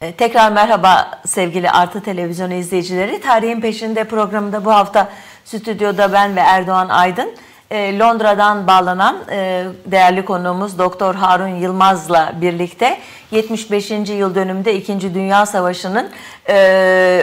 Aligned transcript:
E, 0.00 0.12
tekrar 0.12 0.52
merhaba 0.52 1.10
sevgili 1.26 1.70
Artı 1.70 2.02
Televizyon 2.02 2.50
izleyicileri. 2.50 3.20
Tarihin 3.20 3.60
Peşinde 3.60 4.04
programında 4.04 4.64
bu 4.64 4.70
hafta 4.70 5.08
stüdyoda 5.44 6.12
ben 6.12 6.36
ve 6.36 6.40
Erdoğan 6.40 6.88
Aydın. 6.88 7.30
E, 7.70 7.98
Londra'dan 7.98 8.66
bağlanan 8.66 9.16
e, 9.30 9.64
değerli 9.86 10.24
konuğumuz 10.24 10.78
Doktor 10.78 11.14
Harun 11.14 11.48
Yılmaz'la 11.48 12.32
birlikte 12.40 12.98
75. 13.30 13.90
yıl 13.90 14.34
dönümünde 14.34 14.74
2. 14.74 15.14
Dünya 15.14 15.46
Savaşı'nın 15.46 16.10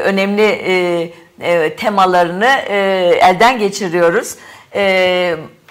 önemli 0.04 1.14
temalarını 1.78 2.50
elden 3.22 3.60
geçiriyoruz 3.60 4.36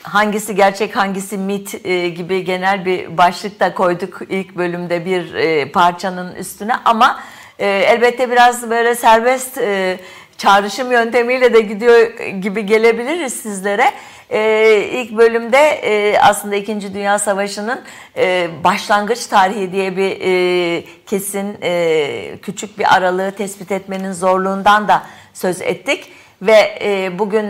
hangisi 0.06 0.54
gerçek 0.54 0.96
hangisi 0.96 1.38
mit 1.38 1.86
e, 1.86 2.08
gibi 2.08 2.44
genel 2.44 2.84
bir 2.84 3.18
başlık 3.18 3.60
da 3.60 3.74
koyduk 3.74 4.20
ilk 4.28 4.56
bölümde 4.56 5.04
bir 5.04 5.34
e, 5.34 5.72
parçanın 5.72 6.34
üstüne 6.34 6.74
ama 6.84 7.20
e, 7.58 7.66
elbette 7.66 8.30
biraz 8.30 8.70
böyle 8.70 8.94
serbest 8.94 9.58
e, 9.58 9.98
çağrışım 10.38 10.92
yöntemiyle 10.92 11.54
de 11.54 11.60
gidiyor 11.60 12.18
gibi 12.18 12.66
gelebiliriz 12.66 13.34
sizlere. 13.34 13.92
Ee, 14.30 14.88
ilk 14.92 15.16
bölümde 15.16 15.58
e, 15.58 16.18
aslında 16.18 16.56
İkinci 16.56 16.94
Dünya 16.94 17.18
Savaşı'nın 17.18 17.80
e, 18.16 18.48
başlangıç 18.64 19.26
tarihi 19.26 19.72
diye 19.72 19.96
bir 19.96 20.20
e, 20.20 20.84
kesin 21.06 21.56
e, 21.62 22.38
küçük 22.42 22.78
bir 22.78 22.96
aralığı 22.96 23.30
tespit 23.30 23.72
etmenin 23.72 24.12
zorluğundan 24.12 24.88
da 24.88 25.02
söz 25.34 25.60
ettik. 25.60 26.12
Ve 26.42 26.78
e, 26.80 27.18
bugün 27.18 27.46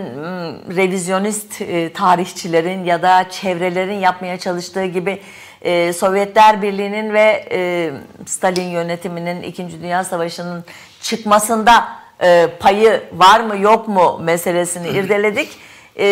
revizyonist 0.76 1.60
e, 1.60 1.92
tarihçilerin 1.92 2.84
ya 2.84 3.02
da 3.02 3.26
çevrelerin 3.30 3.98
yapmaya 4.00 4.38
çalıştığı 4.38 4.84
gibi 4.84 5.20
e, 5.62 5.92
Sovyetler 5.92 6.62
Birliği'nin 6.62 7.12
ve 7.12 7.48
e, 7.50 7.90
Stalin 8.26 8.68
yönetiminin 8.68 9.42
İkinci 9.42 9.82
Dünya 9.82 10.04
Savaşı'nın 10.04 10.64
çıkmasında 11.00 11.88
e, 12.22 12.46
payı 12.60 13.02
var 13.12 13.40
mı 13.40 13.56
yok 13.58 13.88
mu 13.88 14.20
meselesini 14.22 14.88
irdeledik. 14.88 15.48
E, 15.98 16.06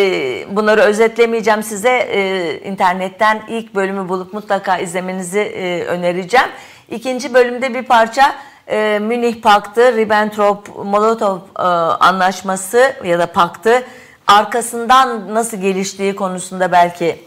bunları 0.57 0.81
özetlemeyeceğim 0.81 1.63
size. 1.63 1.99
E, 1.99 2.61
internetten 2.69 3.43
ilk 3.49 3.75
bölümü 3.75 4.09
bulup 4.09 4.33
mutlaka 4.33 4.79
izlemenizi 4.79 5.41
e, 5.41 5.85
önereceğim. 5.85 6.49
İkinci 6.91 7.35
bölümde 7.35 7.75
bir 7.75 7.83
parça 7.83 8.35
e, 8.69 8.99
Münih 9.03 9.43
Paktı, 9.43 9.81
Ribbentrop-Molotov 9.81 11.39
e, 11.59 11.63
anlaşması 12.05 12.95
ya 13.05 13.19
da 13.19 13.27
paktı 13.27 13.83
arkasından 14.27 15.35
nasıl 15.35 15.57
geliştiği 15.57 16.17
konusunda 16.17 16.73
belki 16.73 17.19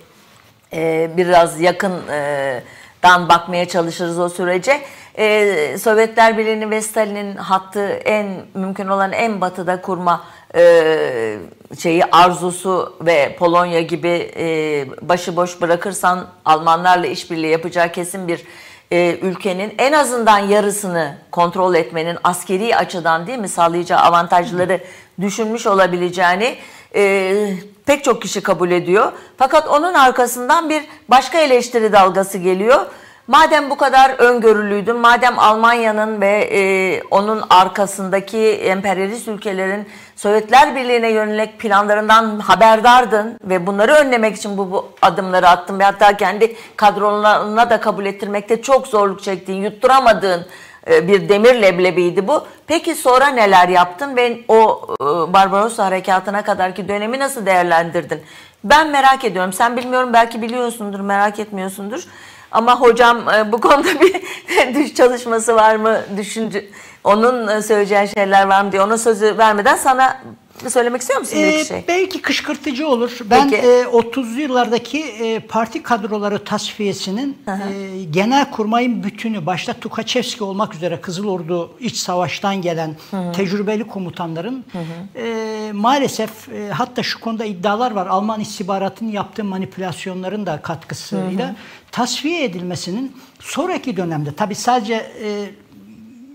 e, 0.74 1.12
biraz 1.18 1.62
yakından 1.62 3.30
bakmaya 3.30 3.68
çalışırız 3.68 4.20
o 4.20 4.30
sürece. 4.30 4.82
E, 5.18 5.78
Sovyetler 5.78 6.38
Birliği 6.38 6.70
ve 6.70 6.82
Stalin'in 6.82 7.36
hattı 7.36 7.88
en 7.90 8.28
mümkün 8.54 8.88
olan 8.88 9.12
en 9.12 9.42
batıda 9.42 9.82
kurma 9.82 10.24
e, 10.56 11.38
şeyi 11.80 12.06
arzusu 12.06 12.98
ve 13.02 13.36
Polonya 13.40 13.82
gibi 13.82 14.32
e, 14.38 14.86
başıboş 15.02 15.62
bırakırsan 15.62 16.28
Almanlarla 16.46 17.08
işbirliği 17.08 17.52
yapacağı 17.52 17.92
kesin 17.92 18.28
bir 18.28 18.44
e, 18.92 19.20
ülkenin 19.22 19.74
en 19.78 19.94
azından 19.94 20.40
yarısını 20.40 21.18
kontrol 21.32 21.76
etmenin 21.76 22.18
askeri 22.24 22.76
açıdan 22.76 23.28
değil 23.28 23.40
mi 23.40 23.50
sağlayacağı 23.50 24.00
avantajları 24.00 24.80
düşünmüş 25.22 25.68
olabileceğini 25.68 26.56
e, 26.96 27.54
pek 27.86 28.04
çok 28.04 28.22
kişi 28.22 28.42
kabul 28.42 28.72
ediyor. 28.72 29.12
Fakat 29.38 29.68
onun 29.68 29.94
arkasından 29.94 30.70
bir 30.70 30.84
başka 31.10 31.40
eleştiri 31.40 31.92
dalgası 31.92 32.38
geliyor. 32.38 32.86
Madem 33.28 33.70
bu 33.70 33.78
kadar 33.78 34.10
öngörülüydü, 34.10 34.94
madem 34.94 35.40
Almanya'nın 35.40 36.22
ve 36.22 36.50
e, 36.52 37.02
onun 37.12 37.44
arkasındaki 37.50 38.38
emperyalist 38.52 39.28
ülkelerin 39.28 39.88
Sovyetler 40.16 40.76
Birliği'ne 40.76 41.12
yönelik 41.12 41.60
planlarından 41.60 42.40
haberdardın 42.40 43.40
ve 43.44 43.68
bunları 43.68 43.92
önlemek 43.92 44.36
için 44.36 44.58
bu, 44.58 44.72
bu 44.72 44.90
adımları 45.02 45.50
attın 45.50 45.80
ve 45.80 45.84
hatta 45.84 46.18
kendi 46.18 46.56
kadrolarına 46.76 47.70
da 47.70 47.80
kabul 47.80 48.06
ettirmekte 48.06 48.62
çok 48.62 48.88
zorluk 48.88 49.24
çektiğin, 49.24 49.62
yutturamadığın 49.64 50.46
e, 50.92 51.08
bir 51.08 51.30
demir 51.30 51.62
leblebiydi 51.62 52.28
bu. 52.28 52.46
Peki 52.68 52.96
sonra 52.96 53.28
neler 53.28 53.70
yaptın 53.70 54.16
ve 54.16 54.40
o 54.48 54.88
e, 55.02 55.04
Barbarossa 55.34 55.86
harekatına 55.86 56.44
kadarki 56.44 56.88
dönemi 56.88 57.20
nasıl 57.20 57.46
değerlendirdin? 57.46 58.22
Ben 58.64 58.90
merak 58.90 59.26
ediyorum. 59.26 59.54
Sen 59.54 59.78
bilmiyorum 59.78 60.10
belki 60.14 60.42
biliyorsundur, 60.42 61.00
merak 61.00 61.40
etmiyorsundur. 61.40 62.08
Ama 62.52 62.82
hocam 62.82 63.30
e, 63.30 63.52
bu 63.52 63.62
konuda 63.62 64.02
bir 64.02 64.16
düş 64.76 64.94
çalışması 64.94 65.56
var 65.56 65.76
mı? 65.76 66.02
Düşünce 66.18 66.66
onun 67.04 67.48
e, 67.48 67.62
söyleyeceği 67.62 68.08
şeyler 68.08 68.48
var 68.48 68.64
mı 68.64 68.72
diye 68.72 68.82
ona 68.82 68.98
sözü 68.98 69.38
vermeden 69.38 69.76
sana 69.76 70.22
söylemek 70.70 71.02
istiyor 71.02 71.20
musun 71.20 71.38
ee, 71.38 71.60
bir 71.60 71.66
şey? 71.66 71.84
Belki 71.88 72.22
kışkırtıcı 72.22 72.88
olur. 72.88 73.20
Ben 73.26 73.50
e, 73.50 73.84
30'lu 73.84 74.42
yıllardaki 74.42 75.04
e, 75.04 75.40
parti 75.40 75.84
kadroları 75.84 76.44
tasfiyesinin 76.44 77.38
e, 77.48 78.04
genel 78.04 78.52
kurmayın 78.52 79.04
bütünü 79.04 79.46
başta 79.46 79.74
Tukaçevski 79.74 80.44
olmak 80.44 80.76
üzere 80.76 81.02
Kızıl 81.02 81.28
Ordu 81.28 81.72
iç 81.80 81.96
savaştan 81.96 82.62
gelen 82.62 82.96
hı 83.12 83.18
hı. 83.18 83.32
tecrübeli 83.32 83.88
komutanların 83.88 84.66
hı 84.72 84.80
hı. 84.80 85.20
E, 85.20 85.72
maalesef 85.72 86.50
e, 86.50 86.70
hatta 86.70 87.04
şu 87.04 87.20
konuda 87.20 87.46
iddialar 87.46 87.92
var. 87.92 88.08
Alman 88.08 88.40
istihbaratının 88.40 89.12
yaptığı 89.12 89.44
manipülasyonların 89.44 90.46
da 90.46 90.62
katkısıyla 90.62 91.48
hı 91.48 91.52
hı. 91.52 91.56
Tasfiye 91.92 92.44
edilmesinin 92.44 93.12
sonraki 93.40 93.98
dönemde 93.98 94.32
tabi 94.32 94.56
sadece 94.56 94.94
e, 94.94 95.50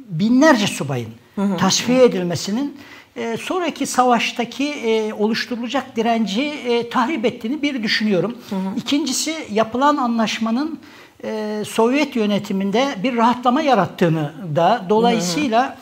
binlerce 0.09 0.67
subayın 0.67 1.09
hı 1.35 1.43
hı. 1.43 1.57
tasfiye 1.57 2.05
edilmesinin 2.05 2.77
e, 3.17 3.37
sonraki 3.37 3.87
savaştaki 3.87 4.69
e, 4.69 5.13
oluşturulacak 5.13 5.97
direnci 5.97 6.43
e, 6.43 6.91
tahrip 6.91 7.25
ettiğini 7.25 7.63
bir 7.63 7.83
düşünüyorum. 7.83 8.37
Hı 8.51 8.57
hı. 8.57 8.61
İkincisi 8.77 9.37
yapılan 9.53 9.97
anlaşmanın 9.97 10.79
e, 11.25 11.63
Sovyet 11.67 12.17
yönetiminde 12.17 12.89
bir 13.03 13.17
rahatlama 13.17 13.63
yarattığını 13.63 14.33
da 14.57 14.87
dolayısıyla 14.89 15.65
hı 15.67 15.71
hı 15.71 15.77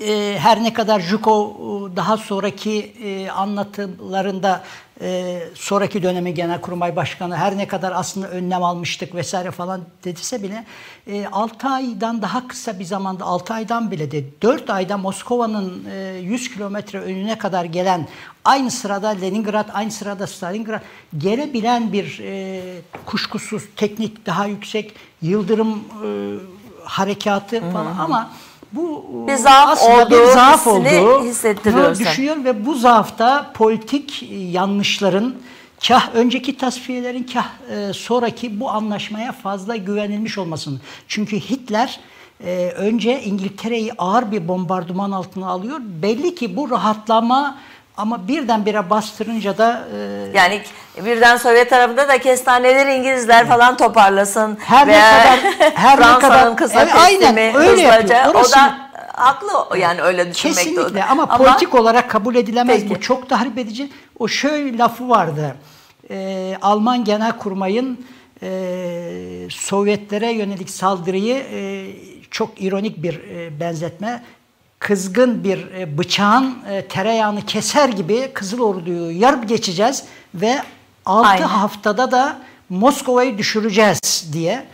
e, 0.00 0.38
her 0.38 0.62
ne 0.62 0.72
kadar 0.72 1.00
Jukov 1.00 1.50
e, 1.50 1.96
daha 1.96 2.16
sonraki 2.16 2.92
e, 3.04 3.30
anlatılarında 3.30 4.62
e, 5.00 5.40
sonraki 5.54 6.02
dönemin 6.02 6.34
Genelkurmay 6.34 6.96
Başkanı 6.96 7.36
her 7.36 7.58
ne 7.58 7.68
kadar 7.68 7.92
aslında 7.92 8.28
önlem 8.28 8.62
almıştık 8.62 9.14
vesaire 9.14 9.50
falan 9.50 9.80
dediyse 10.04 10.42
bile 10.42 10.64
e, 11.06 11.26
6 11.26 11.68
aydan 11.68 12.22
daha 12.22 12.48
kısa 12.48 12.78
bir 12.78 12.84
zamanda 12.84 13.24
6 13.24 13.54
aydan 13.54 13.90
bile 13.90 14.10
de 14.10 14.24
4 14.42 14.70
ayda 14.70 14.98
Moskova'nın 14.98 15.84
e, 15.90 16.18
100 16.22 16.54
kilometre 16.54 17.00
önüne 17.00 17.38
kadar 17.38 17.64
gelen 17.64 18.08
aynı 18.44 18.70
sırada 18.70 19.08
Leningrad 19.08 19.68
aynı 19.72 19.90
sırada 19.90 20.26
Stalingrad 20.26 20.80
gelebilen 21.18 21.92
bir 21.92 22.20
e, 22.22 22.62
kuşkusuz 23.06 23.62
teknik 23.76 24.26
daha 24.26 24.46
yüksek 24.46 24.94
yıldırım 25.22 25.84
e, 26.04 26.08
harekatı 26.84 27.60
falan 27.60 27.94
hmm. 27.94 28.00
ama 28.00 28.30
bu 28.72 29.04
bir 29.28 29.34
zaaf 29.34 29.68
aslında 29.68 30.10
bir 30.10 30.24
zaaf 30.24 30.66
olduğu 30.66 31.24
hissettiriyor. 31.24 31.98
Düşünüyorum 31.98 32.44
ve 32.44 32.66
bu 32.66 32.74
zaafta 32.74 33.50
politik 33.54 34.30
yanlışların 34.52 35.34
kah 35.88 36.14
önceki 36.14 36.56
tasfiyelerin 36.56 37.26
kah 37.32 37.48
e, 37.70 37.92
sonraki 37.92 38.60
bu 38.60 38.70
anlaşmaya 38.70 39.32
fazla 39.32 39.76
güvenilmiş 39.76 40.38
olmasını. 40.38 40.78
Çünkü 41.08 41.40
Hitler 41.40 42.00
e, 42.44 42.72
önce 42.76 43.22
İngiltere'yi 43.22 43.92
ağır 43.98 44.32
bir 44.32 44.48
bombardıman 44.48 45.10
altına 45.10 45.48
alıyor. 45.48 45.80
Belli 46.02 46.34
ki 46.34 46.56
bu 46.56 46.70
rahatlama 46.70 47.58
ama 48.00 48.28
birdenbire 48.28 48.90
bastırınca 48.90 49.58
da 49.58 49.84
e, 49.94 50.38
yani 50.38 50.62
birden 51.04 51.36
Sovyet 51.36 51.70
tarafında 51.70 52.08
da 52.08 52.18
kestaneleri 52.18 52.94
İngilizler 52.94 53.48
falan 53.48 53.76
toparlasın 53.76 54.58
her 54.60 54.88
ne 54.88 54.92
kadar 54.92 55.38
her 55.74 55.98
ne 55.98 56.18
kadar 56.18 56.56
kısa 56.56 56.82
e, 56.82 56.92
aynen 56.92 57.54
öyle 57.54 57.88
hızlıca, 57.88 58.30
o 58.30 58.44
da 58.44 58.90
haklı 59.12 59.78
yani 59.78 60.02
öyle 60.02 60.30
düşünmek 60.30 60.56
Kesinlikle 60.56 61.04
ama, 61.04 61.22
ama 61.22 61.36
politik 61.36 61.74
olarak 61.74 62.10
kabul 62.10 62.34
edilemez 62.34 62.80
peki. 62.80 62.90
bu 62.90 63.00
çok 63.00 63.28
tahrip 63.28 63.58
edici. 63.58 63.90
O 64.18 64.28
şöyle 64.28 64.78
lafı 64.78 65.08
vardı. 65.08 65.56
Ee, 66.10 66.56
Alman 66.62 67.04
Genelkurmay'ın 67.04 68.06
e, 68.42 68.50
Sovyetlere 69.50 70.30
yönelik 70.30 70.70
saldırıyı 70.70 71.36
e, 71.36 71.86
çok 72.30 72.62
ironik 72.62 73.02
bir 73.02 73.14
e, 73.14 73.60
benzetme 73.60 74.22
kızgın 74.80 75.44
bir 75.44 75.72
e, 75.78 75.98
bıçağın 75.98 76.58
e, 76.70 76.82
tereyağını 76.82 77.46
keser 77.46 77.88
gibi 77.88 78.30
Kızıl 78.34 78.60
Ordu'yu 78.60 79.20
yarıp 79.20 79.48
geçeceğiz 79.48 80.04
ve 80.34 80.58
6 81.06 81.44
haftada 81.44 82.10
da 82.10 82.36
Moskova'yı 82.68 83.38
düşüreceğiz 83.38 84.28
diye. 84.32 84.66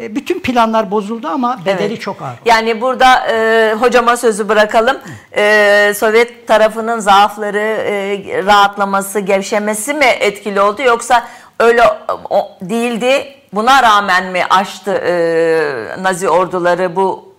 E, 0.00 0.16
bütün 0.16 0.40
planlar 0.40 0.90
bozuldu 0.90 1.28
ama 1.28 1.60
bedeli 1.66 1.86
evet. 1.86 2.00
çok 2.00 2.22
ağır. 2.22 2.36
Yani 2.44 2.80
burada 2.80 3.26
e, 3.26 3.74
hocama 3.80 4.16
sözü 4.16 4.48
bırakalım. 4.48 4.98
E, 5.36 5.92
Sovyet 5.96 6.48
tarafının 6.48 6.98
zaafları, 6.98 7.58
e, 7.58 8.44
rahatlaması, 8.46 9.20
gevşemesi 9.20 9.94
mi 9.94 10.04
etkili 10.04 10.60
oldu 10.60 10.82
yoksa 10.82 11.28
öyle 11.60 11.82
o, 12.30 12.50
değildi? 12.60 13.34
Buna 13.52 13.82
rağmen 13.82 14.26
mi 14.26 14.44
aştı 14.50 14.92
e, 14.92 16.02
Nazi 16.02 16.28
orduları 16.28 16.96
bu 16.96 17.31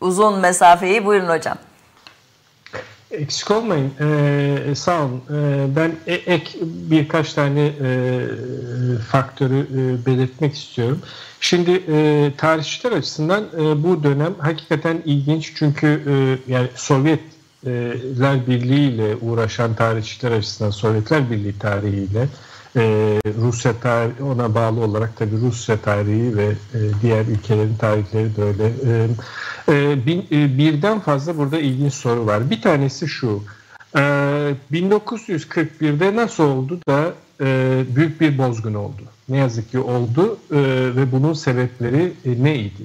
uzun 0.00 0.38
mesafeyi. 0.38 1.04
Buyurun 1.04 1.28
hocam. 1.28 1.56
Eksik 3.10 3.50
olmayın. 3.50 3.92
Ee, 4.00 4.74
sağ 4.74 5.02
olun. 5.04 5.22
Ee, 5.30 5.66
ben 5.76 5.92
e, 6.06 6.14
ek 6.14 6.58
birkaç 6.62 7.32
tane 7.32 7.66
e, 7.66 8.20
faktörü 9.10 9.58
e, 9.60 10.06
belirtmek 10.06 10.54
istiyorum. 10.54 11.00
Şimdi 11.40 11.82
e, 11.88 12.32
tarihçiler 12.36 12.92
açısından 12.92 13.44
e, 13.54 13.82
bu 13.82 14.02
dönem 14.02 14.34
hakikaten 14.38 15.02
ilginç 15.04 15.52
çünkü 15.56 15.86
e, 15.86 16.52
yani 16.52 16.68
Sovyetler 16.74 18.46
Birliği 18.46 18.90
ile 18.90 19.16
uğraşan 19.16 19.74
tarihçiler 19.74 20.32
açısından 20.32 20.70
Sovyetler 20.70 21.30
Birliği 21.30 21.58
tarihiyle 21.58 22.28
e, 22.76 22.82
Rusya 23.42 23.80
tarihi 23.80 24.22
ona 24.22 24.54
bağlı 24.54 24.80
olarak 24.80 25.16
tabii 25.16 25.40
Rusya 25.40 25.76
tarihi 25.76 26.36
ve 26.36 26.46
e, 26.46 26.78
diğer 27.02 27.26
ülkelerin 27.26 27.76
tarihleri 27.76 28.36
de 28.36 28.42
öyle. 28.42 28.72
E, 29.68 29.92
e, 30.32 30.58
birden 30.58 31.00
fazla 31.00 31.36
burada 31.36 31.58
ilginç 31.58 31.94
soru 31.94 32.26
var. 32.26 32.50
Bir 32.50 32.62
tanesi 32.62 33.08
şu. 33.08 33.42
E, 33.96 34.00
1941'de 34.72 36.16
nasıl 36.16 36.44
oldu 36.44 36.80
da 36.88 37.14
e, 37.40 37.82
büyük 37.96 38.20
bir 38.20 38.38
bozgun 38.38 38.74
oldu? 38.74 39.02
Ne 39.28 39.36
yazık 39.36 39.70
ki 39.70 39.78
oldu 39.78 40.38
e, 40.50 40.56
ve 40.96 41.12
bunun 41.12 41.32
sebepleri 41.32 42.12
e, 42.24 42.44
neydi? 42.44 42.82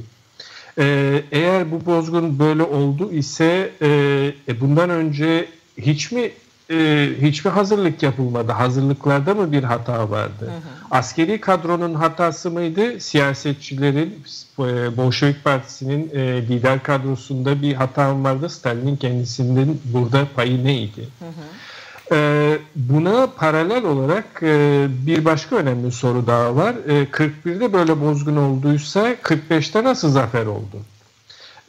Eğer 1.32 1.72
bu 1.72 1.86
bozgun 1.86 2.40
böyle 2.40 2.64
oldu 2.64 3.12
ise 3.12 3.72
bundan 4.62 4.90
önce 4.90 5.48
hiç 5.78 6.12
mi 6.12 6.32
e, 6.72 7.10
hiçbir 7.22 7.50
hazırlık 7.50 8.04
yapılmadı. 8.04 8.52
Hazırlıklarda 8.52 9.34
mı 9.36 9.52
bir 9.52 9.64
hata 9.64 10.10
vardı? 10.10 10.46
Hı 10.46 10.46
hı. 10.46 10.52
Askeri 10.92 11.42
kadronun 11.42 11.94
hatası 11.94 12.52
mıydı? 12.52 13.00
Siyasetçilerin, 13.00 14.24
e, 14.60 14.98
Bolşevik 14.98 15.44
Partisi'nin 15.44 16.10
e, 16.14 16.42
lider 16.42 16.84
kadrosunda 16.84 17.62
bir 17.62 17.74
hata 17.74 18.24
vardı. 18.24 18.50
Stalin'in 18.50 18.96
kendisinin 18.96 19.82
burada 19.86 20.28
payı 20.36 20.66
neydi? 20.66 21.08
Hı 21.20 21.26
hı. 21.26 22.16
E, 22.16 22.58
buna 22.76 23.28
paralel 23.28 23.84
olarak 23.86 24.26
e, 24.44 24.88
bir 24.90 25.26
başka 25.26 25.56
önemli 25.56 25.92
soru 25.92 26.28
daha 26.28 26.56
var. 26.56 26.76
E, 26.88 27.04
41'de 27.04 27.74
böyle 27.74 28.02
bozgun 28.02 28.36
olduysa 28.36 29.14
45'te 29.14 29.84
nasıl 29.84 30.10
zafer 30.10 30.46
oldu? 30.46 30.78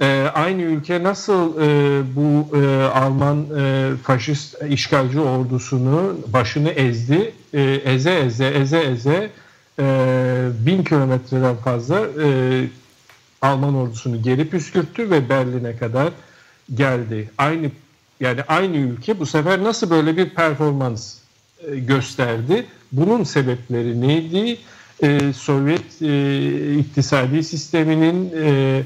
E, 0.02 0.31
aynı 0.34 0.62
ülke 0.62 1.02
nasıl 1.02 1.60
e, 1.60 2.02
bu 2.16 2.56
e, 2.56 2.82
Alman 2.84 3.46
e, 3.58 3.90
faşist 4.02 4.62
işgalci 4.69 5.20
ordusunu 5.20 6.16
başını 6.26 6.69
ezdi, 6.70 7.32
e, 7.54 7.62
eze 7.62 8.14
eze 8.14 8.46
eze 8.46 8.81
eze 8.81 9.31
e, 9.78 9.84
bin 10.66 10.84
kilometreden 10.84 11.56
fazla 11.56 12.00
e, 12.25 12.64
Alman 13.43 13.75
ordusunu 13.75 14.22
geri 14.22 14.49
püskürttü 14.49 15.10
ve 15.10 15.28
Berlin'e 15.28 15.76
kadar 15.76 16.12
geldi. 16.75 17.31
Aynı 17.38 17.70
yani 18.20 18.43
aynı 18.48 18.76
ülke 18.76 19.20
bu 19.20 19.26
sefer 19.26 19.62
nasıl 19.62 19.90
böyle 19.90 20.16
bir 20.16 20.31
performans 20.31 21.14
e, 21.66 21.78
gösterdi? 21.78 22.66
Bunun 22.93 23.25
sebepleri 23.25 24.00
neydi? 24.00 24.58
E, 25.02 25.32
Sovyet 25.32 26.02
e, 26.02 26.78
iktisadi 26.78 27.44
sisteminin 27.44 28.32
e, 28.43 28.82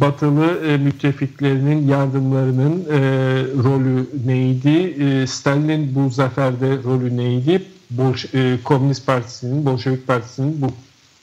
batılı 0.00 0.66
e, 0.66 0.76
müttefiklerinin 0.76 1.88
yardımlarının 1.88 2.84
e, 2.84 3.00
rolü 3.64 4.06
neydi? 4.26 5.04
E, 5.04 5.26
Stalin'in 5.26 5.94
bu 5.94 6.10
zaferde 6.10 6.76
rolü 6.84 7.16
neydi? 7.16 7.62
Bolş 7.90 8.34
e, 8.34 8.58
Komünist 8.64 9.06
Partisi'nin, 9.06 9.66
Bolşevik 9.66 10.06
Partisi'nin 10.06 10.62
bu 10.62 10.66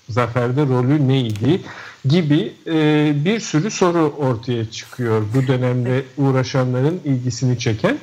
zaferde 0.10 0.62
rolü 0.62 1.08
neydi? 1.08 1.62
Gibi 2.06 2.54
e, 2.68 3.14
bir 3.26 3.40
sürü 3.40 3.72
soru 3.72 4.14
ortaya 4.18 4.72
çıkıyor 4.72 5.24
bu 5.36 5.48
dönemde 5.48 6.04
uğraşanların 6.18 7.02
ilgisini 7.06 7.60
çeken. 7.60 7.98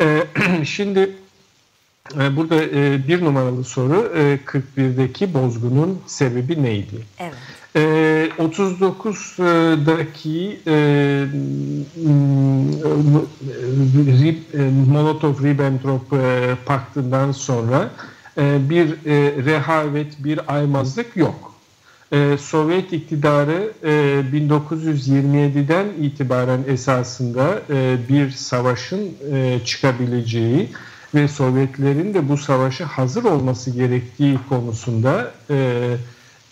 E, 0.00 0.24
şimdi 0.64 1.10
e, 2.20 2.36
burada 2.36 2.62
e, 2.62 3.08
bir 3.08 3.24
numaralı 3.24 3.64
soru 3.64 4.12
e, 4.16 4.38
41'deki 4.46 5.34
bozgunun 5.34 6.00
sebebi 6.06 6.62
neydi? 6.62 6.96
Evet. 7.18 7.34
E, 7.76 8.30
39'daki 8.38 10.58
e, 10.66 11.26
Molotov-Ribbentrop 14.92 16.12
e, 16.12 16.54
paktından 16.66 17.32
sonra 17.32 17.90
e, 18.38 18.70
bir 18.70 18.86
e, 18.86 19.44
rehavet, 19.44 20.24
bir 20.24 20.54
aymazlık 20.54 21.16
yok. 21.16 21.54
E, 22.12 22.36
Sovyet 22.38 22.92
iktidarı 22.92 23.72
e, 23.82 24.22
1927'den 24.32 25.86
itibaren 26.02 26.60
esasında 26.68 27.60
e, 27.70 27.96
bir 28.08 28.30
savaşın 28.30 29.12
e, 29.32 29.60
çıkabileceği 29.64 30.68
ve 31.14 31.28
Sovyetlerin 31.28 32.14
de 32.14 32.28
bu 32.28 32.36
savaşa 32.36 32.86
hazır 32.86 33.24
olması 33.24 33.70
gerektiği 33.70 34.38
konusunda 34.48 35.32
e, 35.50 35.96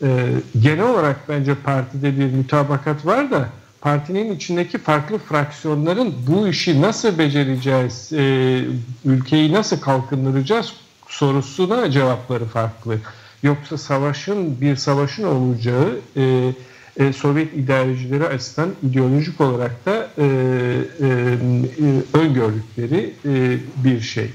e, 0.03 0.29
genel 0.61 0.85
olarak 0.85 1.29
bence 1.29 1.55
partide 1.55 2.19
bir 2.19 2.27
mütabakat 2.27 3.07
var 3.07 3.31
da 3.31 3.49
partinin 3.81 4.37
içindeki 4.37 4.79
farklı 4.79 5.19
fraksiyonların 5.19 6.15
bu 6.27 6.49
işi 6.49 6.83
nasıl 6.83 7.19
becereceğiz, 7.19 8.13
e, 8.13 8.59
ülkeyi 9.05 9.53
nasıl 9.53 9.81
kalkındıracağız 9.81 10.73
sorusuna 11.09 11.91
cevapları 11.91 12.45
farklı. 12.45 12.99
Yoksa 13.43 13.79
savaşın 13.79 14.61
bir 14.61 14.77
savaşın 14.77 15.25
olacağı 15.25 15.99
e, 16.17 16.53
e, 16.97 17.13
Sovyet 17.13 17.55
idarecileri 17.55 18.27
açısından 18.27 18.71
ideolojik 18.83 19.41
olarak 19.41 19.87
da 19.87 20.09
e, 20.19 20.25
e, 20.25 20.27
e, 20.27 22.19
öngördükleri 22.19 23.15
e, 23.25 23.59
bir 23.85 24.01
şey. 24.01 24.31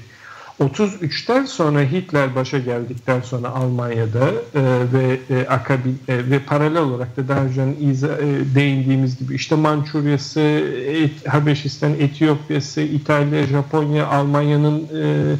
33'ten 0.60 1.44
sonra 1.44 1.80
Hitler 1.80 2.34
başa 2.34 2.58
geldikten 2.58 3.20
sonra 3.20 3.48
Almanya'da 3.48 4.28
e, 4.28 4.62
ve 4.92 5.20
e, 5.30 5.46
akabi 5.46 5.88
e, 6.08 6.30
ve 6.30 6.38
paralel 6.38 6.82
olarak 6.82 7.16
da 7.16 7.28
daha 7.28 7.40
önce 7.40 7.76
iza, 7.80 8.06
e, 8.06 8.54
değindiğimiz 8.54 9.18
gibi 9.18 9.34
işte 9.34 9.54
Mançurya'sı, 9.54 10.40
et, 10.86 11.28
Habeşistan, 11.28 11.92
Etiyopya'sı, 11.92 12.80
İtalya, 12.80 13.46
Japonya, 13.46 14.06
Almanya'nın 14.06 14.88
e, 14.94 15.36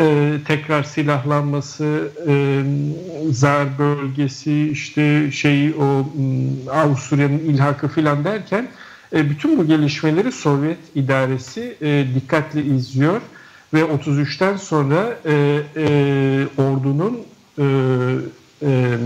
e, 0.00 0.36
tekrar 0.46 0.82
silahlanması, 0.82 2.10
e, 2.28 2.62
Zar 3.30 3.78
bölgesi, 3.78 4.70
işte 4.70 5.30
şey 5.32 5.74
o 5.74 6.06
Avusturya'nın 6.72 7.38
ilhakı 7.38 7.88
filan 7.88 8.24
derken 8.24 8.68
e, 9.12 9.30
bütün 9.30 9.58
bu 9.58 9.66
gelişmeleri 9.66 10.32
Sovyet 10.32 10.78
idaresi 10.94 11.76
e, 11.82 12.04
dikkatli 12.14 12.76
izliyor 12.76 13.20
ve 13.74 13.80
33'ten 13.80 14.56
sonra 14.56 15.18
e, 15.24 15.62
e, 15.76 16.62
ordunun 16.62 17.20
e, 17.58 17.64
e, 18.62 18.98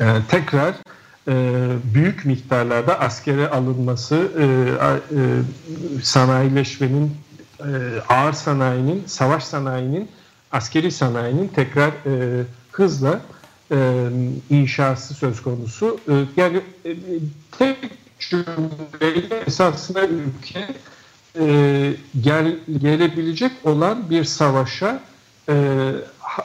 e, 0.00 0.04
tekrar 0.28 0.74
e, 1.28 1.34
büyük 1.94 2.24
miktarlarda 2.24 3.00
askere 3.00 3.48
alınması, 3.48 4.16
e, 4.38 4.44
e, 4.44 6.02
sanayileşmenin, 6.02 7.16
e, 7.60 7.64
ağır 8.08 8.32
sanayinin, 8.32 9.02
savaş 9.06 9.44
sanayinin, 9.44 10.10
askeri 10.52 10.92
sanayinin 10.92 11.48
tekrar 11.48 11.88
e, 11.88 12.44
hızla 12.72 13.20
e, 13.72 14.08
inşası 14.50 15.14
söz 15.14 15.42
konusu. 15.42 16.00
E, 16.08 16.12
yani 16.36 16.60
e, 16.84 16.96
tek 17.58 17.78
cümleyle 18.18 19.36
esasında 19.46 20.06
ülke 20.06 20.68
e, 21.38 21.94
gel, 22.20 22.56
gelebilecek 22.80 23.52
olan 23.64 24.10
bir 24.10 24.24
savaşa 24.24 25.00
e, 25.48 25.54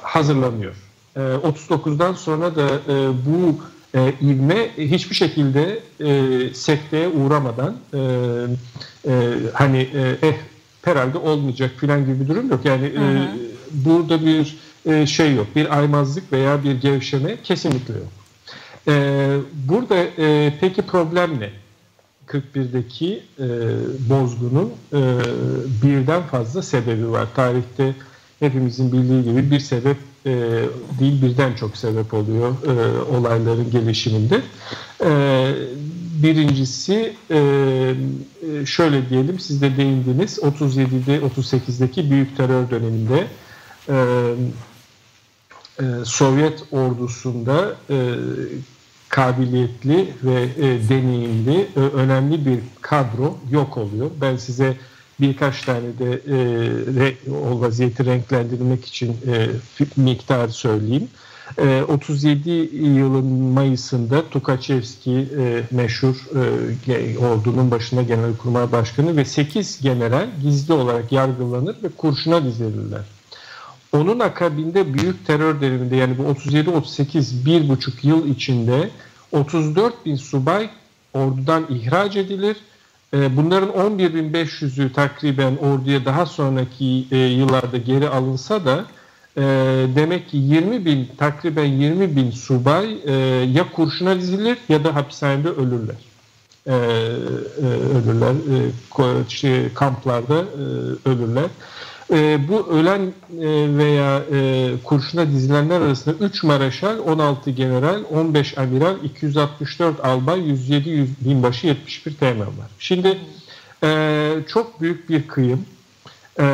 hazırlanıyor. 0.04 0.76
E, 1.16 1.20
39'dan 1.20 2.14
sonra 2.14 2.56
da 2.56 2.68
e, 2.68 3.10
bu 3.26 3.60
e, 3.96 4.14
ivme 4.22 4.70
hiçbir 4.78 5.16
şekilde 5.16 5.80
e, 6.00 6.54
sekteye 6.54 7.08
uğramadan 7.08 7.76
e, 7.94 8.00
e, 9.08 9.34
hani 9.54 9.78
e, 9.78 10.28
eh 10.28 10.36
herhalde 10.82 11.18
olmayacak 11.18 11.72
filan 11.78 12.06
gibi 12.06 12.20
bir 12.20 12.28
durum 12.28 12.50
yok. 12.50 12.66
Yani 12.66 12.86
hı 12.86 13.00
hı. 13.00 13.04
E, 13.04 13.30
burada 13.72 14.26
bir 14.26 14.58
e, 14.86 15.06
şey 15.06 15.36
yok, 15.36 15.48
bir 15.56 15.78
aymazlık 15.78 16.32
veya 16.34 16.64
bir 16.64 16.82
gevşeme 16.82 17.38
kesinlikle 17.44 17.94
yok. 17.94 18.08
E, 18.88 19.38
burada 19.54 19.96
e, 20.18 20.54
peki 20.62 20.82
problem 20.82 21.40
ne? 21.40 21.50
41'deki 22.28 23.24
e, 23.40 23.48
bozgunun 24.10 24.74
e, 24.94 25.02
birden 25.84 26.24
fazla 26.24 26.62
sebebi 26.62 27.12
var. 27.12 27.28
Tarihte 27.36 27.96
hepimizin 28.40 28.92
bildiği 28.92 29.24
gibi 29.24 29.52
bir 29.52 29.60
sebep 29.60 29.98
e, 30.26 30.32
değil 31.00 31.22
birden 31.22 31.54
çok 31.54 31.78
sebep 31.78 32.14
oluyor 32.14 32.56
e, 32.68 33.02
olayların 33.18 33.72
gelişiminde. 33.72 34.42
E, 35.04 35.54
birincisi 36.24 37.14
e, 37.32 37.38
e 37.38 38.66
şöyle 38.66 39.10
diyelim 39.10 39.40
siz 39.40 39.62
de 39.62 39.78
değindiniz 39.78 40.38
37'de 40.38 41.20
38'deki 41.20 42.12
büyük 42.12 42.38
terör 42.38 42.70
döneminde 42.70 43.28
e, 43.90 43.96
e, 45.80 45.84
Sovyet 46.06 46.64
ordusunda 46.72 47.76
e, 47.90 47.96
kabiliyetli 49.18 50.08
ve 50.24 50.42
e, 50.58 50.90
deneyimli, 50.90 51.68
e, 51.76 51.80
önemli 51.80 52.46
bir 52.46 52.60
kadro 52.82 53.38
yok 53.52 53.78
oluyor. 53.78 54.12
Ben 54.22 54.38
size 54.38 54.78
birkaç 55.20 55.62
tane 55.62 56.00
de 56.00 56.12
e, 56.12 56.38
re, 57.00 57.14
o 57.32 57.62
vaziyeti 57.62 58.06
renklendirmek 58.06 58.86
için 58.86 59.18
e, 59.28 59.48
miktar 59.96 60.48
söyleyeyim. 60.48 61.08
E, 61.58 61.84
37 61.88 62.50
yılın 63.00 63.26
Mayıs'ında 63.26 64.30
Tukaçevski 64.30 65.28
e, 65.40 65.64
meşhur 65.72 66.16
e, 66.88 67.18
ordunun 67.18 67.72
başına 67.72 68.02
Genelkurmay 68.02 68.72
Başkanı 68.72 69.18
ve 69.18 69.26
8 69.26 69.82
general 69.82 70.28
gizli 70.44 70.74
olarak 70.74 71.12
yargılanır 71.12 71.76
ve 71.84 71.90
kurşuna 71.90 72.46
dizilirler. 72.46 73.02
Onun 73.92 74.20
akabinde 74.20 74.94
büyük 74.94 75.28
terör 75.28 75.62
devriminde 75.62 75.96
yani 75.96 76.18
bu 76.18 76.24
37-38 76.24 77.46
bir 77.46 77.70
buçuk 77.70 78.04
yıl 78.04 78.28
içinde 78.28 78.90
34 79.32 80.06
bin 80.06 80.16
subay 80.16 80.70
ordudan 81.14 81.66
ihraç 81.70 82.16
edilir. 82.16 82.58
Ee, 83.14 83.38
bunların 83.38 83.70
11.500'ü 83.70 84.94
takriben 84.94 85.56
orduya 85.58 86.06
daha 86.06 86.26
sonraki 86.26 87.06
e, 87.12 87.18
yıllarda 87.18 87.78
geri 87.78 88.10
alınsa 88.10 88.66
da 88.66 88.86
e, 89.38 89.42
demek 89.96 90.30
ki 90.30 90.38
20 90.38 90.86
bin 90.86 91.10
takriben 91.18 91.66
20 91.66 92.16
bin 92.16 92.32
subay 92.32 92.98
e, 93.06 93.14
ya 93.54 93.72
kurşuna 93.72 94.16
dizilir 94.20 94.58
ya 94.70 94.84
da 94.84 94.96
hapishanede 94.96 95.50
ölürler. 95.50 95.96
Ölürler, 97.96 98.36
şey, 99.28 99.74
kamplarda 99.74 100.46
ölürler. 101.06 101.50
E, 102.12 102.48
bu 102.48 102.68
ölen 102.68 103.02
e, 103.02 103.78
veya 103.78 104.24
e, 104.32 104.72
kurşuna 104.84 105.32
dizilenler 105.32 105.82
arasında 105.82 106.26
3 106.26 106.44
maraşal, 106.44 107.00
16 107.00 107.52
general, 107.52 108.04
15 108.12 108.58
amiral, 108.58 108.96
264 109.04 110.06
albay, 110.06 110.50
107 110.50 110.90
yüz 110.90 111.10
binbaşı, 111.26 111.68
71 111.68 112.18
teğmen 112.18 112.48
var. 112.48 112.68
Şimdi 112.80 113.18
e, 113.84 114.34
çok 114.48 114.82
büyük 114.82 115.10
bir 115.10 115.28
kıyım. 115.28 115.66
E, 116.40 116.46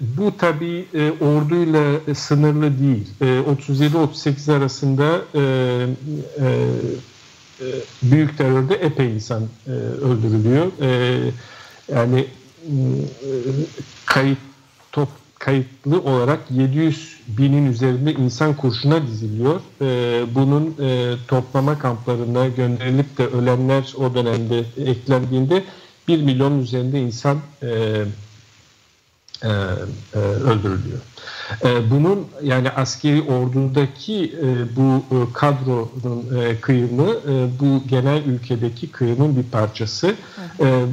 bu 0.00 0.36
tabi 0.36 0.86
e, 0.94 1.12
orduyla 1.24 2.14
sınırlı 2.14 2.78
değil. 2.78 3.08
E, 3.20 3.24
37-38 3.24 4.52
arasında 4.52 5.20
e, 5.34 5.40
e, 5.40 6.46
e, 7.60 7.66
büyük 8.02 8.38
terörde 8.38 8.74
epey 8.74 9.14
insan 9.14 9.42
e, 9.66 9.70
öldürülüyor. 9.70 10.66
E, 10.80 11.20
yani 11.94 12.26
e, 12.64 12.74
kayıt 14.06 14.38
top 14.96 15.08
kayıtlı 15.38 16.00
olarak 16.00 16.40
700 16.50 17.20
binin 17.28 17.72
üzerinde 17.72 18.12
insan 18.12 18.56
kurşuna 18.56 19.06
diziliyor. 19.06 19.60
E, 19.80 19.86
bunun 20.34 20.74
e, 20.80 21.14
toplama 21.28 21.78
kamplarına 21.78 22.48
gönderilip 22.48 23.18
de 23.18 23.26
ölenler 23.26 23.94
o 23.98 24.14
dönemde 24.14 24.64
eklendiğinde 24.90 25.64
1 26.08 26.22
milyon 26.22 26.58
üzerinde 26.58 27.00
insan 27.00 27.38
e, 27.62 27.68
e, 29.42 29.48
e, 30.14 30.18
öldürülüyor. 30.18 30.98
E, 31.64 31.90
bunun 31.90 32.26
yani 32.42 32.70
askeri 32.70 33.22
ordudaki 33.22 34.24
e, 34.24 34.76
bu 34.76 35.16
e, 35.16 35.32
kadronun 35.32 36.40
e, 36.40 36.60
kıyımı 36.60 37.10
e, 37.10 37.60
bu 37.60 37.88
genel 37.88 38.24
ülkedeki 38.24 38.90
kıyımın 38.90 39.36
bir 39.36 39.42
parçası. 39.42 40.14
E, 40.60 40.84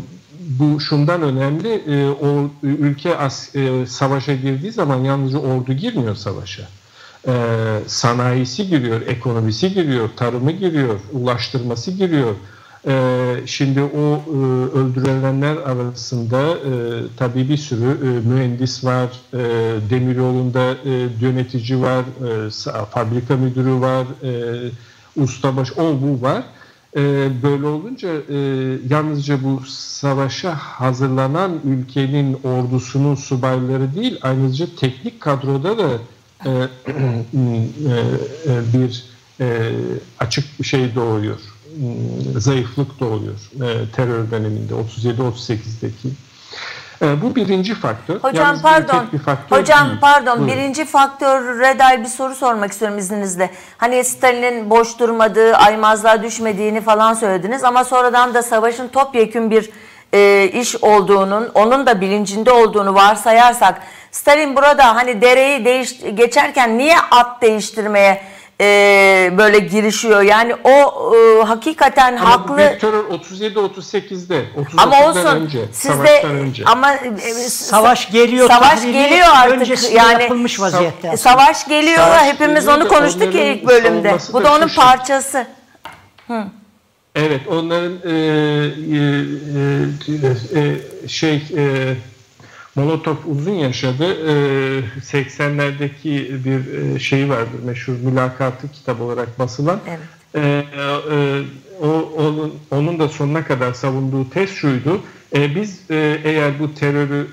bu 0.59 0.79
şundan 0.79 1.21
önemli 1.21 1.73
e, 1.73 2.09
o 2.09 2.49
ülke 2.63 3.17
as, 3.17 3.55
e, 3.55 3.85
savaşa 3.85 4.33
girdiği 4.33 4.71
zaman 4.71 4.99
yalnızca 4.99 5.37
ordu 5.37 5.73
girmiyor 5.73 6.15
savaşa. 6.15 6.63
E, 7.27 7.33
sanayisi 7.87 8.67
giriyor, 8.67 9.01
ekonomisi 9.01 9.73
giriyor, 9.73 10.09
tarımı 10.15 10.51
giriyor, 10.51 10.99
ulaştırması 11.11 11.91
giriyor. 11.91 12.35
E, 12.87 13.35
şimdi 13.45 13.81
o 13.81 14.21
e, 14.27 14.37
öldürülenler 14.77 15.55
arasında 15.55 16.41
e, 16.51 16.71
tabii 17.17 17.49
bir 17.49 17.57
sürü 17.57 17.89
e, 17.89 18.27
mühendis 18.29 18.83
var, 18.83 19.09
e, 19.33 19.39
demiryolunda 19.89 20.71
e, 20.85 21.07
yönetici 21.21 21.81
var, 21.81 21.99
e, 22.01 22.85
fabrika 22.85 23.35
müdürü 23.35 23.81
var, 23.81 24.05
e, 24.23 24.71
ustabaş, 25.15 25.71
o 25.77 26.01
bu 26.01 26.21
var. 26.21 26.43
E, 26.95 27.31
böyle 27.43 27.65
olunca 27.65 28.09
e, 28.29 28.37
yalnızca 28.89 29.43
bu 29.43 29.61
savaşa 29.67 30.55
hazırlanan 30.55 31.59
ülkenin 31.65 32.37
ordusunun 32.43 33.15
subayları 33.15 33.95
değil, 33.95 34.19
ayrıca 34.21 34.67
teknik 34.79 35.21
kadroda 35.21 35.77
da 35.77 35.89
e, 36.45 36.49
e, 36.49 36.67
e, 38.47 38.73
bir 38.73 39.05
e, 39.39 39.71
açık 40.19 40.59
bir 40.59 40.65
şey 40.65 40.95
doğuyor, 40.95 41.39
zayıflık 42.37 42.99
doğuyor 42.99 43.51
e, 43.55 43.89
terör 43.91 44.31
döneminde 44.31 44.73
37-38'deki. 44.73 46.09
Ee, 47.03 47.21
bu 47.21 47.35
birinci 47.35 47.75
faktör. 47.75 48.15
Hocam 48.15 48.45
Yalnız 48.45 48.61
pardon. 48.61 49.05
Bir 49.13 49.19
faktör 49.19 49.57
Hocam 49.57 49.89
değil. 49.89 49.99
pardon. 50.01 50.39
Buyurun. 50.39 50.57
Birinci 50.57 50.85
faktöre 50.85 51.79
dair 51.79 51.99
bir 51.99 52.09
soru 52.09 52.35
sormak 52.35 52.71
istiyorum 52.71 52.97
izninizle. 52.97 53.49
Hani 53.77 54.03
Stalin'in 54.03 54.69
boş 54.69 54.99
durmadığı, 54.99 55.55
aymazlığa 55.55 56.23
düşmediğini 56.23 56.81
falan 56.81 57.13
söylediniz 57.13 57.63
ama 57.63 57.83
sonradan 57.83 58.33
da 58.33 58.43
savaşın 58.43 58.87
topyekün 58.87 59.51
bir 59.51 59.69
e, 60.13 60.49
iş 60.53 60.75
olduğunun, 60.75 61.51
onun 61.53 61.85
da 61.85 62.01
bilincinde 62.01 62.51
olduğunu 62.51 62.93
varsayarsak 62.95 63.81
Stalin 64.11 64.55
burada 64.55 64.95
hani 64.95 65.21
dereyi 65.21 65.65
değiş 65.65 65.99
geçerken 66.13 66.77
niye 66.77 66.95
at 67.11 67.41
değiştirmeye 67.41 68.21
e, 68.61 69.33
böyle 69.37 69.59
girişiyor. 69.59 70.21
Yani 70.21 70.55
o 70.63 71.15
e, 71.15 71.43
hakikaten 71.43 72.17
ama 72.17 72.29
haklı. 72.29 72.53
Ama 72.53 72.77
terör 72.77 73.03
37-38'de. 73.03 74.45
Ama 74.77 75.09
olsun. 75.09 75.25
Önce, 75.25 75.59
sizde 75.71 76.23
önce. 76.23 76.63
ama 76.65 76.93
e, 76.93 77.33
savaş 77.49 78.11
geliyor. 78.11 78.47
Savaş 78.47 78.83
geliyor 78.83 79.27
artık. 79.31 79.93
Yani 79.93 80.23
yapılmış 80.23 80.59
vaziyette. 80.59 81.17
Savaş 81.17 81.67
geliyor. 81.67 81.97
Savaş 81.97 82.27
Hepimiz 82.27 82.67
onu 82.67 82.87
konuştuk 82.87 83.35
ya 83.35 83.53
ilk 83.53 83.67
bölümde. 83.67 84.17
Bu 84.33 84.43
da 84.43 84.55
onun 84.55 84.67
şu 84.67 84.81
parçası. 84.81 85.47
Hı. 86.27 86.43
Evet, 87.15 87.41
onların 87.47 87.93
e, 88.05 88.13
e, 90.55 90.59
e, 90.59 91.07
şey 91.07 91.35
e, 91.57 91.95
Molotov 92.75 93.15
uzun 93.25 93.51
yaşadı. 93.51 94.03
80'lerdeki 95.01 96.27
ee, 96.27 96.45
bir 96.45 96.95
e, 96.95 96.99
şeyi 96.99 97.29
vardır 97.29 97.59
meşhur 97.65 97.93
mülakatı 97.93 98.71
kitap 98.71 99.01
olarak 99.01 99.39
basılan. 99.39 99.79
Evet. 99.87 99.99
Ee, 100.35 100.63
e, 101.11 101.41
o, 101.81 102.13
onun, 102.17 102.53
onun 102.71 102.99
da 102.99 103.09
sonuna 103.09 103.43
kadar 103.43 103.73
savunduğu 103.73 104.29
tez 104.29 104.49
şuydu. 104.49 105.01
Ee, 105.35 105.55
biz 105.55 105.91
e, 105.91 106.21
eğer 106.23 106.59
bu 106.59 106.73
terörü 106.73 107.27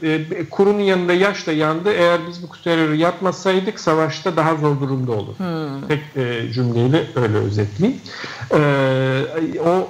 kurunun 0.50 0.80
yanında 0.80 1.12
yaş 1.12 1.46
da 1.46 1.52
yandı. 1.52 1.92
Eğer 1.92 2.20
biz 2.28 2.42
bu 2.42 2.46
terörü 2.64 2.94
yapmasaydık 2.94 3.80
savaşta 3.80 4.36
daha 4.36 4.56
zor 4.56 4.80
durumda 4.80 5.12
olur. 5.12 5.38
Hmm. 5.38 5.88
Tek 5.88 6.00
cümleyle 6.54 7.04
öyle 7.16 7.36
özetleyeyim. 7.36 8.00
O 9.66 9.88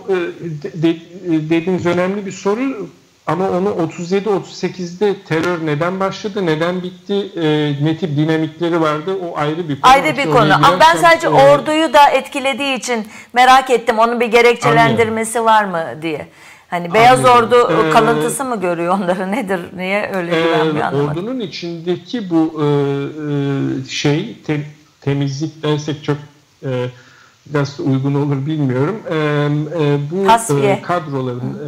dediğiniz 1.25 1.87
önemli 1.87 2.27
bir 2.27 2.33
soru 2.33 2.89
ama 3.27 3.51
onu 3.51 3.69
37-38'de 3.69 5.15
terör 5.29 5.67
neden 5.67 6.01
başladı, 6.01 6.47
neden 6.47 6.83
bitti, 6.83 7.15
e, 7.37 7.75
ne 7.85 7.97
tip 7.97 8.17
dinamikleri 8.17 8.81
vardı 8.81 9.17
o 9.25 9.39
ayrı 9.39 9.69
bir 9.69 9.81
konu. 9.81 9.93
Ayrı 9.93 10.17
bir 10.17 10.25
konu. 10.25 10.55
Ama 10.55 10.81
ben 10.81 10.97
sadece 10.97 11.27
e, 11.27 11.31
orduyu 11.31 11.93
da 11.93 12.09
etkilediği 12.09 12.79
için 12.79 13.07
merak 13.33 13.71
ettim. 13.71 13.99
Onun 13.99 14.21
bir 14.21 14.27
gerekçelendirmesi 14.27 15.39
anladım. 15.39 15.73
var 15.73 15.93
mı 15.93 16.03
diye. 16.03 16.29
Hani 16.71 16.95
Beyaz 16.95 17.25
Anladım. 17.25 17.63
Ordu 17.63 17.89
ee, 17.89 17.91
kalıntısı 17.91 18.45
mı 18.45 18.61
görüyor 18.61 18.99
onları 18.99 19.33
nedir? 19.33 19.61
Niye 19.77 20.11
öyle 20.15 20.41
e, 20.41 20.55
anlamadım. 20.55 21.09
Ordunun 21.09 21.41
içindeki 21.41 22.31
bu 22.31 22.63
e, 22.63 22.67
e, 22.67 23.89
şey 23.89 24.37
te, 24.47 24.61
temizlik 25.01 25.63
dersek 25.63 26.05
çok 26.05 26.17
e, 26.65 26.87
nasıl 27.53 27.87
uygun 27.87 28.15
olur 28.15 28.47
bilmiyorum. 28.47 28.97
E, 29.11 29.15
e, 29.15 29.99
bu 30.11 30.63
e, 30.63 30.83
kadroların 30.83 31.59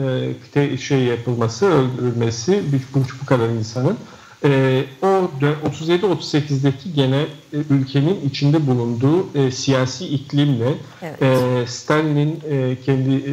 e, 0.55 0.77
şey 0.77 1.03
yapılması, 1.03 1.67
öldürülmesi 1.67 2.63
bu, 2.95 3.01
bu 3.23 3.27
kadar 3.27 3.49
insanın 3.49 3.97
e, 4.45 4.85
o 5.03 5.07
37-38'deki 5.07 6.95
gene 6.95 7.27
e, 7.53 7.57
ülkenin 7.71 8.21
içinde 8.29 8.67
bulunduğu 8.67 9.39
e, 9.39 9.51
siyasi 9.51 10.07
iklimle 10.07 10.75
evet. 11.03 11.23
e, 11.23 11.67
Stalin'in 11.67 12.41
e, 12.51 12.77
kendi 12.85 13.15
e, 13.15 13.33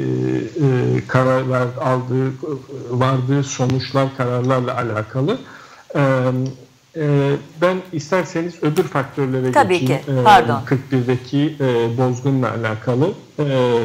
e, 0.98 1.08
kararlar 1.08 1.67
aldığı, 1.81 2.31
vardığı 2.89 3.43
sonuçlar, 3.43 4.17
kararlarla 4.17 4.77
alakalı. 4.77 5.38
E, 5.96 6.01
ee, 6.96 7.36
ben 7.62 7.77
isterseniz 7.93 8.63
öbür 8.63 8.84
faktörlere 8.84 9.51
Tabii 9.51 9.79
geçeyim. 9.79 10.03
Ki. 10.03 10.12
Ee, 10.12 10.24
Pardon. 10.24 10.62
41'deki 10.91 11.55
e, 11.60 11.98
bozgunla 11.98 12.51
alakalı. 12.51 13.13
Ee, 13.39 13.81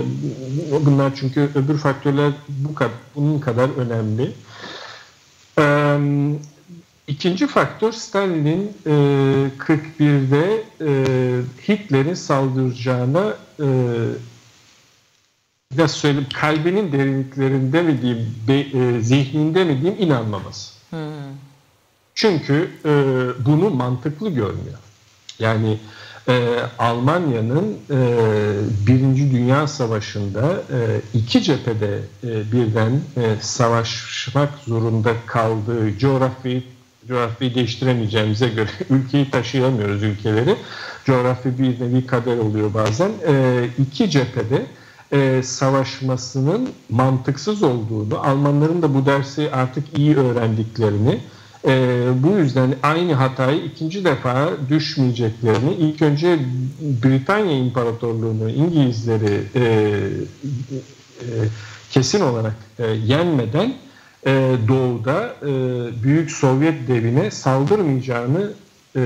bunlar 0.87 1.13
çünkü 1.15 1.51
öbür 1.55 1.79
faktörler 1.79 2.33
bu 2.49 2.75
kadar, 2.75 2.93
bunun 3.17 3.39
kadar 3.39 3.69
önemli. 3.77 4.33
İkinci 7.07 7.47
faktör 7.47 7.93
Stalin'in 7.93 8.73
41'de 8.87 10.65
e, 10.81 10.91
Hitler'in 11.69 12.15
saldıracağına 12.15 13.35
nasıl 15.77 15.99
söyleyeyim 15.99 16.29
kalbinin 16.35 16.93
derinliklerinde 16.93 17.83
mi 17.83 18.03
diyeyim 18.03 18.35
be, 18.49 18.79
e, 18.79 19.01
zihninde 19.01 19.65
mi 19.65 19.81
diyeyim 19.81 20.03
inanmaması. 20.03 20.74
Çünkü 22.14 22.71
e, 22.85 22.90
bunu 23.47 23.71
mantıklı 23.71 24.30
görmüyor. 24.30 24.78
Yani 25.38 25.78
e, 26.28 26.56
Almanya'nın 26.78 27.76
e, 27.90 27.97
Birinci 28.87 29.33
Dünya 29.33 29.66
Savaşı'nda 29.66 30.62
e, 30.73 31.00
iki 31.14 31.42
cephede 31.42 31.99
e, 32.25 32.52
birden 32.52 32.92
e, 33.16 33.37
savaşmak 33.40 34.50
zorunda 34.66 35.12
kaldığı 35.26 35.99
coğrafyayı 35.99 36.62
coğrafyayı 37.09 37.54
değiştiremeyeceğimize 37.54 38.49
göre 38.49 38.71
ülkeyi 38.90 39.30
taşıyamıyoruz 39.30 40.02
ülkeleri. 40.02 40.56
Coğrafya 41.04 41.59
bir 41.59 41.80
nevi 41.80 42.06
kader 42.06 42.37
oluyor 42.37 42.75
bazen. 42.75 43.11
E, 43.26 43.64
iki 43.78 44.11
cephede 44.11 44.66
e, 45.12 45.42
savaşmasının 45.42 46.68
mantıksız 46.90 47.62
olduğunu, 47.62 48.21
Almanların 48.21 48.83
da 48.83 48.94
bu 48.94 49.06
dersi 49.06 49.50
artık 49.52 49.99
iyi 49.99 50.16
öğrendiklerini, 50.16 51.21
e, 51.66 52.02
bu 52.23 52.38
yüzden 52.38 52.75
aynı 52.83 53.14
hatayı 53.14 53.64
ikinci 53.64 54.04
defa 54.04 54.49
düşmeyeceklerini, 54.68 55.75
ilk 55.75 56.02
önce 56.02 56.38
Britanya 56.80 57.59
İmparatorluğu'nu, 57.59 58.50
İngilizleri 58.50 59.42
e, 59.54 59.62
e, 61.21 61.26
kesin 61.90 62.21
olarak 62.21 62.54
e, 62.78 62.87
yenmeden 62.87 63.75
e, 64.26 64.56
doğuda 64.68 65.35
e, 65.42 65.52
Büyük 66.02 66.30
Sovyet 66.30 66.88
devine 66.88 67.30
saldırmayacağını 67.30 68.52
e, 68.97 69.02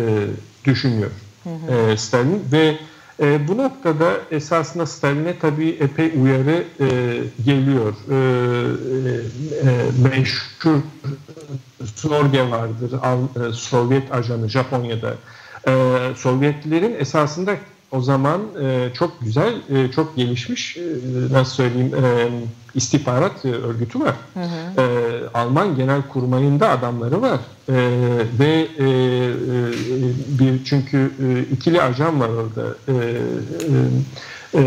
düşünüyor 0.64 1.10
hı 1.44 1.50
hı. 1.50 1.90
E, 1.92 1.96
Stalin 1.96 2.42
ve 2.52 2.76
e, 3.20 3.48
bu 3.48 3.56
noktada 3.56 4.16
esasında 4.30 4.86
Stalin'e 4.86 5.38
tabii 5.38 5.76
epey 5.80 6.12
uyarı 6.22 6.64
e, 6.80 6.86
geliyor. 7.44 7.94
E, 8.10 8.16
e, 9.68 10.08
meşhur 10.08 10.78
Sorge 11.94 12.50
vardır, 12.50 12.92
Al, 13.02 13.18
e, 13.48 13.52
Sovyet 13.52 14.12
ajanı 14.12 14.48
Japonya'da. 14.48 15.14
E, 15.68 15.72
Sovyetlerin 16.16 16.96
esasında 16.98 17.56
o 17.90 18.00
zaman 18.00 18.40
e, 18.62 18.88
çok 18.94 19.20
güzel, 19.20 19.54
e, 19.70 19.90
çok 19.90 20.16
gelişmiş, 20.16 20.76
e, 20.76 20.82
nasıl 21.32 21.52
söyleyeyim, 21.54 21.92
e, 21.94 22.28
istihbarat 22.74 23.44
e, 23.44 23.52
örgütü 23.52 24.00
var. 24.00 24.14
Hı 24.34 24.40
hı. 24.40 24.82
E, 24.82 25.28
Alman 25.34 25.76
genel 25.76 26.02
kurmayında 26.02 26.68
adamları 26.70 27.22
var. 27.22 27.40
E, 27.68 27.74
ve 28.38 28.68
e, 28.78 28.84
e, 28.84 28.88
bir 30.38 30.64
çünkü 30.64 31.12
e, 31.22 31.54
ikili 31.54 31.82
ajan 31.82 32.20
var 32.20 32.28
orada. 32.28 32.74
E, 32.88 32.94
e, 34.54 34.60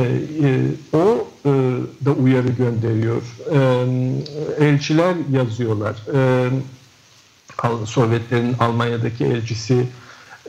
e, 0.43 0.61
o 0.93 1.27
e, 1.45 1.49
da 2.05 2.11
uyarı 2.11 2.47
gönderiyor. 2.47 3.21
E, 3.51 4.65
elçiler 4.65 5.15
yazıyorlar. 5.31 5.95
E, 6.13 6.49
Sovyetlerin 7.85 8.55
Almanya'daki 8.59 9.25
elçisi 9.25 9.85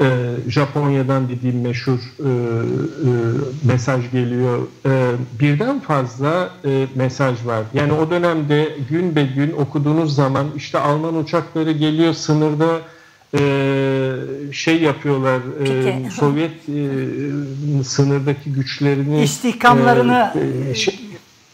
e, 0.00 0.06
Japonya'dan 0.48 1.28
dediğim 1.28 1.60
meşhur 1.60 1.98
e, 1.98 1.98
e, 1.98 2.30
mesaj 3.64 4.10
geliyor. 4.10 4.58
E, 4.86 4.90
birden 5.40 5.80
fazla 5.80 6.50
e, 6.64 6.86
mesaj 6.94 7.46
var. 7.46 7.62
Yani 7.74 7.92
o 7.92 8.10
dönemde 8.10 8.76
gün 8.90 9.16
be 9.16 9.22
gün 9.22 9.52
okuduğunuz 9.52 10.14
zaman 10.14 10.46
işte 10.56 10.78
Alman 10.78 11.16
uçakları 11.16 11.72
geliyor 11.72 12.14
sınırda 12.14 12.80
e, 13.34 13.40
şey 14.52 14.82
yapıyorlar. 14.82 15.40
E, 16.06 16.10
Sovyet 16.10 16.68
e, 16.68 17.84
sınırdaki 17.84 18.52
güçlerini 18.52 19.22
istihkamlarını 19.22 20.32
e, 20.70 20.74
şey, 20.74 21.00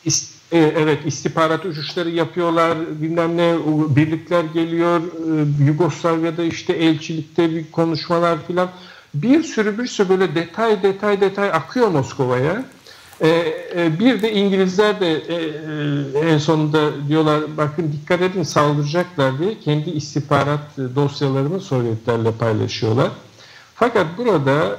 ist, 0.05 0.38
e, 0.53 0.59
evet 0.59 0.99
istihbarat 1.07 1.67
uçuşları 1.67 2.11
yapıyorlar 2.11 2.79
bilmem 3.03 3.37
ne 3.37 3.55
birlikler 3.97 4.45
geliyor 4.45 5.01
e, 5.01 5.65
Yugoslavya'da 5.65 6.43
işte 6.43 6.73
elçilikte 6.73 7.51
bir 7.51 7.71
konuşmalar 7.71 8.39
filan. 8.47 8.69
Bir 9.15 9.43
sürü 9.43 9.79
bir 9.79 9.87
sürü 9.87 10.09
böyle 10.09 10.35
detay 10.35 10.83
detay 10.83 11.21
detay 11.21 11.49
akıyor 11.49 11.89
Moskova'ya. 11.89 12.65
E, 13.23 14.01
bir 14.01 14.23
de 14.23 14.33
İngilizler 14.33 15.01
de 15.01 15.23
en 16.21 16.39
sonunda 16.39 17.09
diyorlar 17.09 17.41
bakın 17.57 17.93
dikkat 17.93 18.23
edin 18.23 18.43
saldıracaklar 18.43 19.39
diye 19.39 19.59
kendi 19.65 19.91
istihbarat 19.91 20.77
dosyalarını 20.95 21.61
Sovyetlerle 21.61 22.33
paylaşıyorlar. 22.33 23.11
Fakat 23.75 24.07
burada 24.19 24.79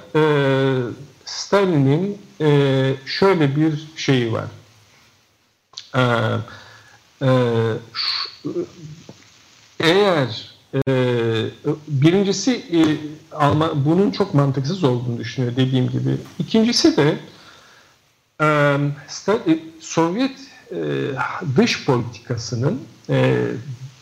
Stalin'in 1.25 2.17
şöyle 3.05 3.55
bir 3.55 3.87
şeyi 3.95 4.33
var 4.33 4.45
e, 5.95 6.01
e, 7.21 7.29
eğer 9.79 10.55
e, 10.73 10.91
birincisi 11.87 12.51
e, 12.51 12.81
Alman, 13.35 13.85
bunun 13.85 14.11
çok 14.11 14.33
mantıksız 14.33 14.83
olduğunu 14.83 15.17
düşünüyor 15.17 15.55
dediğim 15.55 15.89
gibi. 15.89 16.17
İkincisi 16.39 16.97
de 16.97 17.17
e, 18.41 18.45
e 19.47 19.59
Sovyet 19.79 20.39
e, 20.71 20.77
dış 21.57 21.85
politikasının 21.85 22.81
e, 23.09 23.45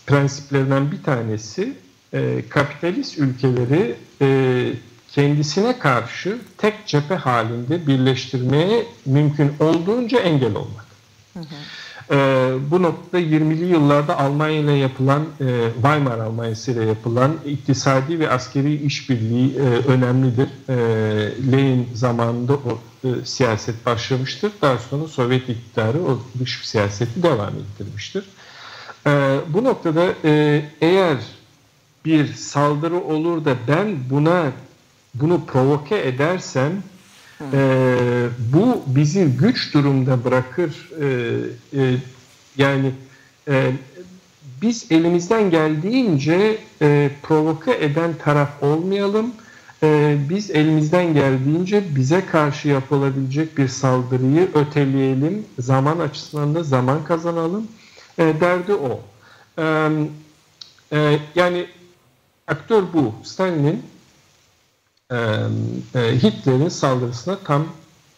prensiplerinden 0.08 0.91
bir 0.91 1.04
tanesi 1.04 1.73
e, 2.13 2.43
kapitalist 2.50 3.17
ülkeleri 3.17 3.95
e, 4.21 4.73
kendisine 5.12 5.80
karşı 5.80 6.38
tek 6.58 6.88
cephe 6.88 7.15
halinde 7.15 7.88
birleştirmeye 7.88 8.86
mümkün 9.06 9.54
olduğunca 9.60 10.19
engel 10.19 10.56
olmak. 10.56 10.86
Hı 11.34 11.39
hı. 11.39 11.45
E, 12.12 12.15
bu 12.72 12.84
noktada 12.84 13.22
20'li 13.22 13.65
yıllarda 13.65 14.20
Almanya 14.20 14.60
ile 14.60 14.72
yapılan, 14.72 15.22
e, 15.22 15.72
Weimar 15.74 16.20
Almanyası 16.20 16.72
ile 16.72 16.86
yapılan 16.86 17.36
iktisadi 17.46 18.20
ve 18.20 18.30
askeri 18.30 18.76
işbirliği 18.76 19.56
e, 19.56 19.62
önemlidir. 19.62 20.50
E, 20.70 20.76
Lenin 21.52 21.89
zamanında 21.93 22.54
o 22.54 22.80
e, 23.04 23.26
siyaset 23.26 23.86
başlamıştır. 23.86 24.52
Daha 24.62 24.78
sonra 24.78 25.08
Sovyet 25.08 25.50
iktidarı 25.50 25.98
o 26.04 26.20
dış 26.39 26.60
siyaseti 26.67 27.24
devam 27.24 27.54
ettirmiştir. 27.56 28.26
E, 29.08 29.39
bu 29.48 29.63
noktada 29.63 30.13
e, 30.24 30.65
eğer 30.82 31.17
bir 32.06 32.34
saldırı 32.34 33.04
olur 33.04 33.46
da 33.46 33.56
ben 33.67 33.98
buna 34.10 34.52
bunu 35.13 35.46
provoke 35.46 36.08
edersem 36.08 36.84
e, 37.54 37.97
bu 38.54 38.84
bizi 38.88 39.26
güç 39.26 39.73
durumda 39.73 40.23
bırakır. 40.23 40.89
E, 41.02 41.08
e, 41.82 41.95
yani 42.58 42.91
e, 43.47 43.71
biz 44.62 44.91
elimizden 44.91 45.50
geldiğince 45.50 46.58
e, 46.82 47.12
provoke 47.23 47.86
eden 47.86 48.13
taraf 48.23 48.63
olmayalım. 48.63 49.32
E, 49.84 50.17
biz 50.30 50.52
elimizden 50.52 51.13
geldiğince 51.13 51.84
bize 51.95 52.26
karşı 52.26 52.67
yapılabilecek 52.67 53.58
bir 53.58 53.67
saldırıyı 53.67 54.50
öteleyelim. 54.54 55.45
Zaman 55.60 56.00
açısından 56.00 56.56
da 56.56 56.63
zaman 56.63 57.04
kazanalım. 57.04 57.67
E, 58.17 58.23
derdi 58.41 58.73
o. 58.73 59.00
E, 59.60 59.89
e, 60.93 61.19
yani 61.36 61.65
aktör 62.47 62.84
bu. 62.93 63.13
Stalin'in 63.23 63.84
e, 65.12 65.17
Hitler'in 65.96 66.70
saldırısına 66.70 67.38
tam 67.46 67.67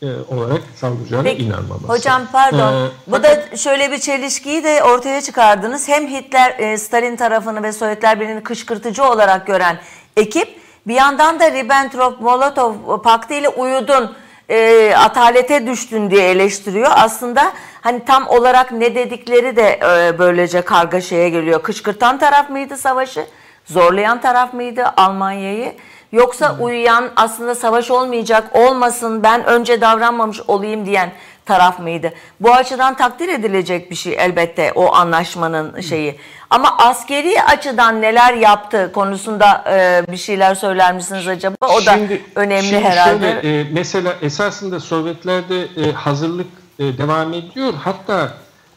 e, 0.02 0.06
olarak 0.30 0.62
saldıracağına 0.76 1.24
Peki, 1.24 1.44
inanmaması. 1.44 1.88
Hocam 1.88 2.22
pardon. 2.32 2.74
Ee, 2.74 2.90
Bu 3.08 3.16
fakat, 3.16 3.52
da 3.52 3.58
şöyle 3.58 3.92
bir 3.92 3.98
çelişkiyi 3.98 4.64
de 4.64 4.84
ortaya 4.84 5.22
çıkardınız. 5.22 5.88
Hem 5.88 6.08
Hitler 6.08 6.60
e, 6.60 6.78
Stalin 6.78 7.16
tarafını 7.16 7.64
ve 7.64 7.72
Sovyetler 7.72 8.20
Birliği'ni 8.20 8.44
kışkırtıcı 8.44 9.04
olarak 9.04 9.48
gören 9.48 9.80
ekip 10.18 10.60
bir 10.88 10.94
yandan 10.94 11.40
da 11.40 11.48
Ribbentrop-Molotov 11.48 13.02
paktı 13.02 13.34
ile 13.34 13.50
uyudun, 13.50 14.16
e, 14.50 14.94
atalete 14.96 15.68
düştün 15.68 16.12
diye 16.12 16.30
eleştiriyor. 16.30 16.92
Aslında 16.96 17.54
hani 17.82 18.06
tam 18.06 18.28
olarak 18.28 18.72
ne 18.72 18.96
dedikleri 18.96 19.56
de 19.56 19.80
e, 19.84 20.20
böylece 20.20 20.62
kargaşaya 20.62 21.30
geliyor. 21.30 21.64
Kışkırtan 21.64 22.20
taraf 22.20 22.50
mıydı 22.50 22.78
savaşı? 22.78 23.26
Zorlayan 23.66 24.22
taraf 24.22 24.54
mıydı 24.54 24.84
Almanya'yı? 24.98 25.74
Yoksa 26.12 26.58
hmm. 26.58 26.66
uyuyan 26.66 27.10
aslında 27.16 27.56
savaş 27.56 27.92
olmayacak 27.92 28.56
olmasın 28.56 29.24
ben 29.24 29.46
önce 29.46 29.82
davranmamış 29.82 30.42
olayım 30.48 30.86
diyen 30.86 31.12
taraf 31.46 31.80
mıydı? 31.80 32.14
Bu 32.40 32.54
açıdan 32.54 32.98
takdir 32.98 33.28
edilecek 33.28 33.92
bir 33.92 33.96
şey 33.96 34.16
elbette 34.20 34.72
o 34.76 34.94
anlaşmanın 34.94 35.82
şeyi. 35.82 36.20
Ama 36.50 36.78
askeri 36.78 37.44
açıdan 37.44 38.02
neler 38.02 38.34
yaptı 38.34 38.92
konusunda 38.94 39.64
e, 39.72 40.12
bir 40.12 40.18
şeyler 40.18 40.56
söyler 40.56 40.94
misiniz 40.94 41.28
acaba? 41.28 41.56
O 41.62 41.86
da 41.86 41.94
şimdi, 41.94 42.22
önemli 42.36 42.64
şimdi 42.64 42.84
herhalde. 42.84 43.32
Şöyle, 43.42 43.60
e, 43.60 43.68
mesela 43.72 44.16
esasında 44.22 44.80
Sovyetlerde 44.80 45.62
e, 45.62 45.92
hazırlık 45.92 46.48
e, 46.80 46.98
devam 46.98 47.34
ediyor. 47.34 47.74
Hatta 47.84 48.34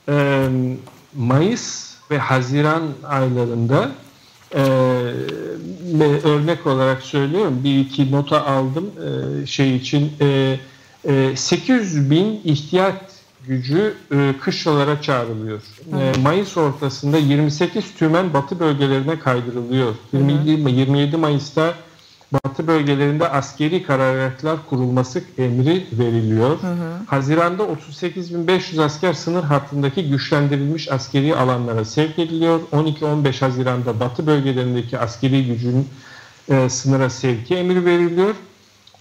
e, 0.08 0.46
Mayıs 1.16 1.94
ve 2.10 2.18
Haziran 2.18 2.82
aylarında 3.08 3.88
e, 4.54 4.58
örnek 6.24 6.66
olarak 6.66 7.02
söylüyorum 7.02 7.60
bir 7.64 7.80
iki 7.80 8.12
nota 8.12 8.46
aldım 8.46 8.90
e, 9.42 9.46
şey 9.46 9.76
için 9.76 10.12
e, 10.20 10.56
e, 11.08 11.36
800 11.36 12.10
bin 12.10 12.40
ihtiyat 12.44 13.12
gücü 13.46 13.94
e, 14.14 14.34
kışlalara 14.40 15.02
çağrılıyor. 15.02 15.60
E, 16.00 16.20
Mayıs 16.20 16.56
ortasında 16.56 17.18
28 17.18 17.94
tümen 17.94 18.34
batı 18.34 18.60
bölgelerine 18.60 19.18
kaydırılıyor. 19.18 19.94
27, 20.12 20.70
27 20.70 21.16
Mayıs'ta 21.16 21.74
batı 22.32 22.66
bölgelerinde 22.66 23.28
askeri 23.28 23.82
karargahlar 23.82 24.58
kurulması 24.68 25.22
emri 25.38 25.86
veriliyor. 25.92 26.62
Hı 26.62 26.66
hı. 26.66 26.92
Haziranda 27.06 27.62
38.500 27.62 28.82
asker 28.82 29.12
sınır 29.12 29.42
hattındaki 29.42 30.08
güçlendirilmiş 30.08 30.92
askeri 30.92 31.36
alanlara 31.36 31.84
sevk 31.84 32.18
ediliyor. 32.18 32.60
12-15 32.72 33.40
Haziran'da 33.40 34.00
batı 34.00 34.26
bölgelerindeki 34.26 34.98
askeri 34.98 35.46
gücün 35.46 35.88
e, 36.48 36.68
sınıra 36.68 37.10
sevki 37.10 37.54
emri 37.54 37.84
veriliyor. 37.84 38.34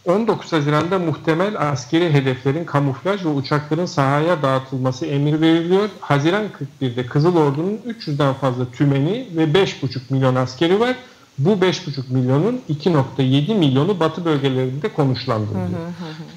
19 0.05 0.53
Haziran'da 0.53 0.99
muhtemel 0.99 1.71
askeri 1.71 2.13
hedeflerin 2.13 2.65
kamuflaj 2.65 3.25
ve 3.25 3.29
uçakların 3.29 3.85
sahaya 3.85 4.41
dağıtılması 4.41 5.05
emir 5.05 5.41
veriliyor. 5.41 5.89
Haziran 5.99 6.45
41'de 6.81 7.05
Kızıl 7.05 7.35
Ordu'nun 7.35 7.79
300'den 7.87 8.33
fazla 8.33 8.71
tümeni 8.71 9.27
ve 9.35 9.43
5,5 9.43 9.99
milyon 10.09 10.35
askeri 10.35 10.79
var. 10.79 10.95
Bu 11.45 11.49
5,5 11.49 12.13
milyonun 12.13 12.61
2,7 12.69 13.53
milyonu 13.53 13.99
batı 13.99 14.25
bölgelerinde 14.25 14.93
konuşlandırılıyor. 14.93 15.79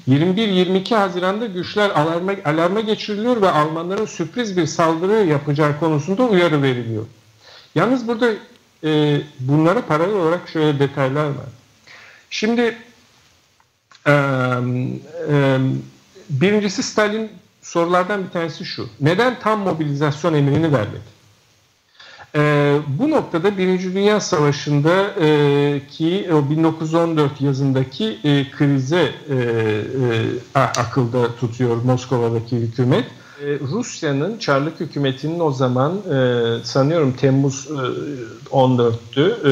21-22 0.07 0.95
Haziran'da 0.95 1.45
güçler 1.45 1.89
alarma, 1.89 2.31
alarma 2.45 2.81
geçiriliyor 2.81 3.41
ve 3.41 3.49
Almanların 3.49 4.05
sürpriz 4.05 4.57
bir 4.57 4.65
saldırı 4.65 5.25
yapacağı 5.25 5.79
konusunda 5.79 6.23
uyarı 6.23 6.61
veriliyor. 6.61 7.05
Yalnız 7.75 8.07
burada 8.07 8.31
e, 8.83 9.21
bunlara 9.39 9.81
paralel 9.81 10.15
olarak 10.15 10.49
şöyle 10.49 10.79
detaylar 10.79 11.25
var. 11.25 11.49
Şimdi 12.29 12.77
e, 14.07 14.11
e, 14.11 15.57
birincisi 16.29 16.83
Stalin 16.83 17.31
sorulardan 17.61 18.23
bir 18.23 18.29
tanesi 18.29 18.65
şu. 18.65 18.89
Neden 19.01 19.39
tam 19.39 19.59
mobilizasyon 19.59 20.33
emrini 20.33 20.73
vermedi? 20.73 21.14
E, 22.35 22.75
bu 22.99 23.09
noktada 23.09 23.57
Birinci 23.57 23.93
Dünya 23.93 24.19
Savaşı'nda 24.19 25.05
e, 25.21 25.81
ki 25.91 26.29
o 26.33 26.49
1914 26.49 27.41
yazındaki 27.41 28.19
e, 28.23 28.51
krize 28.51 29.11
e, 29.29 29.35
e, 29.35 30.59
akılda 30.59 31.35
tutuyor 31.35 31.83
Moskova'daki 31.83 32.57
hükümet. 32.57 33.05
E, 33.41 33.59
Rusya'nın 33.59 34.37
Çarlık 34.37 34.79
hükümetinin 34.79 35.39
o 35.39 35.51
zaman 35.51 35.93
e, 35.93 36.63
sanıyorum 36.63 37.13
Temmuz 37.13 37.67
e, 37.67 37.75
14'tü 38.49 39.21
e, 39.21 39.51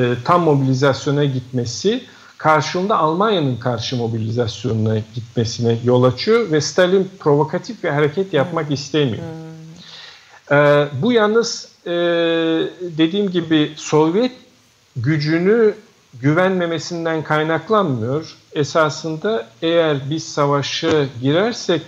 e, 0.00 0.14
tam 0.24 0.42
mobilizasyona 0.42 1.24
gitmesi 1.24 2.02
karşılığında 2.38 2.98
Almanya'nın 2.98 3.56
karşı 3.56 3.96
mobilizasyonuna 3.96 4.98
gitmesine 5.14 5.78
yol 5.84 6.02
açıyor 6.02 6.50
ve 6.50 6.60
Stalin 6.60 7.10
provokatif 7.18 7.84
bir 7.84 7.88
hareket 7.88 8.32
yapmak 8.32 8.66
hmm. 8.66 8.74
istemiyor. 8.74 9.22
Hmm. 10.48 10.56
E, 10.58 10.88
bu 11.02 11.12
yalnız 11.12 11.68
e, 11.88 11.92
dediğim 12.80 13.30
gibi 13.30 13.72
Sovyet 13.76 14.32
gücünü 14.96 15.74
güvenmemesinden 16.20 17.22
kaynaklanmıyor. 17.22 18.36
Esasında 18.52 19.48
eğer 19.62 20.10
biz 20.10 20.24
savaşa 20.24 21.06
girersek 21.22 21.82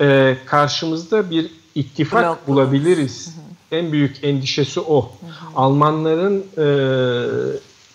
e, 0.00 0.36
karşımızda 0.46 1.30
bir 1.30 1.50
ittifak 1.74 2.24
Blok 2.24 2.48
bulabiliriz. 2.48 3.26
Hı 3.26 3.30
hı. 3.30 3.80
En 3.80 3.92
büyük 3.92 4.24
endişesi 4.24 4.80
o. 4.80 5.02
Hı 5.02 5.26
hı. 5.26 5.30
Almanların 5.56 6.46
e, 6.58 6.66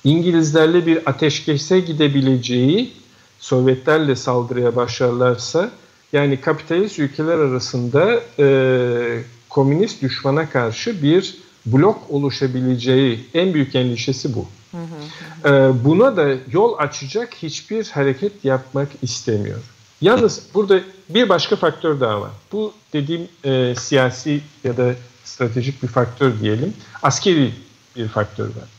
İngilizlerle 0.04 0.86
bir 0.86 1.10
ateşkese 1.10 1.80
gidebileceği, 1.80 2.94
Sovyetlerle 3.40 4.16
saldırıya 4.16 4.76
başlarlarsa, 4.76 5.72
yani 6.14 6.42
kapitalist 6.42 7.00
ülkeler 7.00 7.38
arasında 7.38 8.20
e, 8.40 9.24
komünist 9.50 10.02
düşmana 10.02 10.50
karşı 10.50 11.04
bir 11.04 11.38
blok 11.66 12.10
oluşabileceği 12.10 13.26
en 13.34 13.54
büyük 13.54 13.76
endişesi 13.76 14.36
bu. 14.36 14.48
Hı 14.72 14.78
hı. 14.78 15.54
E, 15.54 15.86
buna 15.86 16.18
da 16.18 16.36
yol 16.52 16.78
açacak 16.78 17.34
hiçbir 17.36 17.88
hareket 17.90 18.46
yapmak 18.46 18.90
istemiyor. 19.02 19.60
Yalnız 20.02 20.42
burada 20.54 20.80
bir 21.10 21.30
başka 21.30 21.56
faktör 21.56 22.00
daha 22.00 22.22
var. 22.22 22.32
Bu 22.52 22.74
dediğim 22.94 23.28
e, 23.44 23.76
siyasi 23.76 24.42
ya 24.64 24.78
da 24.78 24.96
stratejik 25.24 25.84
bir 25.84 25.88
faktör 25.88 26.40
diyelim. 26.42 26.74
Askeri 27.04 27.54
bir 27.96 28.08
faktör 28.08 28.46
var. 28.46 28.70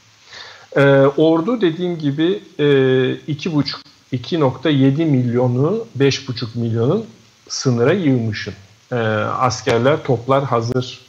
E, 0.77 1.07
ordu 1.07 1.61
dediğim 1.61 1.99
gibi 1.99 2.43
e, 2.59 2.65
2,5 2.65 3.77
2.7 4.13 5.05
milyonu 5.05 5.87
5,5 5.99 6.59
milyonun 6.59 7.07
sınıra 7.49 7.93
yığmışın. 7.93 8.55
E, 8.93 8.97
askerler, 8.97 10.05
toplar 10.05 10.45
hazır, 10.45 11.01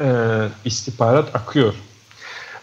e, 0.00 0.08
istihbarat 0.64 1.36
akıyor. 1.36 1.74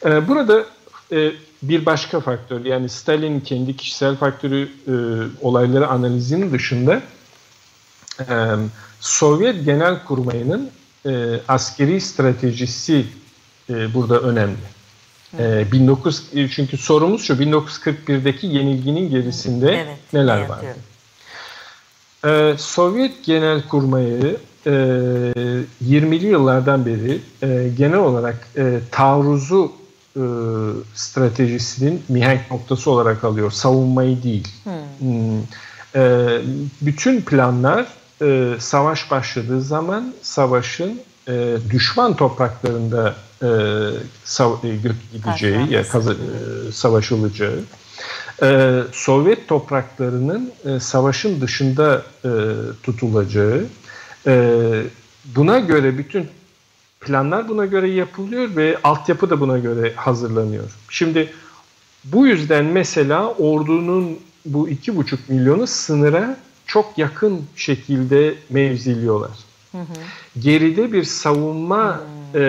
E, 0.06 0.28
burada 0.28 0.66
e, 1.12 1.32
bir 1.64 1.86
başka 1.86 2.20
faktör 2.20 2.66
yani 2.66 2.90
Stalin 2.90 3.40
kendi 3.40 3.78
kişisel 3.78 4.16
faktörü 4.16 4.72
e, 4.88 4.94
olayları 5.42 5.88
analizinin 5.88 6.52
dışında 6.52 7.02
e, 8.20 8.56
Sovyet 9.00 9.66
genel 9.66 10.04
kurmayının 10.04 10.72
e, 11.06 11.40
askeri 11.48 12.02
stratejisi 12.02 13.06
e, 13.70 13.94
burada 13.94 14.20
önemli. 14.20 14.58
E, 15.40 15.66
19 15.74 16.24
çünkü 16.52 16.78
sorumuz 16.78 17.24
şu 17.24 17.34
1941'deki 17.34 18.48
yenilginin 18.48 19.10
gerisinde 19.10 19.76
evet, 19.76 19.98
neler 20.14 20.46
vardı? 20.50 20.76
Ee, 22.26 22.56
Sovyet 22.58 23.26
genel 23.26 23.68
kurmayı 23.68 24.38
e, 24.66 24.72
20'li 25.90 26.26
yıllardan 26.26 26.86
beri 26.86 27.20
e, 27.44 27.70
genel 27.78 28.00
olarak 28.00 28.48
e, 28.58 28.80
taarruzu 28.92 29.72
e, 30.16 30.24
stratejisinin 30.96 32.04
mihenk 32.10 32.52
noktası 32.52 32.92
olarak 32.92 33.24
alıyor. 33.24 33.52
Savunmayı 33.52 34.24
değil. 34.24 34.48
Hmm. 34.64 34.74
Hmm. 35.00 35.42
E, 35.96 36.28
bütün 36.82 37.22
planlar 37.22 37.88
e, 38.22 38.56
savaş 38.60 39.12
başladığı 39.12 39.62
zaman 39.62 40.14
savaşın 40.22 41.02
e, 41.28 41.58
düşman 41.72 42.16
topraklarında 42.16 43.16
e, 43.44 43.50
sav, 44.24 44.54
e, 44.64 44.76
gideceği 45.14 45.74
ya 45.74 45.84
kazı, 45.84 46.12
e, 46.12 46.72
savaşılacağı 46.72 47.60
e, 48.44 48.80
Sovyet 48.92 49.48
topraklarının 49.48 50.52
e, 50.66 50.80
savaşın 50.80 51.42
dışında 51.42 52.04
e, 52.26 52.30
tutulacağı 52.84 53.66
e, 54.28 54.84
buna 55.26 55.60
göre 55.60 55.98
bütün 55.98 56.28
planlar 57.02 57.50
buna 57.50 57.66
göre 57.66 57.90
yapılıyor 57.90 58.56
ve 58.56 58.78
altyapı 58.84 59.30
da 59.30 59.40
buna 59.40 59.58
göre 59.60 59.94
hazırlanıyor. 59.96 60.78
Şimdi 60.90 61.30
bu 62.04 62.28
yüzden 62.28 62.66
mesela 62.66 63.34
ordunun 63.34 64.20
bu 64.46 64.70
iki 64.70 64.96
buçuk 64.96 65.30
milyonu 65.30 65.68
sınıra 65.68 66.38
çok 66.66 66.98
yakın 66.98 67.42
şekilde 67.56 68.36
mevziliyorlar. 68.50 69.32
Hı 69.72 69.78
hı. 69.78 69.84
Geride 70.40 70.94
bir 70.94 71.04
savunma 71.04 72.02
hı. 72.34 72.40
e, 72.40 72.44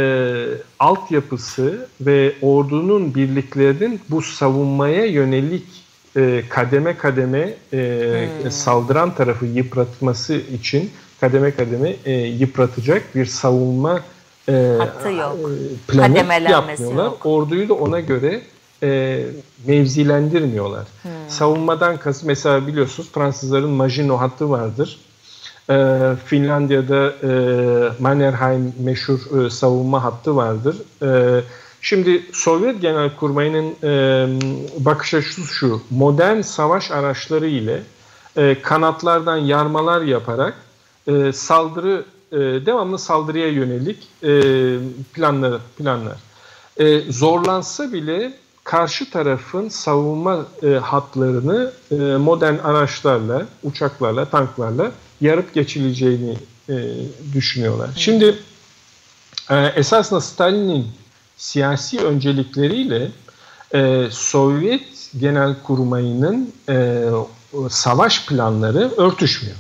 altyapısı 0.79 1.89
ve 2.01 2.35
ordunun 2.43 3.15
birliklerinin 3.15 4.01
bu 4.11 4.23
savunmaya 4.23 5.05
yönelik 5.05 5.67
e, 6.17 6.45
kademe 6.49 6.97
kademe 6.97 7.55
e, 7.73 8.29
saldıran 8.51 9.15
tarafı 9.15 9.47
yıpratması 9.47 10.35
için 10.35 10.91
kademe 11.23 11.51
kademe 11.51 11.97
e, 12.05 12.13
yıpratacak 12.13 13.15
bir 13.15 13.27
savunma 13.27 14.01
e, 14.49 14.77
Hattı 14.79 15.13
yok. 15.13 15.37
E, 15.89 15.93
planı 15.93 16.17
yapmıyorlar. 16.51 17.05
Yok. 17.05 17.27
Orduyu 17.27 17.69
da 17.69 17.75
ona 17.75 18.01
göre 18.01 18.43
e, 18.83 19.21
mevzilendirmiyorlar. 19.67 20.87
Hmm. 21.03 21.11
Savunmadan 21.29 21.97
kasıt 21.97 22.25
mesela 22.25 22.67
biliyorsunuz 22.67 23.11
Fransızların 23.13 23.71
Maginot 23.71 24.21
hattı 24.21 24.51
vardır. 24.51 24.99
E, 25.71 25.99
Finlandiya'da 26.27 27.13
e, 27.23 27.33
Mannerheim 27.99 28.75
meşhur 28.79 29.45
e, 29.45 29.51
savunma 29.51 30.05
hattı 30.05 30.37
vardır. 30.37 30.77
E, 31.03 31.41
şimdi 31.81 32.23
Sovyet 32.33 32.81
Genelkurmayı'nın 32.81 33.75
e, 33.83 33.93
bakış 34.79 35.15
açısı 35.15 35.55
şu, 35.55 35.83
modern 35.91 36.41
savaş 36.41 36.91
araçları 36.91 37.47
ile 37.47 37.83
e, 38.37 38.63
kanatlardan 38.63 39.37
yarmalar 39.37 40.03
yaparak 40.03 40.55
e, 41.07 41.33
saldırı 41.33 42.05
e, 42.33 42.37
devamlı 42.39 42.99
saldırıya 42.99 43.49
yönelik 43.49 44.09
e, 44.23 44.33
planlar 45.13 45.61
planlar. 45.79 46.17
E, 46.77 47.13
zorlansa 47.13 47.93
bile 47.93 48.33
karşı 48.65 49.11
tarafın 49.11 49.69
savunma 49.69 50.47
e, 50.63 50.69
hatlarını 50.69 51.73
e, 51.91 51.95
modern 51.97 52.59
araçlarla, 52.59 53.47
uçaklarla, 53.63 54.25
tanklarla 54.25 54.93
yarıp 55.21 55.55
geçileceğini 55.55 56.37
e, 56.69 56.75
düşünüyorlar. 57.35 57.87
Evet. 57.87 57.99
Şimdi 57.99 58.39
e, 59.51 59.57
esasında 59.57 60.21
Stalin'in 60.21 60.87
siyasi 61.37 62.01
öncelikleriyle 62.01 63.11
e, 63.75 64.07
Sovyet 64.11 65.11
genel 65.19 65.55
kurmayının 65.63 66.53
e, 66.69 67.05
savaş 67.71 68.27
planları 68.27 68.91
örtüşmüyor. 68.97 69.57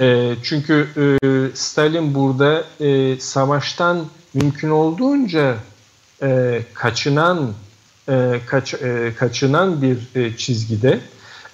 E, 0.00 0.34
çünkü 0.42 0.88
e, 0.96 1.56
Stalin 1.56 2.14
burada 2.14 2.64
e, 2.80 3.20
savaştan 3.20 4.06
mümkün 4.34 4.70
olduğunca 4.70 5.56
e, 6.22 6.62
kaçınan 6.74 7.52
e, 8.08 8.40
kaç, 8.46 8.74
e, 8.74 9.12
kaçınan 9.18 9.82
bir 9.82 9.98
e, 10.14 10.36
çizgide. 10.36 11.00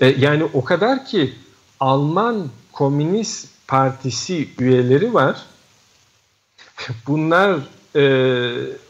E, 0.01 0.07
yani 0.07 0.45
o 0.45 0.65
kadar 0.65 1.07
ki 1.07 1.35
Alman 1.81 2.49
Komünist 2.73 3.49
Partisi 3.69 4.49
üyeleri 4.59 5.15
var. 5.15 5.43
Bunlar 7.07 7.59
e, 7.97 8.03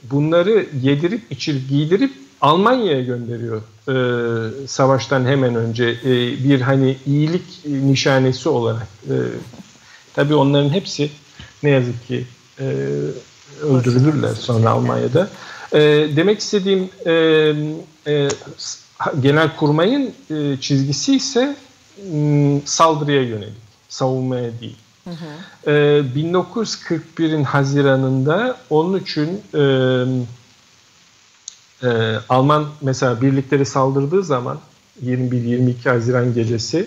bunları 0.03 0.67
yedirip 0.83 1.23
içirip 1.31 1.69
giydirip 1.69 2.13
Almanya'ya 2.41 3.03
gönderiyor 3.03 3.63
e, 3.89 4.67
savaştan 4.67 5.25
hemen 5.25 5.55
önce 5.55 5.85
e, 5.85 6.11
bir 6.45 6.61
hani 6.61 6.97
iyilik 7.07 7.67
nişanesi 7.67 8.49
olarak. 8.49 8.89
E, 9.09 9.15
tabii 10.15 10.35
onların 10.35 10.71
hepsi 10.71 11.11
ne 11.63 11.71
yazık 11.71 12.07
ki 12.07 12.27
e, 12.61 12.65
öldürülürler 13.63 14.35
sonra 14.35 14.71
Almanya'da. 14.71 15.29
E, 15.73 15.81
demek 16.17 16.41
istediğim 16.41 16.91
e, 17.07 17.13
e, 18.07 18.29
genel 19.21 19.57
kurmayın 19.57 20.15
e, 20.31 20.57
çizgisi 20.61 21.17
ise 21.17 21.57
m, 22.13 22.61
saldırıya 22.65 23.23
yönelik, 23.23 23.55
savunmaya 23.89 24.51
değil. 24.61 24.77
Hı 25.05 25.11
hı. 25.11 25.71
E, 25.71 25.73
1941'in 26.17 27.45
Haziran'ında 27.45 28.57
onun 28.71 29.01
için 29.01 29.43
e, 29.55 29.61
e, 31.83 31.89
Alman 32.29 32.67
mesela 32.81 33.23
birlikleri 33.23 33.67
saldırdığı 33.67 34.23
zaman 34.23 34.59
21-22 35.05 35.89
Haziran 35.89 36.35
gecesi 36.35 36.87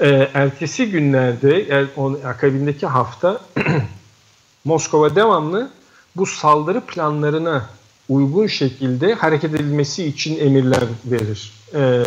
e, 0.00 0.28
ertesi 0.34 0.90
günlerde 0.90 1.66
yani 1.70 1.86
onun 1.96 2.20
akabindeki 2.22 2.86
hafta 2.86 3.40
Moskova 4.64 5.16
devamlı 5.16 5.70
bu 6.16 6.26
saldırı 6.26 6.80
planlarına 6.80 7.66
uygun 8.08 8.46
şekilde 8.46 9.14
hareket 9.14 9.54
edilmesi 9.54 10.04
için 10.04 10.40
emirler 10.40 10.82
verir. 11.04 11.52
E, 11.74 12.02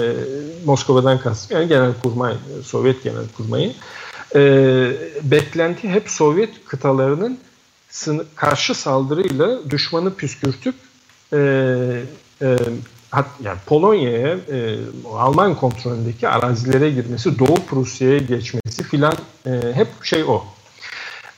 Moskova'dan 0.66 1.20
kastım 1.20 1.58
yani 1.58 1.68
genel 1.68 1.94
kurmay, 2.04 2.36
Sovyet 2.64 3.04
genel 3.04 3.28
kurmayı. 3.38 3.74
E, 4.36 4.42
beklenti 5.24 5.90
hep 5.90 6.10
Sovyet 6.10 6.66
kıtalarının 6.66 7.40
karşı 8.36 8.76
saldırıyla 8.76 9.70
düşmanı 9.70 10.14
püskürtüp 10.16 10.76
e, 11.34 11.40
e, 12.42 12.58
hat, 13.12 13.28
yani 13.44 13.58
Polonya'ya 13.66 14.38
e, 14.52 14.78
Alman 15.14 15.56
kontrolündeki 15.56 16.28
arazilere 16.28 16.92
girmesi, 16.92 17.40
Doğu 17.40 17.56
Prusya'ya 17.56 18.18
geçmesi 18.18 18.84
filan 18.84 19.16
e, 19.46 19.52
hep 19.74 19.88
şey 20.04 20.24
o. 20.24 20.44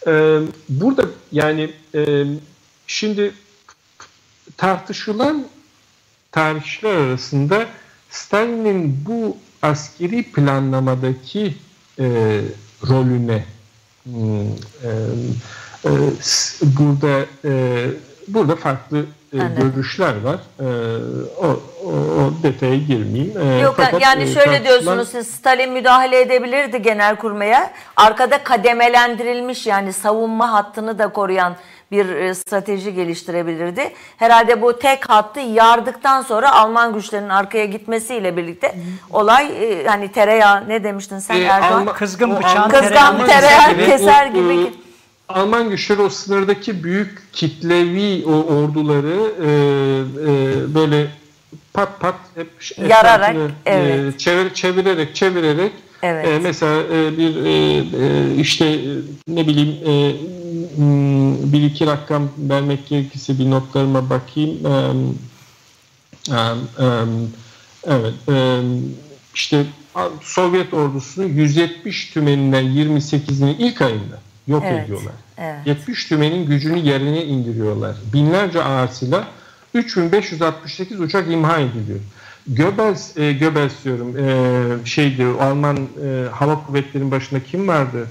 E, 0.08 0.40
burada 0.70 1.06
yani 1.32 1.72
e, 1.96 2.26
şimdi 2.88 3.34
tartışılan 4.58 5.48
tarihçiler 6.32 6.96
arasında 6.96 7.66
Stalin'in 8.10 9.06
bu 9.06 9.38
askeri 9.62 10.24
planlamadaki 10.24 11.56
e, 12.00 12.42
rolüne 12.90 13.46
hmm, 14.04 14.42
e, 14.84 14.90
e, 15.86 15.92
burada 16.62 17.26
e, 17.46 17.86
burada 18.28 18.56
farklı 18.56 19.06
e, 19.42 19.62
görüşler 19.62 20.14
var. 20.24 20.40
E, 20.60 20.66
o, 21.38 21.60
o, 21.86 21.90
o 21.90 22.44
detaya 22.44 22.76
girmeyeyim. 22.76 23.42
E, 23.42 23.60
Yok 23.60 23.74
fakat, 23.78 24.02
yani 24.02 24.24
e, 24.24 24.28
şöyle 24.28 24.46
tartışılan... 24.46 24.64
diyorsunuz 24.64 25.10
siz 25.10 25.28
Stalin 25.28 25.72
müdahale 25.72 26.22
edebilirdi 26.22 26.82
genel 26.82 27.16
kurmaya. 27.16 27.72
Arkada 27.96 28.44
kademelendirilmiş 28.44 29.68
yani 29.68 29.94
savunma 29.94 30.52
hattını 30.52 31.00
da 31.00 31.08
koruyan 31.08 31.56
bir 31.92 32.10
e, 32.10 32.36
strateji 32.36 32.94
geliştirebilirdi. 32.94 33.94
Herhalde 34.18 34.62
bu 34.62 34.80
tek 34.80 35.10
hattı 35.10 35.40
yardıktan 35.40 36.22
sonra 36.22 36.56
Alman 36.56 36.94
güçlerinin 36.94 37.30
arkaya 37.30 37.66
gitmesiyle 37.66 38.38
birlikte 38.38 38.76
olay 39.12 39.46
e, 39.46 39.88
hani 39.88 40.12
tereyağı 40.12 40.70
ne 40.70 40.84
demiştin 40.84 41.20
sen 41.20 41.36
e, 41.36 41.40
Erdoğan? 41.40 41.80
Alman, 41.80 41.94
kızgın 41.94 42.36
bıçağın 42.36 42.70
kızgın 42.70 43.26
tereyağı 43.28 43.76
keser 43.86 44.28
gibi. 44.28 44.54
gibi. 44.58 44.85
Alman 45.30 45.70
güçleri 45.70 46.02
o 46.02 46.10
sınırdaki 46.10 46.84
büyük 46.84 47.34
kitlevi 47.34 48.26
o 48.26 48.32
orduları 48.32 49.34
e, 49.42 49.50
e, 50.22 50.74
böyle 50.76 51.08
pat 51.74 52.00
pat 52.00 52.16
hep 52.36 52.50
yararak 52.90 53.36
evet. 53.66 54.16
e, 54.16 54.18
çevir, 54.18 54.54
çevirerek 54.54 55.16
çevirerek 55.16 55.72
evet. 56.04 56.28
e, 56.28 56.40
mesela 56.40 56.84
e, 56.84 57.18
bir 57.18 57.36
e, 57.36 57.52
e, 57.52 58.36
işte 58.36 58.66
e, 58.66 58.80
ne 59.28 59.48
bileyim 59.48 59.76
e, 59.88 60.16
bir 61.54 61.64
iki 61.64 61.88
rakam 61.88 62.30
vermek 62.38 62.88
gerekirse 62.88 63.40
bir 63.40 63.50
notlarıma 63.50 64.10
bakayım. 64.10 64.58
Evet, 67.88 68.14
işte 69.34 69.66
Sovyet 70.22 70.74
ordusunun 70.74 71.28
170 71.28 72.10
tümeninden 72.10 72.66
28'ini 72.66 73.56
ilk 73.58 73.82
ayında 73.82 74.25
yok 74.48 74.64
evet, 74.66 74.86
ediyorlar. 74.86 75.14
Evet. 75.38 75.68
70 75.68 76.06
tümenin 76.06 76.46
gücünü 76.46 76.78
yerine 76.78 77.24
indiriyorlar. 77.24 77.96
Binlerce 78.14 78.64
ağır 78.64 78.88
silah, 78.88 79.28
3568 79.74 81.00
uçak 81.00 81.32
imha 81.32 81.60
ediliyor. 81.60 82.00
Göbels, 82.48 83.18
e, 83.18 83.34
Göbels 83.34 83.74
diyorum, 83.84 84.18
e, 84.18 84.86
şeydi 84.86 85.26
Alman 85.26 85.78
e, 85.78 86.26
hava 86.32 86.66
kuvvetlerinin 86.66 87.12
başında 87.12 87.44
kim 87.44 87.68
vardı? 87.68 88.08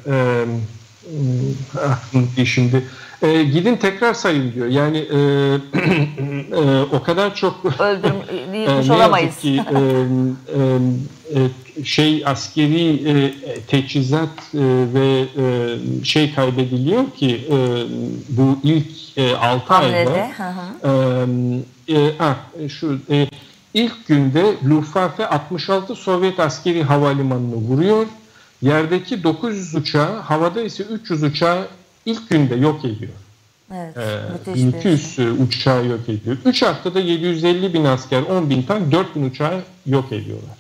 E, 2.37 2.45
şimdi 2.45 2.85
e, 3.25 3.45
gidin 3.45 3.77
tekrar 3.77 4.15
sayın 4.15 4.53
diyor. 4.53 4.67
Yani 4.67 4.99
e, 4.99 5.19
e, 6.57 6.83
o 6.93 7.03
kadar 7.03 7.35
çok 7.35 7.65
öldürmüş 7.81 8.89
e, 8.89 8.93
olamayız. 8.93 9.37
Ki, 9.37 9.63
e, 9.71 9.79
e, 10.59 11.41
e, 11.81 11.85
şey 11.85 12.23
askeri 12.27 13.09
e, 13.09 13.35
teçhizat 13.61 14.29
e, 14.55 14.59
ve 14.95 15.25
e, 15.37 16.05
şey 16.05 16.35
kaybediliyor 16.35 17.11
ki 17.11 17.41
e, 17.51 17.57
bu 18.29 18.59
ilk 18.63 19.19
e, 19.19 19.37
6 19.37 19.75
ayda 19.75 20.31
e, 21.89 21.97
e, 21.97 22.13
ah, 22.21 22.37
şu 22.69 22.99
e, 23.11 23.29
ilk 23.75 24.07
günde 24.07 24.55
Luftwaffe 24.69 25.27
66 25.27 25.95
Sovyet 25.95 26.41
askeri 26.41 26.83
havalimanını 26.83 27.55
vuruyor 27.55 28.07
Yerdeki 28.65 29.23
900 29.23 29.75
uçağı, 29.75 30.21
havada 30.21 30.63
ise 30.63 30.83
300 30.83 31.23
uçağı 31.23 31.69
ilk 32.07 32.31
günde 32.31 32.55
yok 32.55 32.85
ediyor. 32.85 33.13
Evet, 33.75 33.97
ee, 34.47 34.55
1200 34.55 35.15
şey. 35.15 35.29
uçağı 35.29 35.87
yok 35.87 36.09
ediyor. 36.09 36.37
3 36.45 36.63
haftada 36.63 37.01
750 37.01 37.75
bin 37.75 37.85
asker, 37.85 38.23
10 38.23 38.51
bin 38.51 38.63
tank, 38.63 38.93
4 38.93 39.17
bin 39.17 39.31
uçağı 39.31 39.63
yok 39.87 40.13
ediyorlar. 40.13 40.57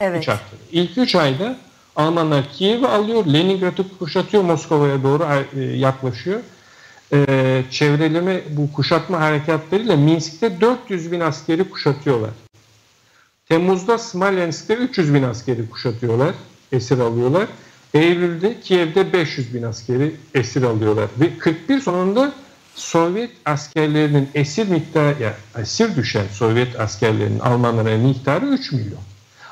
Evet. 0.00 0.22
3 0.22 0.28
haftada. 0.28 0.60
İlk 0.72 0.98
3 0.98 1.14
ayda 1.14 1.56
Almanlar 1.96 2.44
Kiev'i 2.52 2.86
alıyor, 2.86 3.26
Leningrad'ı 3.26 3.98
kuşatıyor, 3.98 4.42
Moskova'ya 4.42 5.02
doğru 5.02 5.26
e, 5.56 5.60
yaklaşıyor. 5.60 6.40
Ee, 7.12 7.62
çevreleme 7.70 8.40
bu 8.50 8.72
kuşatma 8.72 9.20
harekatlarıyla 9.20 9.96
Minsk'te 9.96 10.60
400 10.60 11.12
bin 11.12 11.20
askeri 11.20 11.70
kuşatıyorlar. 11.70 12.30
Temmuz'da 13.48 13.98
Smolensk'te 13.98 14.74
300 14.74 15.14
bin 15.14 15.22
askeri 15.22 15.70
kuşatıyorlar 15.70 16.34
esir 16.72 16.98
alıyorlar. 16.98 17.48
Eylül'de 17.94 18.60
Kiev'de 18.60 19.12
500 19.12 19.54
bin 19.54 19.62
askeri 19.62 20.14
esir 20.34 20.62
alıyorlar. 20.62 21.08
Ve 21.20 21.38
41 21.38 21.80
sonunda 21.80 22.32
Sovyet 22.74 23.30
askerlerinin 23.44 24.28
esir 24.34 24.68
miktarı, 24.68 25.22
yani 25.22 25.34
esir 25.62 25.96
düşen 25.96 26.26
Sovyet 26.32 26.80
askerlerinin 26.80 27.38
Almanlara 27.38 27.96
miktarı 27.98 28.46
3 28.46 28.72
milyon. 28.72 29.00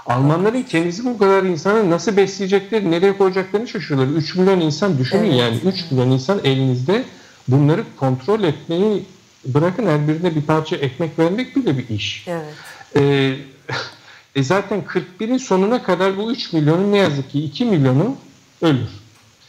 Almanların 0.06 0.62
kendisi 0.62 1.04
bu 1.04 1.18
kadar 1.18 1.42
insanı 1.42 1.90
nasıl 1.90 2.16
besleyecekleri, 2.16 2.90
nereye 2.90 3.16
koyacaklarını 3.16 3.68
şaşırıyorlar. 3.68 4.16
3 4.16 4.34
milyon 4.34 4.60
insan 4.60 4.98
düşünün 4.98 5.30
evet. 5.30 5.38
yani 5.38 5.56
3 5.56 5.90
milyon 5.90 6.10
insan 6.10 6.40
elinizde 6.44 7.04
bunları 7.48 7.84
kontrol 7.96 8.42
etmeyi 8.42 9.04
bırakın 9.44 9.86
her 9.86 10.08
birine 10.08 10.34
bir 10.34 10.42
parça 10.42 10.76
ekmek 10.76 11.18
vermek 11.18 11.56
bile 11.56 11.78
bir 11.78 11.88
iş. 11.88 12.28
Evet. 12.28 12.54
Ee, 12.96 13.36
e 14.34 14.42
zaten 14.42 14.82
41'in 15.20 15.38
sonuna 15.38 15.82
kadar 15.82 16.16
bu 16.16 16.32
3 16.32 16.52
milyonun 16.52 16.92
ne 16.92 16.98
yazık 16.98 17.30
ki 17.30 17.44
2 17.44 17.64
milyonu 17.64 18.16
ölür. 18.62 18.88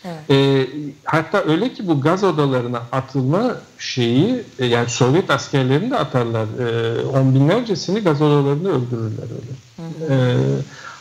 Evet. 0.06 0.32
E, 0.32 0.68
hatta 1.04 1.44
öyle 1.44 1.74
ki 1.74 1.88
bu 1.88 2.02
gaz 2.02 2.24
odalarına 2.24 2.82
atılma 2.92 3.56
şeyi 3.78 4.44
e, 4.60 4.66
yani 4.66 4.90
Sovyet 4.90 5.30
askerlerini 5.30 5.92
de 5.92 5.98
atarlar. 5.98 6.48
E, 6.60 7.02
on 7.06 7.36
binlercesini 7.36 8.00
gaz 8.00 8.22
odalarında 8.22 8.70
öldürürler 8.70 9.24
öyle. 9.24 9.54
Hı 9.76 10.06
hı. 10.06 10.14
E, 10.14 10.38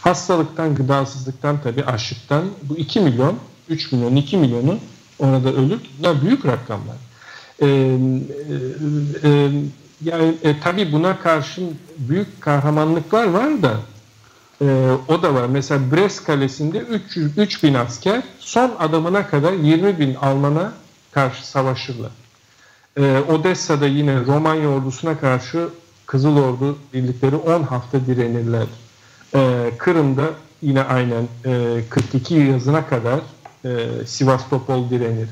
hastalıktan, 0.00 0.74
gıdasızlıktan 0.74 1.62
tabi 1.62 1.84
açlıktan 1.84 2.44
bu 2.62 2.76
2 2.76 3.00
milyon, 3.00 3.38
3 3.68 3.92
milyon, 3.92 4.16
2 4.16 4.36
milyonu 4.36 4.78
orada 5.18 5.52
ölür. 5.52 5.80
Bunlar 5.98 6.22
büyük 6.22 6.46
rakamlar. 6.46 6.96
E, 7.60 7.66
e, 7.66 7.68
e, 9.24 9.50
yani 10.04 10.34
e, 10.42 10.60
tabii 10.60 10.92
buna 10.92 11.18
karşın 11.18 11.74
büyük 11.98 12.40
kahramanlıklar 12.40 13.26
var 13.26 13.62
da 13.62 13.72
E, 14.60 14.90
o 15.08 15.22
da 15.22 15.34
var. 15.34 15.46
Mesela 15.46 15.80
Brest 15.92 16.24
Kalesi'nde 16.24 16.78
300 16.78 17.38
3000 17.38 17.74
asker 17.74 18.22
son 18.38 18.72
adamına 18.78 19.26
kadar 19.26 19.52
20 19.52 19.98
bin 19.98 20.14
Alman'a 20.14 20.72
karşı 21.12 21.46
savaşırlar. 21.46 22.10
E, 22.96 23.18
Odessa'da 23.28 23.86
yine 23.86 24.20
Romanya 24.26 24.68
ordusuna 24.68 25.18
karşı 25.18 25.68
Kızıl 26.06 26.36
Ordu 26.36 26.78
birlikleri 26.94 27.36
10 27.36 27.62
hafta 27.62 28.06
direnirler. 28.06 28.66
E, 29.34 29.70
Kırım'da 29.78 30.30
yine 30.62 30.82
aynen 30.82 31.28
e, 31.44 31.80
42 31.90 32.34
yazına 32.34 32.86
kadar 32.86 33.20
e, 33.64 33.88
Sivastopol 34.06 34.90
direnir. 34.90 35.28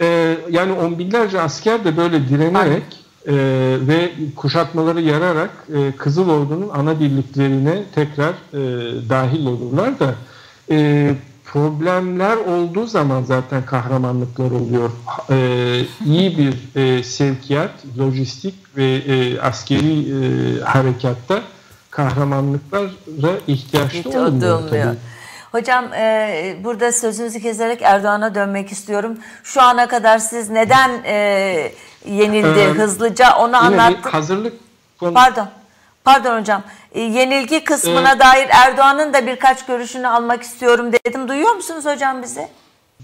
E, 0.00 0.36
yani 0.50 0.72
on 0.72 0.98
binlerce 0.98 1.40
asker 1.40 1.84
de 1.84 1.96
böyle 1.96 2.28
direnerek 2.28 2.84
e, 3.26 3.34
ve 3.80 4.12
kuşatmaları 4.36 5.00
yararak 5.00 5.50
e, 5.74 5.92
Kızıl 5.96 6.28
Ordu'nun 6.28 6.68
ana 6.68 7.00
birliklerine 7.00 7.82
tekrar 7.94 8.30
e, 8.30 8.58
dahil 9.08 9.46
olurlar 9.46 10.00
da 10.00 10.14
e, 10.70 11.10
problemler 11.44 12.36
olduğu 12.36 12.86
zaman 12.86 13.22
zaten 13.22 13.66
kahramanlıklar 13.66 14.50
oluyor. 14.50 14.90
E, 15.30 15.36
iyi 16.06 16.38
bir 16.38 16.80
e, 16.80 17.02
sevkiyat, 17.02 17.70
lojistik 17.98 18.54
ve 18.76 18.84
e, 18.84 19.40
askeri 19.40 20.00
e, 20.00 20.60
harekatta 20.60 21.40
kahramanlıklara 21.90 23.32
ihtiyaç 23.46 24.04
da 24.04 24.08
olmuyor. 24.08 24.62
tabii. 24.70 24.98
Hocam 25.52 25.92
e, 25.92 26.56
burada 26.64 26.92
sözünüzü 26.92 27.40
keserek 27.40 27.82
Erdoğan'a 27.82 28.34
dönmek 28.34 28.72
istiyorum. 28.72 29.18
Şu 29.44 29.62
ana 29.62 29.88
kadar 29.88 30.18
siz 30.18 30.50
neden 30.50 30.90
e, 31.04 31.72
yenildi 32.06 32.58
Ee, 32.60 32.64
hızlıca 32.68 33.36
onu 33.36 33.56
anlattı. 33.56 34.08
hazırlık 34.08 34.54
konu- 35.00 35.14
Pardon. 35.14 35.48
Pardon 36.04 36.40
hocam. 36.40 36.62
E, 36.92 37.00
yenilgi 37.00 37.64
kısmına 37.64 38.12
Ee, 38.12 38.18
dair 38.18 38.48
Erdoğan'ın 38.50 39.12
da 39.14 39.26
birkaç 39.26 39.66
görüşünü 39.66 40.08
almak 40.08 40.42
istiyorum 40.42 40.92
dedim. 40.92 41.28
Duyuyor 41.28 41.54
musunuz 41.54 41.84
hocam 41.84 42.22
bizi? 42.22 42.48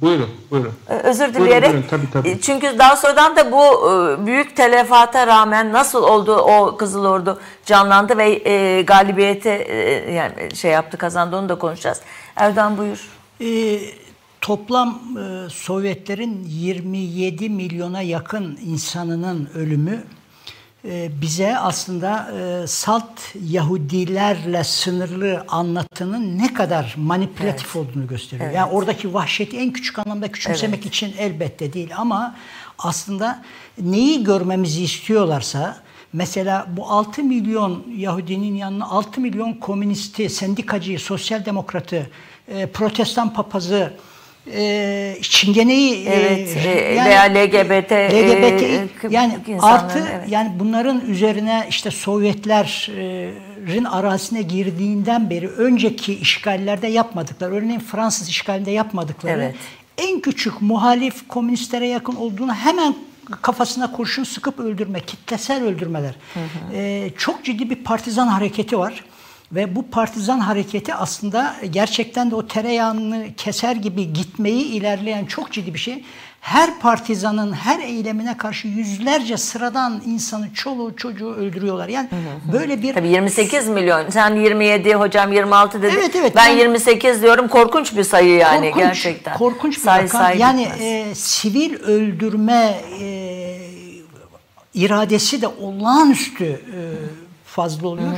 Buyurun, 0.03 0.31
buyurun. 0.51 0.73
Ee, 0.91 0.95
Özür 0.95 1.25
Buyurun, 1.25 1.41
dileyerek. 1.45 1.71
buyurun, 1.73 1.87
tabii, 1.91 2.11
tabii. 2.13 2.29
E, 2.29 2.41
Çünkü 2.41 2.79
daha 2.79 2.97
sonradan 2.97 3.37
da 3.37 3.53
bu 3.53 3.65
e, 3.91 4.27
büyük 4.27 4.57
telefata 4.57 5.27
rağmen 5.27 5.73
nasıl 5.73 6.03
oldu 6.03 6.37
o 6.37 6.77
Kızıl 6.77 7.05
Ordu 7.05 7.41
canlandı 7.67 8.19
ve 8.19 8.31
e, 8.51 8.83
galibiyete 8.83 9.51
e, 9.51 10.13
yani 10.13 10.57
şey 10.57 10.71
yaptı 10.71 10.97
kazandı 10.99 11.37
onu 11.37 11.49
da 11.49 11.55
konuşacağız. 11.59 12.01
Erdoğan 12.37 12.79
buyur. 12.79 13.09
Ee, 13.41 13.81
toplam 14.41 15.01
e, 15.19 15.51
Sovyetlerin 15.51 16.45
27 16.49 17.49
milyona 17.49 18.03
yakın 18.03 18.59
insanının 18.67 19.49
ölümü 19.55 20.05
e, 20.85 21.11
bize 21.21 21.59
aslında 21.59 22.31
e, 22.41 22.67
salt 22.67 23.21
Yahudilerle 23.49 24.65
sınırlı 24.65 25.45
anlatının 25.49 26.39
ne 26.39 26.55
kadar 26.55 26.95
manipülatif 26.97 27.77
olduğunu 27.77 28.07
gösteriyor. 28.07 28.51
Yani 28.51 28.73
oradaki 28.73 29.15
vahşeti 29.15 29.59
en 29.59 29.73
küçük 29.73 29.99
anlamda 29.99 30.33
küçümsemek 30.33 30.87
için 30.87 31.15
elbette 31.19 31.73
değil 31.73 31.91
ama 31.97 32.37
aslında 32.79 33.43
neyi 33.79 34.25
görmemizi 34.25 34.83
istiyorlarsa 34.85 35.89
Mesela 36.13 36.67
bu 36.77 36.87
6 36.91 37.23
milyon 37.23 37.85
Yahudinin 37.97 38.55
yanına 38.55 38.91
6 38.91 39.21
milyon 39.21 39.53
komünisti, 39.53 40.31
sendikacıyı, 40.31 40.99
sosyal 41.01 41.45
demokratı, 41.45 42.11
e, 42.49 42.67
protestan 42.67 43.35
papazı, 43.35 43.93
e, 44.55 45.17
çingeneyi 45.23 46.07
e, 46.07 46.11
Evet, 46.15 46.57
e, 46.57 47.05
veya 47.05 47.23
LGBT, 47.23 47.93
LGBT 47.93 48.63
e, 48.63 48.89
yani 49.11 49.39
insanların, 49.47 49.63
artı 49.63 49.99
evet. 49.99 50.29
yani 50.29 50.53
bunların 50.59 51.01
üzerine 51.01 51.67
işte 51.69 51.91
Sovyetlerin 51.91 53.85
arazisine 53.85 54.43
girdiğinden 54.43 55.31
beri 55.31 55.49
önceki 55.49 56.15
işgallerde 56.15 56.87
yapmadıkları, 56.87 57.55
örneğin 57.55 57.81
Fransız 57.81 58.29
işgalinde 58.29 58.71
yapmadıkları 58.71 59.43
Evet. 59.43 59.55
en 59.99 60.21
küçük 60.21 60.63
muhalif 60.63 61.29
komünistlere 61.29 61.89
yakın 61.89 62.17
olduğunu 62.17 62.55
hemen 62.55 62.95
kafasına 63.43 63.93
kurşun 63.93 64.25
sıkıp 64.25 64.59
öldürme, 64.61 65.01
kitlesel 65.01 65.63
öldürmeler. 65.63 66.15
Ee, 66.73 67.11
çok 67.19 67.45
ciddi 67.45 67.71
bir 67.71 67.77
partizan 67.77 68.27
hareketi 68.27 68.79
var. 68.79 69.05
Ve 69.53 69.77
bu 69.77 69.91
partizan 69.91 70.39
hareketi 70.41 70.95
aslında 70.95 71.57
gerçekten 71.71 72.31
de 72.31 72.35
o 72.35 72.47
tereyağını 72.47 73.27
keser 73.37 73.77
gibi 73.77 74.13
gitmeyi 74.13 74.65
ilerleyen 74.65 75.25
çok 75.25 75.53
ciddi 75.53 75.75
bir 75.75 75.79
şey. 75.79 76.05
Her 76.41 76.79
partizanın 76.79 77.53
her 77.53 77.79
eylemine 77.81 78.37
karşı 78.37 78.69
yüzlerce 78.69 79.37
sıradan 79.37 80.03
insanı, 80.07 80.55
çoluğu, 80.55 80.97
çocuğu 80.97 81.35
öldürüyorlar. 81.35 81.89
Yani 81.89 82.09
böyle 82.53 82.83
bir 82.83 82.95
Tabii 82.95 83.09
28 83.09 83.69
milyon. 83.69 84.11
Sen 84.11 84.35
27, 84.35 84.95
hocam 84.95 85.33
26 85.33 85.83
dedin. 85.83 85.95
Evet, 85.99 86.17
evet. 86.17 86.37
Ben 86.37 86.49
Yani- 86.49 86.61
28 86.61 87.23
diyorum. 87.23 87.49
Korkunç 87.49 87.97
bir 87.97 88.05
sayı 88.05 88.35
yani 88.35 88.67
korkunç, 88.71 88.85
gerçekten. 88.85 89.37
Korkunç 89.39 89.77
bir 89.77 89.81
Say- 89.83 90.05
rakam. 90.05 90.21
say 90.23 90.39
yani 90.39 90.63
e, 90.81 91.15
sivil 91.15 91.75
öldürme 91.75 92.81
e, 93.01 93.59
iradesi 94.75 95.43
de 95.43 95.47
olağanüstü 95.49 96.45
e, 96.45 96.79
fazla 97.59 97.89
oluyor. 97.89 98.13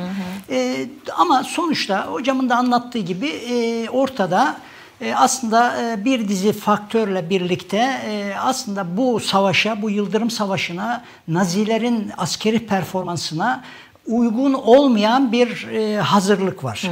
E, 0.51 0.87
ama 1.17 1.45
sonuçta 1.45 2.07
hocamın 2.07 2.49
da 2.51 2.57
anlattığı 2.57 2.99
gibi 2.99 3.29
e, 3.29 3.89
ortada 3.91 4.57
e, 5.01 5.15
aslında 5.15 5.83
e, 5.83 6.05
bir 6.05 6.29
dizi 6.29 6.53
faktörle 6.53 7.31
birlikte 7.31 8.01
e, 8.07 8.35
aslında 8.41 8.97
bu 8.97 9.21
savaşa, 9.21 9.83
bu 9.83 9.91
Yıldırım 9.91 10.31
Savaşı'na, 10.31 11.05
Nazilerin 11.29 12.13
askeri 12.19 12.67
performansına 12.67 13.63
uygun 14.07 14.53
olmayan 14.53 15.33
bir 15.33 15.67
e, 15.73 16.01
hazırlık 16.01 16.65
var. 16.65 16.91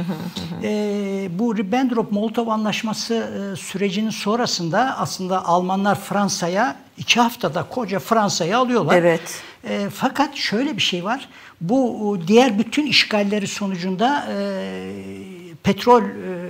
e, 0.63 0.69
bu 1.39 1.55
Ribbentrop-Molotov 1.57 2.51
anlaşması 2.51 3.13
e, 3.13 3.55
sürecinin 3.55 4.09
sonrasında 4.09 4.95
aslında 4.97 5.45
Almanlar 5.45 5.99
Fransa'ya 5.99 6.75
iki 6.97 7.19
haftada 7.19 7.63
koca 7.63 7.99
Fransa'yı 7.99 8.57
alıyorlar. 8.57 8.95
Evet. 8.95 9.41
E, 9.63 9.89
fakat 9.93 10.35
şöyle 10.35 10.77
bir 10.77 10.81
şey 10.81 11.03
var. 11.03 11.29
Bu 11.61 12.09
o, 12.09 12.27
diğer 12.27 12.59
bütün 12.59 12.85
işgalleri 12.85 13.47
sonucunda 13.47 14.27
e, 14.31 14.93
petrol 15.63 16.03
e, 16.03 16.49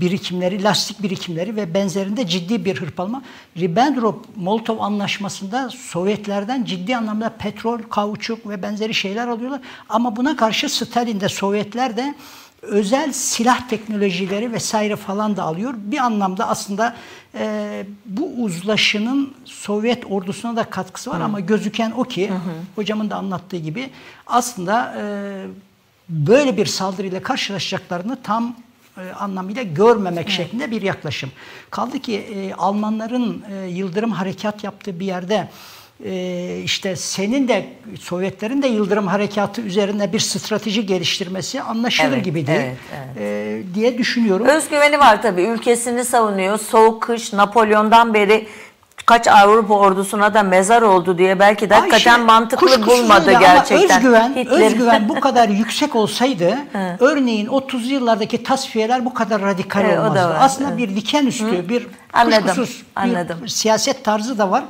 birikimleri, 0.00 0.62
lastik 0.62 1.02
birikimleri 1.02 1.56
ve 1.56 1.74
benzerinde 1.74 2.26
ciddi 2.26 2.64
bir 2.64 2.80
hırpalama. 2.80 3.22
Ribbentrop-Molotov 3.56 4.78
anlaşmasında 4.80 5.70
Sovyetlerden 5.70 6.64
ciddi 6.64 6.96
anlamda 6.96 7.28
petrol, 7.28 7.78
kauçuk 7.90 8.48
ve 8.48 8.62
benzeri 8.62 8.94
şeyler 8.94 9.28
alıyorlar. 9.28 9.60
Ama 9.88 10.16
buna 10.16 10.36
karşı 10.36 10.68
Stalin 10.68 11.20
de 11.20 11.28
Sovyetler 11.28 11.96
de 11.96 12.14
özel 12.62 13.12
silah 13.12 13.68
teknolojileri 13.68 14.52
vesaire 14.52 14.96
falan 14.96 15.36
da 15.36 15.42
alıyor. 15.42 15.74
Bir 15.76 15.98
anlamda 15.98 16.48
aslında 16.48 16.96
e, 17.34 17.86
bu 18.06 18.42
uzlaşının 18.42 19.34
Sovyet 19.44 20.04
ordusuna 20.10 20.56
da 20.56 20.64
katkısı 20.64 21.10
var 21.10 21.20
ama 21.20 21.40
gözüken 21.40 21.92
o 21.96 22.04
ki 22.04 22.30
hocamın 22.76 23.10
da 23.10 23.16
anlattığı 23.16 23.56
gibi 23.56 23.90
aslında 24.26 24.94
e, 24.98 25.02
böyle 26.08 26.56
bir 26.56 26.66
saldırıyla 26.66 27.22
karşılaşacaklarını 27.22 28.18
tam 28.22 28.56
e, 28.98 29.12
anlamıyla 29.12 29.62
görmemek 29.62 30.30
şeklinde 30.30 30.70
bir 30.70 30.82
yaklaşım. 30.82 31.30
Kaldı 31.70 31.98
ki 31.98 32.16
e, 32.16 32.54
Almanların 32.54 33.44
e, 33.50 33.66
Yıldırım 33.66 34.10
harekat 34.10 34.64
yaptığı 34.64 35.00
bir 35.00 35.06
yerde 35.06 35.48
e, 36.04 36.60
işte 36.64 36.96
senin 36.96 37.48
de 37.48 37.66
Sovyetlerin 38.00 38.62
de 38.62 38.66
Yıldırım 38.68 39.06
harekatı 39.06 39.60
üzerinde 39.60 40.12
bir 40.12 40.18
strateji 40.20 40.86
geliştirmesi 40.86 41.62
anlaşılır 41.62 42.08
Evet, 42.12 42.24
gibi 42.24 42.46
değil 42.46 42.58
evet, 42.60 42.76
evet. 42.96 43.16
e, 43.70 43.74
diye 43.74 43.98
düşünüyorum. 43.98 44.46
Özgüveni 44.46 44.98
var 44.98 45.22
tabii. 45.22 45.42
Ülkesini 45.42 46.04
savunuyor. 46.04 46.58
Soğuk 46.58 47.02
kış 47.02 47.32
Napolyon'dan 47.32 48.14
beri 48.14 48.48
kaç 49.06 49.28
Avrupa 49.28 49.74
ordusuna 49.74 50.34
da 50.34 50.42
mezar 50.42 50.82
oldu 50.82 51.18
diye 51.18 51.38
belki 51.38 51.70
de 51.70 51.74
hakikaten 51.74 52.12
Ayşe, 52.12 52.24
mantıklı 52.24 52.86
bulmadı 52.86 53.32
gerçekten. 53.40 53.96
Özgüven, 53.98 54.32
Hitler- 54.36 54.66
özgüven 54.66 55.08
bu 55.08 55.14
kadar 55.20 55.48
yüksek 55.48 55.96
olsaydı 55.96 56.58
örneğin 57.00 57.46
30 57.46 57.90
yıllardaki 57.90 58.42
tasfiyeler 58.42 59.04
bu 59.04 59.14
kadar 59.14 59.42
radikal 59.42 59.84
Evet, 59.84 59.98
olmazdı. 59.98 60.36
Aslında 60.38 60.68
evet. 60.70 60.78
bir 60.78 60.96
diken 60.96 61.26
üstü, 61.26 61.68
bir 61.68 61.86
Anladım, 62.12 62.42
kuşkusuz 62.46 62.82
bir 62.96 63.02
anladım. 63.02 63.48
siyaset 63.48 64.04
tarzı 64.04 64.38
da 64.38 64.50
var. 64.50 64.64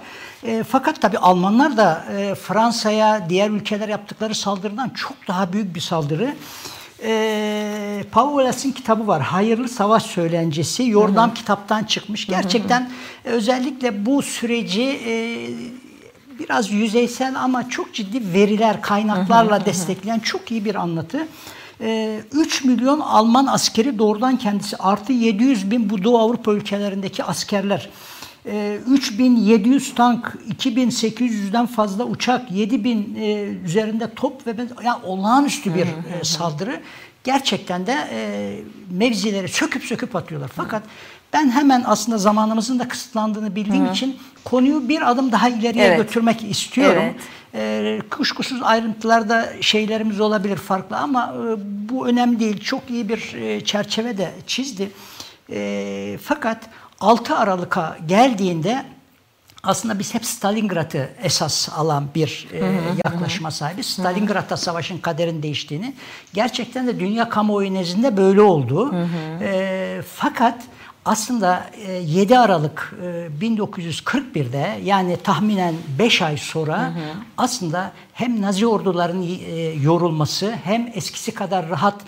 E, 0.44 0.64
fakat 0.68 1.02
tabii 1.02 1.18
Almanlar 1.18 1.76
da 1.76 2.04
e, 2.18 2.34
Fransa'ya, 2.34 3.26
diğer 3.28 3.50
ülkeler 3.50 3.88
yaptıkları 3.88 4.34
saldırıdan 4.34 4.88
çok 4.88 5.28
daha 5.28 5.52
büyük 5.52 5.74
bir 5.74 5.80
saldırı. 5.80 6.34
E, 7.02 8.04
Paulas'ın 8.10 8.70
kitabı 8.72 9.06
var. 9.06 9.22
Hayırlı 9.22 9.68
Savaş 9.68 10.02
Söylencesi. 10.02 10.82
Yordam 10.88 11.34
kitaptan 11.34 11.84
çıkmış. 11.84 12.26
Gerçekten 12.26 12.90
e, 13.24 13.28
özellikle 13.28 14.06
bu 14.06 14.22
süreci 14.22 15.00
e, 15.06 15.12
biraz 16.38 16.70
yüzeysel 16.70 17.42
ama 17.42 17.68
çok 17.68 17.94
ciddi 17.94 18.32
veriler, 18.32 18.82
kaynaklarla 18.82 19.64
destekleyen 19.64 20.18
çok 20.18 20.50
iyi 20.50 20.64
bir 20.64 20.74
anlatı. 20.74 21.26
Ee, 21.80 22.20
3 22.32 22.64
milyon 22.64 23.00
Alman 23.00 23.46
askeri 23.46 23.98
doğrudan 23.98 24.38
kendisi 24.38 24.76
artı 24.76 25.12
700 25.12 25.70
bin 25.70 25.90
bu 25.90 26.04
Doğu 26.04 26.18
Avrupa 26.18 26.52
ülkelerindeki 26.52 27.24
askerler. 27.24 27.88
Ee, 28.46 28.78
3700 28.86 29.94
tank, 29.94 30.36
2800'den 30.58 31.66
fazla 31.66 32.04
uçak, 32.04 32.50
7000 32.50 33.16
e, 33.20 33.42
üzerinde 33.64 34.14
top 34.14 34.46
ve 34.46 34.58
ben, 34.58 34.68
yani 34.84 35.04
olağanüstü 35.04 35.74
bir 35.74 35.86
e, 35.86 36.24
saldırı. 36.24 36.80
gerçekten 37.24 37.86
de 37.86 38.08
e, 38.12 38.60
mevzileri 38.90 39.48
söküp 39.48 39.84
söküp 39.84 40.16
atıyorlar. 40.16 40.50
Fakat 40.56 40.82
ben 41.32 41.50
hemen 41.50 41.82
aslında 41.86 42.18
zamanımızın 42.18 42.78
da 42.78 42.88
kısıtlandığını 42.88 43.56
bildiğim 43.56 43.86
Hı. 43.86 43.92
için 43.92 44.16
konuyu 44.44 44.88
bir 44.88 45.10
adım 45.10 45.32
daha 45.32 45.48
ileriye 45.48 45.84
evet. 45.84 45.98
götürmek 45.98 46.44
istiyorum. 46.50 47.02
Evet. 47.02 47.20
E, 47.54 48.00
kuşkusuz 48.10 48.62
ayrıntılarda 48.62 49.52
şeylerimiz 49.60 50.20
olabilir 50.20 50.56
farklı 50.56 50.96
ama 50.96 51.34
e, 51.34 51.56
bu 51.88 52.08
önemli 52.08 52.40
değil. 52.40 52.60
Çok 52.60 52.90
iyi 52.90 53.08
bir 53.08 53.34
e, 53.34 53.64
çerçeve 53.64 54.18
de 54.18 54.30
çizdi. 54.46 54.90
E, 55.50 56.18
fakat 56.22 56.58
6 57.00 57.36
Aralık'a 57.36 57.96
geldiğinde 58.06 58.84
aslında 59.62 59.98
biz 59.98 60.14
hep 60.14 60.24
Stalingrad'ı 60.24 61.10
esas 61.22 61.68
alan 61.76 62.08
bir 62.14 62.48
e, 62.52 62.80
yaklaşıma 63.04 63.50
sahibiz. 63.50 63.86
Stalingrad'da 63.86 64.56
savaşın 64.56 64.98
kaderin 64.98 65.42
değiştiğini 65.42 65.94
gerçekten 66.34 66.86
de 66.86 67.00
dünya 67.00 67.28
kamuoyu 67.28 67.74
nezdinde 67.74 68.16
böyle 68.16 68.40
oldu. 68.40 68.94
E, 69.42 70.02
fakat 70.14 70.62
aslında 71.08 71.70
7 72.06 72.32
e, 72.32 72.38
Aralık 72.38 72.94
1941'de 73.40 74.58
e, 74.58 74.84
yani 74.84 75.16
tahminen 75.16 75.74
5 75.98 76.22
ay 76.22 76.36
sonra 76.36 76.82
hı 76.82 76.86
hı. 76.86 77.00
aslında 77.38 77.92
hem 78.12 78.42
Nazi 78.42 78.66
ordularının 78.66 79.22
e, 79.22 79.60
yorulması 79.82 80.54
hem 80.64 80.90
eskisi 80.94 81.34
kadar 81.34 81.68
rahat 81.68 82.00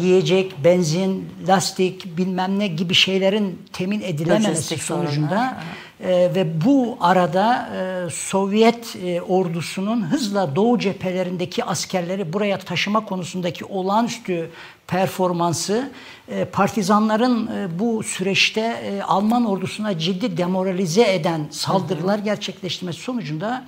yiyecek, 0.00 0.64
benzin, 0.64 1.28
lastik 1.48 2.16
bilmem 2.16 2.58
ne 2.58 2.66
gibi 2.66 2.94
şeylerin 2.94 3.62
temin 3.72 4.00
edilememesi 4.00 4.78
sonucunda 4.78 5.56
ve 6.00 6.64
bu 6.64 6.98
arada 7.00 7.68
Sovyet 8.12 8.96
ordusunun 9.28 10.02
hızla 10.02 10.56
Doğu 10.56 10.78
cephelerindeki 10.78 11.64
askerleri 11.64 12.32
buraya 12.32 12.58
taşıma 12.58 13.04
konusundaki 13.04 13.64
olağanüstü 13.64 14.50
performansı 14.86 15.90
e, 16.28 16.44
partizanların 16.44 17.46
e, 17.46 17.78
bu 17.78 18.02
süreçte 18.02 18.60
e, 18.60 19.02
Alman 19.02 19.44
ordusuna 19.46 19.98
ciddi 19.98 20.36
demoralize 20.36 21.14
eden 21.14 21.46
saldırılar 21.50 22.18
gerçekleştirmesi 22.18 23.00
sonucunda 23.00 23.64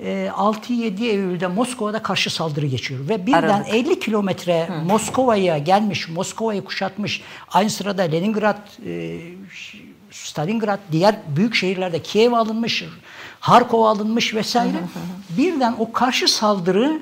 6-7 0.00 1.04
Eylül'de 1.04 1.46
Moskova'da 1.46 2.02
karşı 2.02 2.34
saldırı 2.34 2.66
geçiyor 2.66 3.08
ve 3.08 3.26
birden 3.26 3.42
Aralık. 3.42 3.74
50 3.74 4.00
kilometre 4.00 4.68
Moskova'ya 4.86 5.58
gelmiş, 5.58 6.08
Moskova'yı 6.08 6.64
kuşatmış. 6.64 7.22
Aynı 7.52 7.70
sırada 7.70 8.02
Leningrad, 8.02 8.58
Stalingrad, 10.10 10.78
diğer 10.92 11.16
büyük 11.36 11.54
şehirlerde 11.54 12.02
Kiev 12.02 12.32
alınmış, 12.32 12.84
Harkov 13.40 13.82
alınmış 13.82 14.34
vesaire. 14.34 14.76
Birden 15.30 15.74
o 15.78 15.92
karşı 15.92 16.28
saldırı 16.28 17.00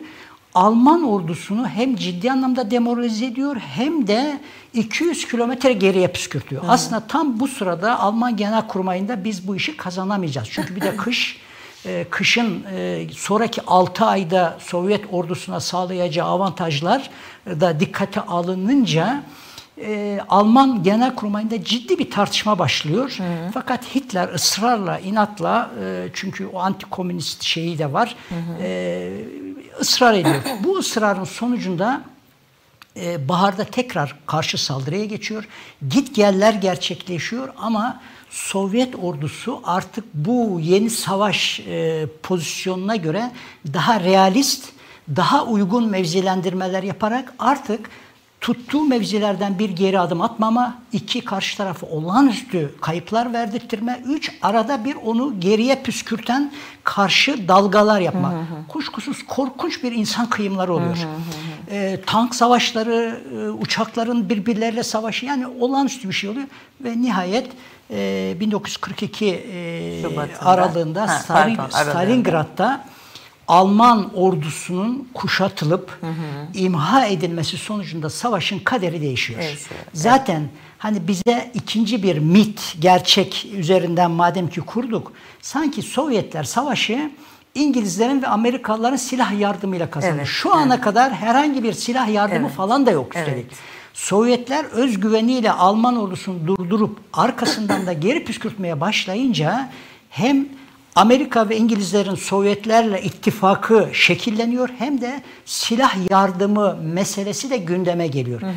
Alman 0.57 1.03
ordusunu 1.03 1.69
hem 1.69 1.97
ciddi 1.97 2.33
anlamda 2.33 2.71
demoralize 2.71 3.27
ediyor 3.27 3.57
hem 3.57 4.07
de 4.07 4.41
200 4.75 5.29
kilometre 5.29 5.73
geriye 5.73 6.09
püskürtüyor. 6.09 6.63
Hı. 6.63 6.71
Aslında 6.71 7.01
tam 7.01 7.41
bu 7.41 7.49
sırada 7.49 8.01
Alman 8.01 8.37
Genelkurmayı'nda 8.37 9.25
biz 9.25 9.49
bu 9.49 9.57
işi 9.57 9.77
kazanamayacağız. 9.77 10.49
Çünkü 10.51 10.77
bir 10.77 10.81
de 10.81 10.97
kış 10.97 11.41
e, 11.87 12.07
kışın 12.11 12.65
e, 12.73 13.07
sonraki 13.17 13.63
6 13.67 14.05
ayda 14.05 14.59
Sovyet 14.61 15.05
ordusuna 15.13 15.61
sağlayacağı 15.61 16.27
avantajlar 16.27 17.11
da 17.47 17.81
dikkate 17.81 18.21
alınınca 18.21 19.23
e, 19.81 20.21
Alman 20.29 20.83
Genelkurmayı'nda 20.83 21.65
ciddi 21.65 21.99
bir 21.99 22.11
tartışma 22.11 22.59
başlıyor. 22.59 23.15
Hı 23.19 23.23
hı. 23.23 23.51
Fakat 23.55 23.95
Hitler 23.95 24.29
ısrarla, 24.29 24.99
inatla 24.99 25.71
e, 25.83 26.09
çünkü 26.15 26.47
o 26.47 26.59
antikomünist 26.59 27.43
şeyi 27.43 27.79
de 27.79 27.93
var. 27.93 28.17
Hı 28.29 28.35
hı. 28.35 28.63
E, 28.63 29.11
ısrar 29.81 30.15
ediyor. 30.15 30.43
Bu 30.65 30.79
ısrarın 30.79 31.25
sonucunda 31.25 32.01
e, 32.97 33.29
baharda 33.29 33.65
tekrar 33.65 34.17
karşı 34.27 34.65
saldırıya 34.65 35.05
geçiyor. 35.05 35.49
Git 35.89 36.15
geller 36.15 36.55
gerçekleşiyor 36.55 37.49
ama 37.57 38.01
Sovyet 38.31 38.95
ordusu 39.03 39.61
artık 39.65 40.05
bu 40.15 40.61
yeni 40.63 40.91
savaş 40.91 41.61
e, 41.61 42.07
pozisyonuna 42.23 42.97
göre 42.97 43.31
daha 43.73 44.01
realist, 44.01 44.69
daha 45.17 45.45
uygun 45.45 45.89
mevzilendirmeler 45.89 46.83
yaparak 46.83 47.35
artık 47.39 47.91
tuttuğu 48.41 48.85
mevzilerden 48.85 49.59
bir 49.59 49.71
geri 49.71 50.01
adım 50.01 50.21
atmama, 50.21 50.79
iki 50.93 51.21
karşı 51.21 51.57
tarafı 51.57 51.87
olağanüstü 51.87 52.75
kayıplar 52.81 53.33
verdirttirme, 53.33 54.03
üç 54.07 54.33
arada 54.43 54.85
bir 54.85 54.95
onu 54.95 55.41
geriye 55.41 55.83
püskürten 55.83 56.53
karşı 56.85 57.49
dalgalar 57.49 58.01
yapma. 58.01 58.33
Hı 58.33 58.37
hı. 58.37 58.67
Kuşkusuz 58.69 59.23
korkunç 59.27 59.83
bir 59.83 59.93
insan 59.93 60.31
kıyımları 60.31 60.75
oluyor. 60.75 60.97
Hı 60.97 61.03
hı 61.03 61.07
hı. 61.07 61.77
E, 61.77 62.01
tank 62.07 62.35
savaşları, 62.35 63.21
e, 63.37 63.49
uçakların 63.49 64.29
birbirleriyle 64.29 64.83
savaşı 64.83 65.27
yani 65.27 65.47
olağanüstü 65.47 66.09
bir 66.09 66.15
şey 66.15 66.31
oluyor 66.31 66.47
ve 66.81 67.03
nihayet 67.03 67.49
e, 67.91 68.35
1942 68.41 69.27
e, 69.27 70.05
aralığında 70.41 71.03
ha, 71.03 71.09
Stalin, 71.09 71.59
Stalingrad'da 71.71 72.85
Alman 73.49 74.11
ordusunun 74.15 75.09
kuşatılıp 75.15 75.99
hı 76.01 76.07
hı. 76.07 76.13
imha 76.55 77.07
edilmesi 77.07 77.57
sonucunda 77.57 78.11
savaşın 78.11 78.59
kaderi 78.59 79.01
değişiyor. 79.01 79.41
Evet, 79.43 79.69
evet. 79.75 79.87
Zaten 79.93 80.49
hani 80.79 81.09
bize 81.09 81.51
ikinci 81.55 82.03
bir 82.03 82.19
mit, 82.19 82.77
gerçek 82.81 83.49
üzerinden 83.57 84.11
madem 84.11 84.49
ki 84.49 84.61
kurduk, 84.61 85.13
sanki 85.41 85.83
Sovyetler 85.83 86.45
savaşı 86.45 87.11
İngilizlerin 87.55 88.23
ve 88.23 88.27
Amerikalıların 88.27 88.97
silah 88.97 89.41
yardımıyla 89.41 89.91
kazandı. 89.91 90.15
Evet, 90.17 90.27
Şu 90.27 90.55
ana 90.55 90.75
evet. 90.75 90.85
kadar 90.85 91.15
herhangi 91.15 91.63
bir 91.63 91.73
silah 91.73 92.09
yardımı 92.09 92.47
evet. 92.47 92.57
falan 92.57 92.87
da 92.87 92.91
yok 92.91 93.17
üstelik. 93.17 93.47
Evet. 93.49 93.59
Sovyetler 93.95 94.65
özgüveniyle 94.65 95.53
Alman 95.53 95.97
ordusunu 95.97 96.47
durdurup 96.47 96.99
arkasından 97.13 97.87
da 97.87 97.93
geri 97.93 98.25
püskürtmeye 98.25 98.81
başlayınca 98.81 99.71
hem 100.11 100.49
Amerika 100.97 101.49
ve 101.49 101.57
İngilizlerin 101.57 102.15
Sovyetlerle 102.15 103.03
ittifakı 103.03 103.89
şekilleniyor 103.93 104.69
hem 104.79 105.01
de 105.01 105.23
silah 105.45 106.11
yardımı 106.11 106.77
meselesi 106.83 107.51
de 107.51 107.57
gündeme 107.57 108.07
geliyor. 108.07 108.43
Hı 108.43 108.47
hı. 108.47 108.53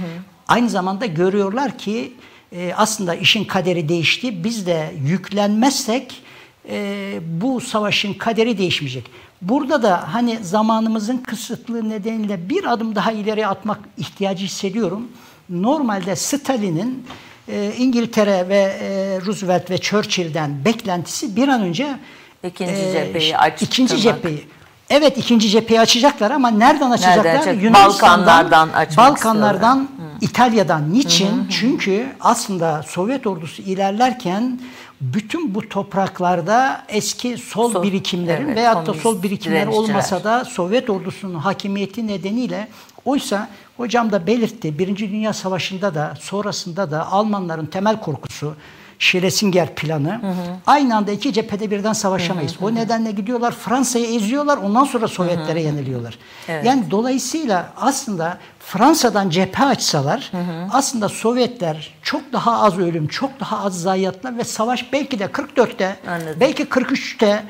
Aynı 0.48 0.70
zamanda 0.70 1.06
görüyorlar 1.06 1.78
ki 1.78 2.14
e, 2.52 2.74
aslında 2.78 3.16
işin 3.16 3.46
kaderi 3.46 3.90
değişti. 3.90 4.44
Biz 4.44 4.68
de 4.68 4.92
yüklenmezsek 5.06 6.22
e, 6.70 7.20
bu 7.42 7.62
savaşın 7.62 8.14
kaderi 8.14 8.58
değişmeyecek. 8.58 9.06
Burada 9.42 9.84
da 9.84 10.14
hani 10.14 10.38
zamanımızın 10.42 11.18
kısıtlı 11.18 11.90
nedeniyle 11.90 12.50
bir 12.50 12.74
adım 12.74 12.96
daha 12.96 13.12
ileri 13.12 13.48
atmak 13.48 13.80
ihtiyacı 13.98 14.46
hissediyorum. 14.46 15.08
Normalde 15.50 16.16
Stalin'in 16.16 17.08
e, 17.48 17.74
İngiltere 17.78 18.50
ve 18.50 18.78
e, 18.82 19.20
Roosevelt 19.26 19.70
ve 19.70 19.78
Churchill'den 19.78 20.66
beklentisi 20.66 21.36
bir 21.36 21.48
an 21.48 21.62
önce 21.62 22.00
İkinci 22.44 22.72
ee, 22.72 22.92
cepheyi 22.92 23.38
açtırmak. 23.38 23.62
İkinci 23.62 23.98
cepheyi. 23.98 24.48
Evet 24.90 25.18
ikinci 25.18 25.50
cepheyi 25.50 25.80
açacaklar 25.82 26.32
ama 26.32 26.50
nereden 26.50 26.92
açacaklar? 26.92 27.24
Nereden 27.24 27.74
Balkanlardan 27.74 28.70
açmak 28.70 29.10
Balkanlardan, 29.10 29.82
istiyorlar. 29.82 30.18
İtalya'dan. 30.22 30.94
Niçin? 30.94 31.28
Hı 31.28 31.42
hı. 31.42 31.50
Çünkü 31.50 32.08
aslında 32.20 32.84
Sovyet 32.84 33.28
ordusu 33.28 33.62
ilerlerken 33.62 34.60
bütün 35.02 35.56
bu 35.56 35.70
topraklarda 35.70 36.82
eski 36.90 37.38
sol, 37.38 37.72
sol 37.72 37.84
birikimlerin 37.84 38.46
evet, 38.46 38.58
veyahut 38.58 38.88
da 38.88 38.94
sol 38.94 39.24
birikimler 39.24 39.68
olmasa 39.68 40.24
da 40.24 40.46
Sovyet 40.46 40.90
ordusunun 40.90 41.40
hakimiyeti 41.40 42.08
nedeniyle 42.08 42.68
oysa 43.06 43.50
hocam 43.78 44.12
da 44.12 44.28
belirtti 44.28 44.80
Birinci 44.80 45.12
Dünya 45.12 45.34
Savaşı'nda 45.34 45.96
da 45.96 46.14
sonrasında 46.22 46.92
da 46.92 47.12
Almanların 47.12 47.66
temel 47.66 48.00
korkusu 48.00 48.56
Schlesinger 49.00 49.76
planı. 49.76 50.12
Hı 50.22 50.28
hı. 50.28 50.58
Aynı 50.66 50.96
anda 50.96 51.12
iki 51.12 51.34
cephede 51.34 51.72
birden 51.72 51.94
savaşamayız. 51.94 52.56
Hı 52.56 52.60
hı. 52.60 52.66
O 52.66 52.76
nedenle 52.76 53.12
gidiyorlar 53.12 53.52
Fransa'yı 53.52 54.16
eziyorlar 54.16 54.58
ondan 54.58 54.84
sonra 54.84 55.08
Sovyetlere 55.08 55.60
hı 55.60 55.64
hı. 55.64 55.68
yeniliyorlar. 55.68 56.18
Evet. 56.48 56.66
Yani 56.66 56.92
dolayısıyla 56.92 57.74
aslında 57.78 58.38
Fransa'dan 58.60 59.30
cephe 59.30 59.66
açsalar 59.66 60.30
hı 60.32 60.38
hı. 60.38 60.68
aslında 60.72 61.10
Sovyetler 61.10 61.94
çok 62.02 62.34
daha 62.34 62.62
az 62.62 62.80
ölüm, 62.80 63.08
çok 63.08 63.40
daha 63.40 63.60
az 63.66 63.82
zayiatlar 63.82 64.38
ve 64.38 64.44
savaş 64.44 64.94
belki 64.94 65.20
de 65.20 65.26
44'te, 65.26 65.96
Anladım. 66.08 66.38
belki 66.40 66.64
43'te, 66.64 67.44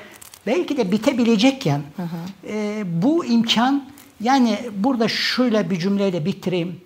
belki 0.48 0.78
de 0.78 0.92
bitebilecekken 0.92 1.82
hı 1.96 2.04
hı. 2.04 2.54
E, 2.54 2.84
bu 2.86 3.26
imkan 3.26 3.84
yani 4.22 4.60
burada 4.76 5.08
şöyle 5.08 5.70
bir 5.70 5.80
cümleyle 5.80 6.26
bitireyim. 6.26 6.82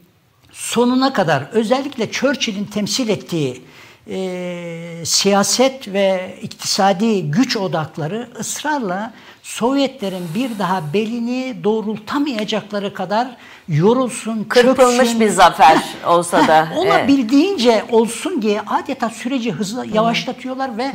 Sonuna 0.51 1.13
kadar 1.13 1.47
özellikle 1.51 2.11
Churchill'in 2.11 2.65
temsil 2.65 3.09
ettiği 3.09 3.61
e, 4.09 5.01
siyaset 5.05 5.87
ve 5.87 6.37
iktisadi 6.41 7.31
güç 7.31 7.57
odakları 7.57 8.29
ısrarla 8.39 9.13
Sovyetlerin 9.43 10.29
bir 10.35 10.59
daha 10.59 10.93
belini 10.93 11.63
doğrultamayacakları 11.63 12.93
kadar 12.93 13.37
yorulsun, 13.69 14.43
Kırpılmış 14.43 14.97
çöksün. 14.97 15.19
bir 15.19 15.29
zafer 15.29 15.77
olsa 16.07 16.47
da. 16.47 16.67
Olabildiğince 16.77 17.83
olsun 17.91 18.41
diye 18.41 18.61
adeta 18.67 19.09
süreci 19.09 19.51
hızlı 19.51 19.85
yavaşlatıyorlar 19.93 20.77
ve 20.77 20.91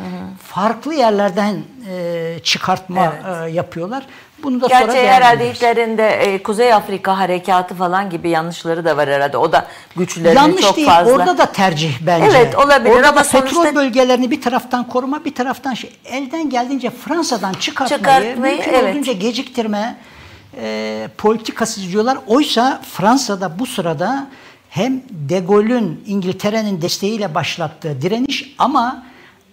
farklı 0.46 0.94
yerlerden 0.94 1.62
e, 1.90 2.38
çıkartma 2.44 3.12
e, 3.46 3.50
yapıyorlar. 3.50 4.06
Bunu 4.42 4.60
da 4.60 4.68
sonra 4.68 4.80
Gerçi 4.80 4.98
herhalde 4.98 5.04
değerlendiririz. 5.38 5.56
Hitler'in 5.56 5.98
de 5.98 6.08
e, 6.08 6.42
Kuzey 6.42 6.72
Afrika 6.74 7.18
harekatı 7.18 7.74
falan 7.74 8.10
gibi 8.10 8.28
yanlışları 8.28 8.84
da 8.84 8.96
var 8.96 9.08
herhalde. 9.08 9.36
O 9.36 9.52
da 9.52 9.66
güçlerini 9.96 10.36
Yanlış 10.36 10.60
çok 10.60 10.76
değil. 10.76 10.88
fazla. 10.88 11.12
Orada 11.12 11.38
da 11.38 11.46
tercih 11.52 11.92
bence. 12.06 12.26
Evet, 12.38 12.54
olabilir 12.58 12.94
Orada 12.94 13.08
ama 13.08 13.16
da 13.20 13.22
petrol 13.22 13.48
sonuçta- 13.48 13.74
bölgelerini 13.74 14.30
bir 14.30 14.40
taraftan 14.42 14.88
koruma, 14.88 15.24
bir 15.24 15.34
taraftan 15.34 15.74
şey 15.74 15.90
elden 16.04 16.50
geldiğince 16.50 16.90
Fransa'dan 16.90 17.52
çıkartmayı, 17.52 17.98
Çıkartmayı, 18.00 18.54
mümkün 18.56 18.72
evet. 18.72 18.94
olduğunca 18.94 19.12
geciktirme 19.12 19.96
e, 20.58 21.08
politikası 21.18 21.80
izliyorlar. 21.80 22.18
Oysa 22.26 22.80
Fransa'da 22.92 23.58
bu 23.58 23.66
sırada 23.66 24.28
hem 24.70 25.02
De 25.10 25.38
Gaulle'ün 25.38 26.04
İngiltere'nin 26.06 26.82
desteğiyle 26.82 27.34
başlattığı 27.34 28.02
direniş 28.02 28.54
ama 28.58 29.02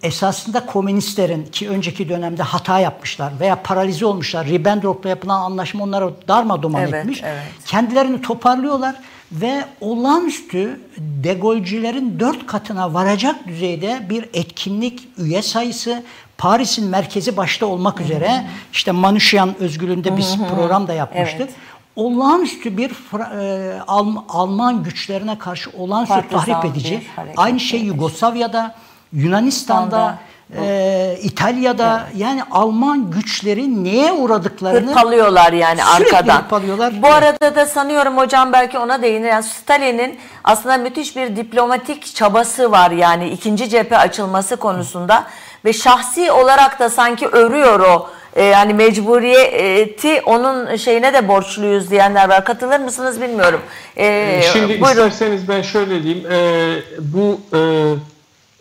esasında 0.04 0.66
komünistlerin 0.66 1.46
ki 1.46 1.70
önceki 1.70 2.10
dönemde 2.10 2.44
hata 2.44 2.80
yapmışlar 2.80 3.34
veya 3.40 3.64
paralize 3.64 4.06
olmuşlar. 4.06 4.48
Ribbentrop'la 4.48 5.10
yapılan 5.10 5.42
anlaşma 5.42 5.84
onları 5.84 6.10
darmadağın 6.28 6.74
Evet, 6.74 6.94
etmiş. 6.94 7.22
evet. 7.24 7.44
Kendilerini 7.66 8.22
toparlıyorlar 8.22 8.96
ve 9.32 9.66
olağanüstü 9.82 10.80
degolcilerin 10.98 12.20
dört 12.20 12.48
katına 12.48 12.94
varacak 12.94 13.48
düzeyde 13.48 14.06
bir 14.10 14.30
etkinlik 14.34 15.08
üye 15.18 15.42
sayısı 15.42 16.04
Paris'in 16.38 16.88
merkezi 16.88 17.38
başta 17.38 17.66
olmak 17.66 18.02
üzere 18.02 18.46
işte 18.74 18.92
Manuşyan 18.92 19.56
özgürlüğünde 19.60 20.18
biz 20.18 20.38
program 20.56 20.88
da 20.88 20.94
yapmıştık. 20.94 21.40
Evet. 21.42 21.54
Olağanüstü 21.96 22.78
bir 22.78 22.90
e, 22.92 23.80
Alm- 23.88 24.24
Alman 24.30 24.84
güçlerine 24.84 25.38
karşı 25.38 25.70
olağanüstü 25.78 26.30
tahrip 26.32 26.66
edici. 26.66 27.02
Aynı 27.38 27.60
şey. 27.60 27.80
Yugoslavya'da, 27.84 28.76
Yunanistan'da, 29.14 30.18
e, 30.62 31.18
İtalya'da 31.24 32.08
yani 32.16 32.44
Alman 32.52 33.12
güçleri 33.12 33.84
neye 33.84 34.12
uğradıklarını 34.14 34.90
Hırpalıyorlar 34.90 35.54
yani 35.54 35.80
Sürekli 35.98 36.16
arkadan. 36.18 36.42
hırpalıyorlar. 36.42 37.02
Bu 37.02 37.08
arada 37.08 37.56
da 37.56 37.66
sanıyorum 37.66 38.18
hocam 38.18 38.54
belki 38.54 38.78
ona 38.78 39.02
değinir. 39.02 39.28
Yani 39.28 39.44
Stalin'in 39.44 40.20
aslında 40.44 40.78
müthiş 40.78 41.16
bir 41.16 41.36
diplomatik 41.36 42.16
çabası 42.16 42.72
var 42.72 42.92
yani 42.92 43.30
ikinci 43.30 43.70
cephe 43.70 43.98
açılması 43.98 44.56
konusunda 44.58 45.24
ve 45.66 45.74
şahsi 45.74 46.32
olarak 46.32 46.80
da 46.80 46.90
sanki 46.90 47.28
örüyor 47.28 47.80
o 47.80 48.10
e, 48.36 48.44
yani 48.44 48.74
mecburiyeti 48.74 50.22
onun 50.22 50.76
şeyine 50.76 51.14
de 51.14 51.28
borçluyuz 51.28 51.92
diyenler 51.92 52.30
var. 52.30 52.46
Katılır 52.46 52.80
mısınız 52.80 53.22
bilmiyorum. 53.22 53.62
E, 53.98 54.42
Şimdi 54.54 54.68
buyurun. 54.68 54.88
isterseniz 54.88 55.50
ben 55.50 55.62
şöyle 55.62 56.04
diyeyim. 56.04 56.32
Ee, 56.32 56.76
bu 57.00 57.40
e, 57.54 57.60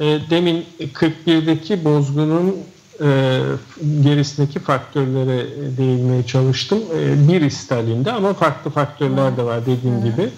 e, 0.00 0.18
demin 0.30 0.66
41'deki 0.80 1.84
bozgunun 1.84 2.56
e, 3.00 3.38
gerisindeki 4.02 4.58
faktörlere 4.58 5.46
değinmeye 5.78 6.26
çalıştım. 6.26 6.78
E, 6.98 7.28
bir 7.28 7.50
Stalin'de 7.50 8.12
ama 8.12 8.34
farklı 8.34 8.70
faktörler 8.70 9.36
de 9.36 9.42
var 9.42 9.60
dediğim 9.66 10.04
gibi. 10.04 10.28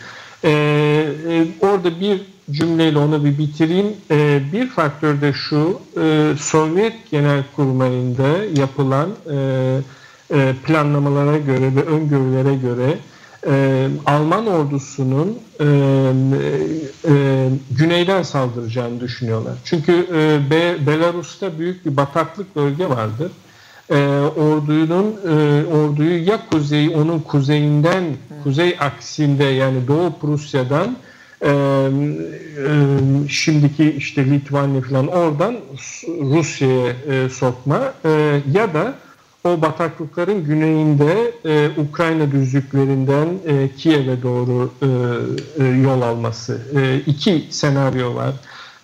E, 0.45 0.51
e, 0.51 1.26
orada 1.77 2.01
bir 2.01 2.21
cümleyle 2.51 2.99
onu 2.99 3.25
bir 3.25 3.39
bitireyim. 3.39 3.87
E, 4.11 4.41
bir 4.53 4.69
faktör 4.69 5.21
de 5.21 5.33
şu, 5.33 5.81
e, 6.01 6.33
Sovyet 6.39 7.11
Genelkurmayı'nda 7.11 8.61
yapılan 8.61 9.11
e, 9.33 9.79
e, 10.35 10.55
planlamalara 10.65 11.39
göre 11.39 11.77
ve 11.77 11.83
öngörülere 11.83 12.55
göre 12.55 12.99
e, 13.47 13.89
Alman 14.07 14.47
ordusunun 14.47 15.39
e, 15.61 15.65
e, 17.09 17.49
güneyden 17.71 18.23
saldıracağını 18.23 19.01
düşünüyorlar. 19.01 19.55
Çünkü 19.65 19.93
e, 19.93 20.51
Be- 20.51 20.87
Belarus'ta 20.87 21.59
büyük 21.59 21.87
bir 21.87 21.97
bataklık 21.97 22.57
bölge 22.57 22.89
vardır. 22.89 23.33
E, 23.91 23.97
ordunun 24.37 25.17
e, 25.25 25.65
orduyu 25.67 26.25
ya 26.25 26.39
kuzey 26.51 26.89
onun 26.89 27.19
kuzeyinden 27.19 28.05
kuzey 28.45 28.77
aksinde 28.81 29.45
yani 29.45 29.89
Doğu 29.89 30.13
Prusya'dan 30.21 30.97
e, 31.43 31.49
e, 31.49 31.89
şimdiki 33.29 33.91
işte 33.91 34.25
Litvanya 34.25 34.81
falan 34.81 35.07
oradan 35.07 35.57
Rusya'ya 36.09 36.93
e, 37.11 37.29
sokma 37.29 37.95
e, 38.05 38.41
ya 38.53 38.75
da 38.75 38.95
o 39.45 39.63
bataklıkların 39.63 40.45
güneyinde 40.45 41.33
e, 41.45 41.71
Ukrayna 41.81 42.31
düzlüklerinden 42.33 43.29
e, 43.47 43.69
Kiev'e 43.77 44.23
doğru 44.23 44.71
e, 44.83 45.65
e, 45.65 45.69
yol 45.69 46.03
alması. 46.03 46.61
E, 46.77 47.01
iki 47.07 47.45
senaryo 47.51 48.15
var. 48.15 48.35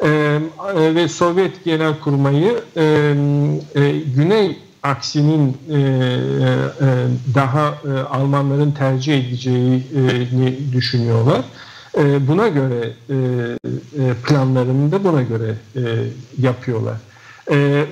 E, 0.00 0.09
e, 0.09 0.94
ve 0.94 1.09
Sovyet 1.09 1.64
Genelkurmayı 1.64 2.61
e, 2.76 2.82
e, 3.74 3.90
güney 4.16 4.59
aksinin 4.82 5.57
e, 5.70 5.78
e, 5.78 5.80
daha 7.34 7.68
e, 7.68 8.00
Almanların 8.00 8.72
tercih 8.72 9.18
edeceğini 9.18 10.72
düşünüyorlar. 10.72 11.44
E, 11.99 12.28
buna 12.28 12.49
göre 12.49 12.93
e, 13.11 13.14
e, 13.14 14.14
planlarını 14.26 14.93
da 14.93 15.05
buna 15.05 15.22
göre 15.22 15.55
e, 15.76 15.80
yapıyorlar. 16.38 16.97
E, 17.51 17.57
e, 17.57 17.86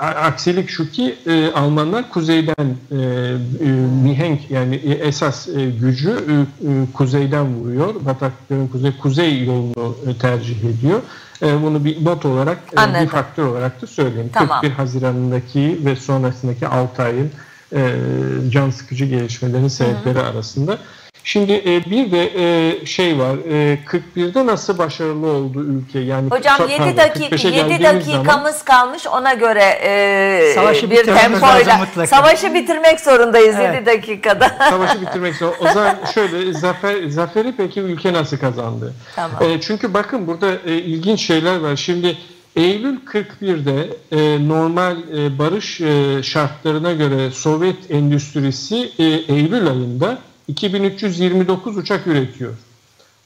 aksilik 0.00 0.70
şu 0.70 0.90
ki 0.90 1.16
e, 1.26 1.52
Almanlar 1.52 2.10
kuzeyden 2.10 2.76
e, 2.90 2.96
e, 2.96 3.68
mihenk 4.02 4.50
yani 4.50 4.74
esas 4.76 5.48
e, 5.48 5.70
gücü 5.70 6.10
e, 6.10 6.12
e, 6.12 6.92
kuzeyden 6.94 7.54
vuruyor. 7.54 7.94
Bataklıkların 8.04 8.68
kuzey 8.68 8.92
kuzey 8.98 9.44
yolunu 9.44 9.96
e, 10.06 10.18
tercih 10.18 10.64
ediyor. 10.64 11.00
E, 11.42 11.62
bunu 11.62 11.84
bir 11.84 12.04
not 12.04 12.24
olarak 12.24 12.58
e, 12.72 13.02
bir 13.02 13.08
faktör 13.08 13.46
olarak 13.46 13.82
da 13.82 13.86
söyleyeyim. 13.86 14.30
Tamam. 14.32 14.60
41 14.60 14.74
Haziran'daki 14.74 15.80
ve 15.84 15.96
sonrasındaki 15.96 16.66
6 16.66 17.02
ayın 17.02 17.30
e, 17.72 17.94
can 18.50 18.70
sıkıcı 18.70 19.04
gelişmelerin 19.04 19.68
sebepleri 19.68 20.20
arasında. 20.20 20.78
Şimdi 21.26 21.52
e, 21.52 21.90
bir 21.90 22.10
de 22.10 22.30
e, 22.36 22.86
şey 22.86 23.18
var. 23.18 23.36
E, 23.50 23.78
41'de 24.16 24.46
nasıl 24.46 24.78
başarılı 24.78 25.26
oldu 25.26 25.64
ülke? 25.64 25.98
Yani 25.98 26.30
Hocam 26.30 26.58
pardon, 26.58 26.72
7 26.72 26.96
dakika 26.96 27.36
45'e 27.36 27.56
7 27.56 27.68
geldiğimiz 27.68 28.06
dakikamız 28.06 28.56
zaman- 28.56 28.64
kalmış. 28.64 29.06
Ona 29.06 29.34
göre 29.34 29.64
e, 29.82 30.52
Savaşı 30.54 30.90
bir 30.90 31.04
tempoyla 31.04 31.86
savaşı 32.06 32.54
bitirmek 32.54 33.00
zorundayız 33.00 33.56
Evet. 33.60 33.74
7 33.74 33.86
dakikada. 33.86 34.48
savaşı 34.70 35.00
bitirmek 35.00 35.34
zor. 35.34 35.52
O 35.60 35.72
zaman 35.72 35.96
şöyle 36.14 36.52
zafer 36.52 37.08
zaferi 37.08 37.54
peki 37.56 37.80
ülke 37.80 38.12
nasıl 38.12 38.38
kazandı? 38.38 38.94
Tamam. 39.16 39.42
E, 39.42 39.60
çünkü 39.60 39.94
bakın 39.94 40.26
burada 40.26 40.52
e, 40.66 40.74
ilginç 40.74 41.20
şeyler 41.26 41.56
var. 41.56 41.76
Şimdi 41.76 42.16
Eylül 42.56 42.96
41'de 43.06 43.88
e, 44.12 44.48
normal 44.48 44.96
e, 45.16 45.38
barış 45.38 45.80
e, 45.80 46.22
şartlarına 46.22 46.92
göre 46.92 47.30
Sovyet 47.30 47.90
endüstrisi 47.90 48.90
e, 48.98 49.04
Eylül 49.04 49.66
ayında 49.66 50.18
2329 50.48 51.76
uçak 51.76 52.06
üretiyor. 52.06 52.52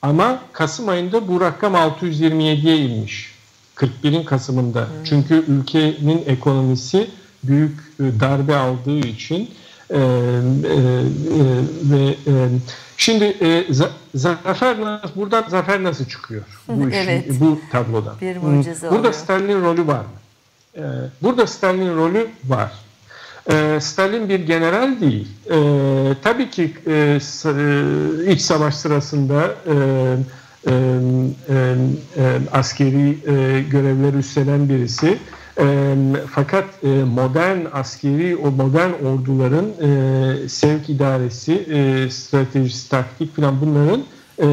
Ama 0.03 0.39
Kasım 0.53 0.89
ayında 0.89 1.29
bu 1.29 1.41
rakam 1.41 1.75
627'ye 1.75 2.77
inmiş. 2.77 3.35
41'in 3.77 4.25
Kasım'ında. 4.25 4.87
Çünkü 5.05 5.45
ülkenin 5.49 6.23
ekonomisi 6.27 7.11
büyük 7.45 7.81
e, 8.01 8.21
darbe 8.21 8.57
aldığı 8.57 8.99
için 8.99 9.51
e, 9.91 9.97
e, 9.97 10.01
ve 11.91 12.05
e, 12.27 12.49
şimdi 12.97 13.25
e, 13.25 13.61
za- 13.71 13.91
zafer 14.15 14.81
nasıl- 14.81 15.15
buradan 15.17 15.45
zafer 15.49 15.83
nasıl 15.83 16.05
çıkıyor 16.05 16.43
bu 16.69 16.89
işin 16.89 16.99
Evet. 16.99 17.27
bu 17.41 17.61
tablodan? 17.73 18.15
Bir 18.21 18.37
mucize 18.37 18.87
Burada 18.91 18.99
oluyor. 18.99 19.13
Rolü 19.63 19.87
var 19.87 20.01
mı? 20.01 20.11
E, 20.77 20.83
burada 21.23 21.47
Stalin'in 21.47 21.97
rolü 21.97 22.29
var. 22.45 22.73
E, 23.53 23.81
Stalin 23.81 24.29
bir 24.29 24.41
general 24.41 25.01
değil. 25.01 25.29
E, 25.51 25.59
tabii 26.23 26.51
ki 26.51 26.73
e, 26.87 26.93
e, 26.93 28.33
iç 28.33 28.41
savaş 28.41 28.75
sırasında 28.75 29.55
e, 29.67 29.75
e, 30.67 30.73
e, 31.49 31.75
e, 32.19 32.39
askeri 32.53 33.09
e, 33.11 33.63
görevler 33.71 34.15
üstlenen 34.15 34.69
birisi. 34.69 35.19
E, 35.61 35.95
fakat 36.31 36.65
e, 36.83 36.89
modern 36.89 37.59
askeri, 37.73 38.37
o 38.37 38.51
modern 38.51 38.93
orduların 39.07 39.67
e, 39.67 40.49
sevk 40.49 40.91
idaresi, 40.91 41.53
e, 41.53 42.11
stratejisi, 42.11 42.91
taktik 42.91 43.37
falan 43.37 43.61
bunların 43.61 44.03
e, 44.39 44.47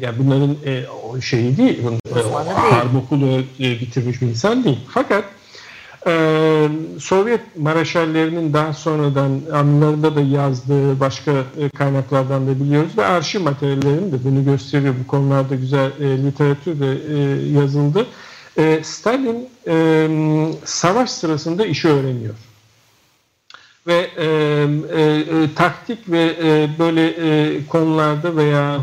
yani 0.00 0.18
bunların 0.18 0.56
e, 0.66 0.84
o 0.88 1.20
şeyi 1.20 1.56
değil, 1.56 1.80
bunun, 1.84 2.00
e, 2.16 2.22
harp 2.70 2.94
okulu 2.96 3.42
e, 3.60 3.80
bitirmiş 3.80 4.22
bir 4.22 4.26
insan 4.26 4.64
değil. 4.64 4.80
Fakat 4.88 5.24
ee, 6.06 6.68
Sovyet 7.00 7.56
mareşallerinin 7.56 8.52
daha 8.52 8.72
sonradan 8.72 9.40
anılarında 9.52 10.16
da 10.16 10.20
yazdığı 10.20 11.00
başka 11.00 11.32
e, 11.32 11.68
kaynaklardan 11.68 12.46
da 12.46 12.60
biliyoruz 12.60 12.98
ve 12.98 13.04
arşiv 13.04 13.40
materyallerinin 13.40 14.12
de 14.12 14.24
bunu 14.24 14.44
gösteriyor. 14.44 14.94
Bu 15.04 15.06
konularda 15.06 15.54
güzel 15.54 15.90
e, 16.00 16.18
literatür 16.24 16.80
de 16.80 16.98
e, 17.08 17.48
yazıldı. 17.58 18.06
E, 18.58 18.80
Stalin 18.84 19.48
e, 19.66 20.08
savaş 20.64 21.10
sırasında 21.10 21.66
işi 21.66 21.88
öğreniyor. 21.88 22.34
ve 23.86 24.10
e, 24.16 24.26
e, 25.00 25.54
taktik 25.56 26.10
ve 26.10 26.36
e, 26.42 26.68
böyle 26.78 27.06
e, 27.06 27.66
konularda 27.66 28.36
veya 28.36 28.80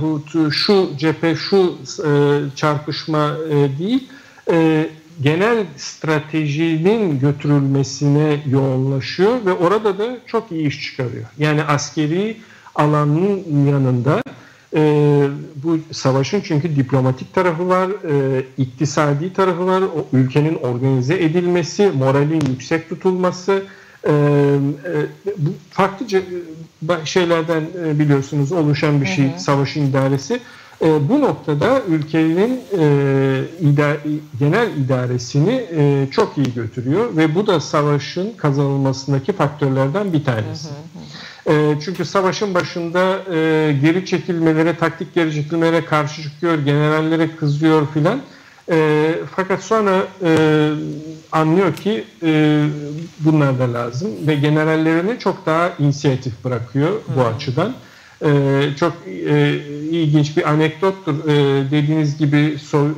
şu 0.51 0.89
cephe 0.97 1.36
şu 1.36 1.78
e, 2.05 2.11
çarpışma 2.55 3.38
e, 3.49 3.80
değil 3.80 4.09
e, 4.51 4.89
genel 5.22 5.65
stratejinin 5.78 7.19
götürülmesine 7.19 8.39
yoğunlaşıyor 8.49 9.45
ve 9.45 9.53
orada 9.53 9.97
da 9.97 10.17
çok 10.28 10.51
iyi 10.51 10.67
iş 10.67 10.82
çıkarıyor. 10.82 11.26
Yani 11.38 11.63
askeri 11.63 12.38
alanın 12.76 13.65
yanında 13.67 14.22
e, 14.76 14.82
bu 15.63 15.80
savaşın 15.91 16.41
çünkü 16.41 16.76
diplomatik 16.76 17.34
tarafı 17.34 17.69
var, 17.69 17.89
e, 17.89 18.43
iktisadi 18.57 19.34
tarafı 19.34 19.67
var, 19.67 19.82
o 19.82 20.07
ülkenin 20.13 20.55
organize 20.55 21.24
edilmesi, 21.24 21.91
moralin 21.97 22.41
yüksek 22.49 22.89
tutulması, 22.89 23.63
e, 24.03 24.11
e, 24.11 24.13
bu 25.38 25.53
farklı 25.72 26.05
şeylerden 27.05 27.63
e, 27.86 27.99
biliyorsunuz 27.99 28.51
oluşan 28.51 29.01
bir 29.01 29.05
şey 29.05 29.32
hı 29.32 29.36
hı. 29.36 29.39
savaşın 29.39 29.86
idaresi. 29.86 30.39
E, 30.82 31.10
bu 31.10 31.22
noktada 31.22 31.82
ülkenin 31.88 32.62
e, 32.78 33.44
idare, 33.62 34.00
genel 34.40 34.78
idaresini 34.78 35.66
e, 35.78 36.08
çok 36.12 36.38
iyi 36.38 36.54
götürüyor 36.54 37.18
ve 37.18 37.36
bu 37.36 37.48
da 37.48 37.60
savaşın 37.60 38.34
kazanılmasındaki 38.38 39.32
faktörlerden 39.34 40.14
bir 40.14 40.24
tanesi. 40.24 40.70
Hı 40.70 41.50
hı 41.50 41.56
hı. 41.56 41.72
E, 41.74 41.82
çünkü 41.82 42.06
savaşın 42.06 42.54
başında 42.54 43.34
e, 43.34 43.74
geri 43.82 44.06
çekilmelere, 44.06 44.78
taktik 44.78 45.16
geri 45.16 45.34
çekilmelere 45.34 45.86
karşı 45.86 46.24
çıkıyor, 46.24 46.60
generallere 46.60 47.36
kızıyor 47.36 47.88
filan. 47.94 48.22
E, 48.72 49.16
fakat 49.36 49.64
sonra 49.64 50.04
e, 50.24 50.70
anlıyor 51.32 51.76
ki 51.76 52.04
e, 52.24 52.64
bunlar 53.20 53.60
da 53.60 53.74
lazım 53.74 54.12
ve 54.28 54.36
generallerini 54.36 55.20
çok 55.20 55.46
daha 55.46 55.70
inisiyatif 55.80 56.44
bırakıyor 56.44 56.92
bu 57.08 57.22
hmm. 57.22 57.36
açıdan. 57.36 57.74
E, 58.24 58.69
çok 58.80 58.93
e, 59.07 59.55
ilginç 59.91 60.38
bir 60.38 60.49
anekdottur. 60.49 61.28
E, 61.28 61.72
dediğiniz 61.72 62.17
gibi 62.17 62.57
so, 62.63 62.86
e, 62.86 62.89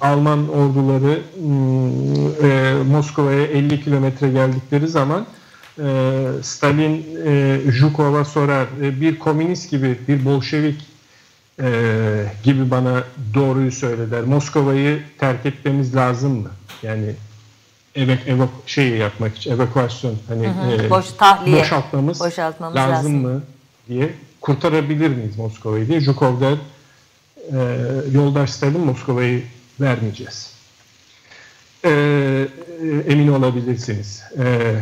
Alman 0.00 0.48
orduları 0.48 1.20
hmm, 1.38 2.50
e, 2.50 2.72
Moskova'ya 2.90 3.44
50 3.44 3.84
kilometre 3.84 4.30
geldikleri 4.30 4.88
zaman 4.88 5.26
e, 5.78 5.84
Stalin 6.42 7.06
e, 7.26 7.60
Zhukov'a 7.78 8.24
sorar 8.24 8.66
e, 8.82 9.00
bir 9.00 9.18
komünist 9.18 9.70
gibi 9.70 9.98
bir 10.08 10.24
Bolşevik 10.24 10.86
e, 11.60 11.70
gibi 12.44 12.70
bana 12.70 13.04
doğruyu 13.34 13.72
söylediler. 13.72 14.22
Moskova'yı 14.22 15.02
terk 15.18 15.46
etmemiz 15.46 15.96
lazım 15.96 16.32
mı? 16.32 16.50
Yani 16.82 17.14
evet 17.94 18.18
evak 18.26 18.48
şeyi 18.66 18.98
yapmak 18.98 19.36
için 19.36 19.50
evakuasyon 19.50 20.14
hani 20.28 20.46
hı 20.46 20.50
hı, 20.50 20.86
e, 20.86 20.90
boş 20.90 21.06
tahliye 21.18 21.60
boşaltmamız, 21.60 22.20
boşaltmamız 22.20 22.76
lazım, 22.76 22.94
lazım 22.94 23.12
mı 23.12 23.42
diye 23.88 24.10
kurtarabilir 24.40 25.08
miyiz 25.08 25.38
Moskova'yı 25.38 25.88
diye 25.88 26.00
Zhukov 26.00 26.40
der 26.40 26.56
e, 27.52 27.58
yoldaş 28.12 28.50
Stalin 28.50 28.80
Moskova'yı 28.80 29.42
vermeyeceğiz. 29.80 30.52
E, 31.84 31.90
e, 31.90 33.12
emin 33.12 33.28
olabilirsiniz. 33.28 34.22
E, 34.38 34.74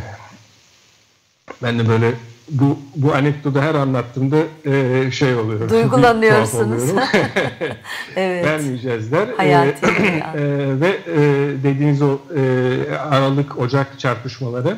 ben 1.63 1.79
de 1.79 1.89
böyle 1.89 2.15
bu 2.51 2.79
bu 2.97 3.15
anekdotu 3.15 3.61
her 3.61 3.75
anlattığımda 3.75 4.37
e, 4.65 5.11
şey 5.11 5.35
oluyor. 5.35 5.69
Duygulanıyorsunuz. 5.69 6.83
evet. 8.17 8.45
Vermeyeceğiz 8.45 9.13
der. 9.13 9.29
Hayati. 9.37 9.87
E, 10.37 10.39
e, 10.39 10.81
ve 10.81 10.89
e, 10.89 11.19
dediğiniz 11.63 12.03
o 12.03 12.19
e, 12.37 12.97
Aralık 12.99 13.59
Ocak 13.59 14.01
çarpışmaları 14.01 14.77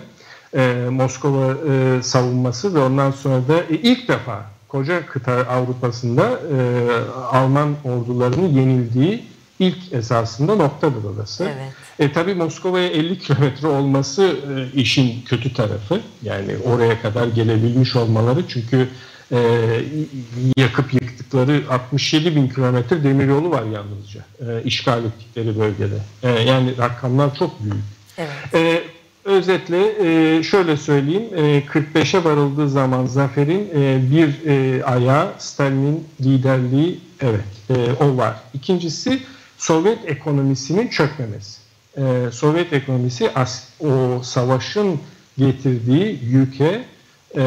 e, 0.57 0.87
Moskova 0.91 1.55
e, 1.73 2.03
savunması 2.03 2.75
ve 2.75 2.79
ondan 2.79 3.11
sonra 3.11 3.49
da 3.49 3.61
e, 3.71 3.75
ilk 3.75 4.09
defa 4.09 4.45
koca 4.69 5.07
kıta 5.07 5.33
Avrupa'sında 5.33 6.23
e, 6.23 6.91
Alman 7.33 7.77
ordularının 7.85 8.49
yenildiği 8.49 9.25
ilk 9.59 9.93
esasında 9.93 10.55
noktadır 10.57 11.05
orası. 11.05 11.45
Evet. 11.45 11.73
E, 11.99 12.13
tabii 12.13 12.35
Moskova'ya 12.35 12.89
50 12.89 13.19
kilometre 13.19 13.69
olması 13.69 14.23
e, 14.23 14.81
işin 14.81 15.23
kötü 15.23 15.55
tarafı. 15.55 16.01
Yani 16.23 16.57
oraya 16.65 17.03
kadar 17.03 17.27
gelebilmiş 17.27 17.97
olmaları 17.97 18.49
çünkü 18.49 18.89
e, 19.33 19.39
yakıp 20.57 20.95
yıktıkları 20.95 21.63
67 21.71 22.37
bin 22.37 22.49
kilometre 22.49 23.05
demiryolu 23.05 23.51
var 23.51 23.63
yalnızca 23.63 24.21
e, 24.41 24.63
işgal 24.65 25.05
ettikleri 25.05 25.59
bölgede. 25.59 25.99
E, 26.23 26.31
yani 26.31 26.79
rakamlar 26.79 27.35
çok 27.35 27.63
büyük. 27.63 27.85
Evet. 28.19 28.55
E, 28.55 28.83
özetle 29.29 29.95
e, 30.39 30.43
şöyle 30.43 30.77
söyleyeyim 30.77 31.29
e, 31.37 31.59
45'e 31.59 32.25
varıldığı 32.25 32.69
zaman 32.69 33.07
zaferin 33.07 33.71
e, 33.75 34.01
bir 34.11 34.47
e, 34.47 34.85
ayağı 34.85 35.33
Stalin'in 35.39 36.05
liderliği 36.21 37.01
evet 37.21 37.45
e, 37.71 38.05
o 38.05 38.17
var. 38.17 38.37
İkincisi 38.55 39.21
Sovyet 39.59 39.99
ekonomisinin 40.07 40.89
çökmemesi. 40.89 41.59
Ee, 41.97 42.31
Sovyet 42.33 42.73
ekonomisi 42.73 43.31
o 43.81 44.23
savaşın 44.23 45.01
getirdiği 45.39 46.21
yüke 46.23 46.85
e, 47.37 47.43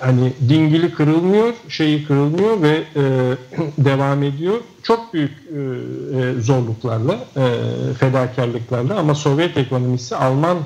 hani 0.00 0.32
dingili 0.48 0.94
kırılmıyor, 0.94 1.54
şeyi 1.68 2.06
kırılmıyor 2.06 2.62
ve 2.62 2.82
e, 2.96 3.02
devam 3.84 4.22
ediyor. 4.22 4.60
Çok 4.82 5.14
büyük 5.14 5.30
e, 5.30 5.58
e, 5.58 6.40
zorluklarla, 6.40 7.18
e, 7.36 7.44
fedakarlıklarla 7.94 8.98
ama 8.98 9.14
Sovyet 9.14 9.56
ekonomisi 9.56 10.16
Alman 10.16 10.58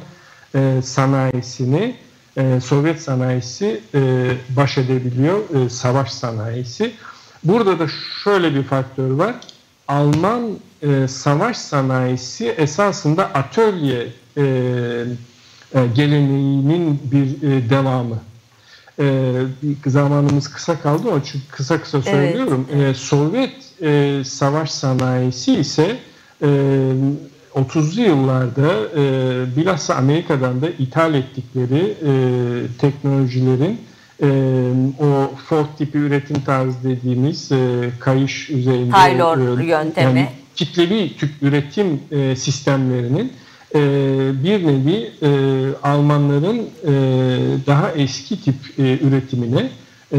e, 0.54 0.82
sanayisini 0.84 1.96
e, 2.36 2.60
Sovyet 2.60 3.00
sanayisi 3.02 3.80
e, 3.94 4.30
baş 4.56 4.78
edebiliyor, 4.78 5.64
e, 5.64 5.68
savaş 5.68 6.12
sanayisi. 6.12 6.92
Burada 7.44 7.78
da 7.78 7.86
şöyle 8.24 8.54
bir 8.54 8.62
faktör 8.62 9.10
var. 9.10 9.34
Alman 9.88 10.42
e, 10.82 11.08
savaş 11.08 11.56
sanayisi 11.56 12.48
esasında 12.48 13.24
atölye 13.24 14.06
e, 14.36 14.44
geleneğinin 15.94 17.00
bir 17.12 17.48
e, 17.48 17.70
devamı. 17.70 18.18
E, 18.98 19.32
zamanımız 19.86 20.48
kısa 20.48 20.80
kaldı 20.80 21.08
o 21.08 21.18
için 21.18 21.40
kısa 21.50 21.80
kısa 21.80 22.02
söylüyorum. 22.02 22.66
Evet. 22.74 22.90
E, 22.90 22.94
Sovyet 22.94 23.82
e, 23.82 24.22
savaş 24.24 24.70
sanayisi 24.70 25.54
ise 25.54 25.96
e, 26.42 26.46
30'lu 27.54 28.00
yıllarda 28.00 28.72
e, 28.96 29.56
bilhassa 29.56 29.94
Amerika'dan 29.94 30.62
da 30.62 30.70
ithal 30.70 31.14
ettikleri 31.14 31.94
e, 32.06 32.12
teknolojilerin 32.78 33.80
e, 34.22 34.28
o 35.00 35.30
Ford 35.48 35.66
tipi 35.78 35.98
üretim 35.98 36.40
tarzı 36.40 36.76
dediğimiz 36.84 37.52
e, 37.52 37.90
kayış 38.00 38.50
üzerinde 38.50 38.90
Taylor 38.90 39.58
e, 39.58 39.64
yöntemi 39.64 40.18
yani 40.18 40.28
kitlevi 40.56 41.16
tüp 41.16 41.30
üretim 41.42 42.00
e, 42.10 42.36
sistemlerinin 42.36 43.32
e, 43.74 43.80
bir 44.44 44.66
nevi 44.66 45.10
e, 45.22 45.30
Almanların 45.82 46.58
e, 46.58 46.90
daha 47.66 47.90
eski 47.90 48.42
tip 48.42 48.54
e, 48.78 48.98
üretimine 48.98 49.68
e, 50.12 50.18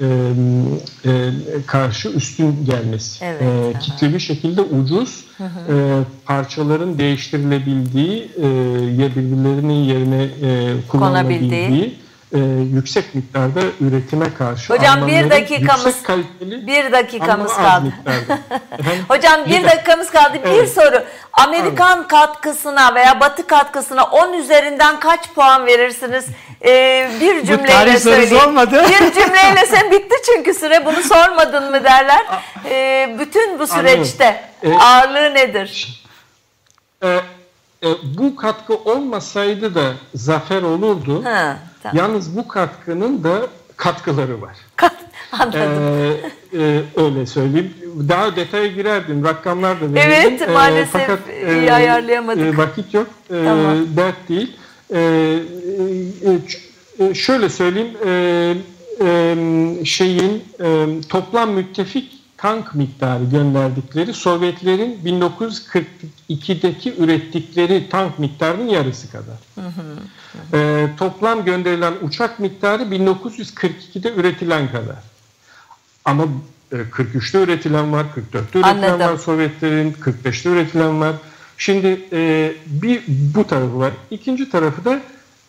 e, 0.00 0.06
e, 1.04 1.30
karşı 1.66 2.08
üstün 2.08 2.64
gelmesi. 2.64 3.24
Evet, 3.24 3.76
e, 3.76 3.78
kitlevi 3.78 4.20
şekilde 4.20 4.60
ucuz 4.60 5.24
hı 5.38 5.44
hı. 5.44 5.74
E, 5.74 6.04
parçaların 6.26 6.98
değiştirilebildiği, 6.98 8.28
e, 8.38 8.44
birbirlerinin 8.98 9.84
yerine 9.84 10.22
e, 10.22 10.72
kullanılabildiği 10.88 11.94
e, 12.34 12.38
yüksek 12.74 13.14
miktarda 13.14 13.60
üretime 13.80 14.34
karşı 14.34 14.74
Hocam 14.74 15.06
bir 15.06 15.30
dakikamız 15.30 16.02
kaliteli 16.02 16.66
bir 16.66 16.92
dakikamız 16.92 17.56
kaldı. 17.56 17.92
Hocam 19.08 19.40
bir 19.46 19.64
dakikamız 19.64 20.10
kaldı. 20.10 20.38
Bir 20.44 20.48
evet. 20.48 20.72
soru. 20.72 21.04
Amerikan 21.32 21.98
evet. 21.98 22.08
katkısına 22.08 22.94
veya 22.94 23.20
Batı 23.20 23.46
katkısına 23.46 24.04
10 24.04 24.32
üzerinden 24.32 25.00
kaç 25.00 25.32
puan 25.34 25.66
verirsiniz? 25.66 26.26
Ee, 26.64 27.10
bir 27.20 27.46
cümleyle 27.46 27.98
söyleyeyim. 27.98 28.44
olmadı. 28.46 28.84
Bir 28.88 29.12
cümleyle 29.12 29.66
sen 29.66 29.90
bitti 29.90 30.14
çünkü 30.26 30.54
süre 30.54 30.86
bunu 30.86 31.02
sormadın 31.02 31.70
mı 31.70 31.84
derler. 31.84 32.26
Ee, 32.68 33.16
bütün 33.18 33.58
bu 33.58 33.66
süreçte 33.66 34.44
Anladım. 34.64 34.80
ağırlığı 34.82 35.34
nedir? 35.34 36.04
E, 37.02 37.08
e, 37.08 37.88
bu 38.18 38.36
katkı 38.36 38.74
olmasaydı 38.74 39.74
da 39.74 39.92
zafer 40.14 40.62
olurdu. 40.62 41.24
Ha. 41.24 41.56
Tamam. 41.84 41.96
Yalnız 41.96 42.36
bu 42.36 42.48
katkının 42.48 43.24
da 43.24 43.46
katkıları 43.76 44.42
var. 44.42 44.56
Anladım. 45.32 45.60
Ee, 46.52 46.58
e, 46.58 46.82
öyle 46.96 47.26
söyleyeyim. 47.26 47.74
Daha 48.08 48.36
detaya 48.36 48.66
girerdim. 48.66 49.24
Rakamlar 49.24 49.80
da 49.80 49.80
verirdim. 49.80 50.00
Evet 50.00 50.42
ee, 50.42 50.46
maalesef 50.46 50.92
fakat, 50.92 51.18
iyi 51.28 51.66
e, 51.66 51.72
ayarlayamadık. 51.72 52.54
E, 52.54 52.56
vakit 52.56 52.94
yok. 52.94 53.06
E, 53.30 53.44
tamam. 53.44 53.76
Dert 53.96 54.28
değil. 54.28 54.56
E, 54.94 55.00
e, 56.98 57.14
şöyle 57.14 57.48
söyleyeyim. 57.48 57.96
E, 58.06 58.54
e, 59.00 59.84
şeyin 59.84 60.44
e, 60.60 60.86
toplam 61.08 61.50
müttefik 61.50 62.13
tank 62.36 62.74
miktarı 62.74 63.24
gönderdikleri 63.24 64.14
Sovyetlerin 64.14 65.00
1942'deki 65.04 66.94
ürettikleri 66.98 67.88
tank 67.88 68.18
miktarının 68.18 68.68
yarısı 68.68 69.10
kadar. 69.10 69.36
Hı 69.54 69.60
hı. 69.60 69.96
E, 70.56 70.88
toplam 70.96 71.44
gönderilen 71.44 71.94
uçak 72.02 72.40
miktarı 72.40 72.82
1942'de 72.82 74.14
üretilen 74.14 74.70
kadar. 74.72 74.96
Ama 76.04 76.24
43'te 76.72 77.42
üretilen 77.42 77.92
var, 77.92 78.06
44'te 78.16 78.58
üretilen 78.58 78.62
Anladım. 78.62 79.00
var 79.00 79.16
Sovyetlerin, 79.16 79.92
45'te 79.92 80.50
üretilen 80.50 81.00
var. 81.00 81.14
Şimdi 81.58 82.00
e, 82.12 82.52
bir 82.66 83.02
bu 83.08 83.46
tarafı 83.46 83.78
var. 83.78 83.92
İkinci 84.10 84.50
tarafı 84.50 84.84
da 84.84 85.00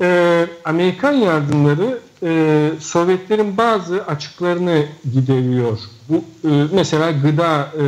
e, 0.01 0.47
Amerikan 0.65 1.11
yardımları 1.11 1.99
e, 2.25 2.71
Sovyetlerin 2.79 3.57
bazı 3.57 4.05
açıklarını 4.05 4.85
gideriyor. 5.13 5.79
Bu 6.09 6.23
e, 6.49 6.65
mesela 6.73 7.11
gıda 7.11 7.69
e, 7.79 7.85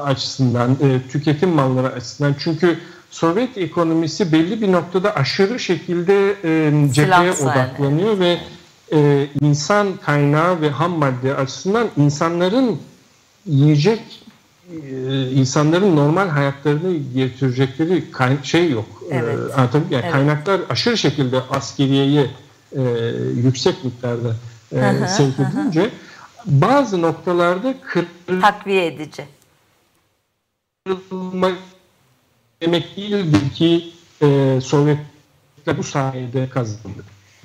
açısından, 0.00 0.70
e, 0.70 1.10
tüketim 1.12 1.50
malları 1.50 1.86
açısından. 1.86 2.34
Çünkü 2.38 2.78
Sovyet 3.10 3.58
ekonomisi 3.58 4.32
belli 4.32 4.62
bir 4.62 4.72
noktada 4.72 5.16
aşırı 5.16 5.60
şekilde 5.60 6.34
e, 6.44 6.92
cepheye 6.92 7.32
odaklanıyor 7.32 8.08
yani. 8.08 8.20
ve 8.20 8.38
e, 8.92 9.28
insan 9.40 9.88
kaynağı 10.04 10.60
ve 10.60 10.70
ham 10.70 10.92
madde 10.92 11.34
açısından 11.34 11.88
insanların 11.96 12.78
yiyecek 13.46 14.00
e, 14.90 15.30
insanların 15.30 15.96
normal 15.96 16.28
hayatlarını 16.28 16.96
getirecekleri 17.14 18.04
şey 18.42 18.70
yok. 18.70 18.88
E, 19.10 19.16
evet. 19.16 19.38
Yani 19.56 19.86
evet. 19.92 20.12
kaynaklar 20.12 20.60
aşırı 20.70 20.98
şekilde 20.98 21.40
askeriyeye 21.50 22.26
e, 22.76 22.80
yüksek 23.44 23.84
miktarda 23.84 24.34
e, 24.72 25.08
sevk 25.08 25.34
edilince 25.38 25.90
bazı 26.44 27.02
noktalarda 27.02 27.74
kırılma 27.80 28.50
takviye 28.50 28.86
edici 28.86 29.24
demek 32.62 32.96
değildir 32.96 33.54
ki 33.54 33.92
e, 34.22 34.60
Sovyetler 34.60 35.78
bu 35.78 35.82
sayede 35.82 36.48
kazandı. 36.48 37.04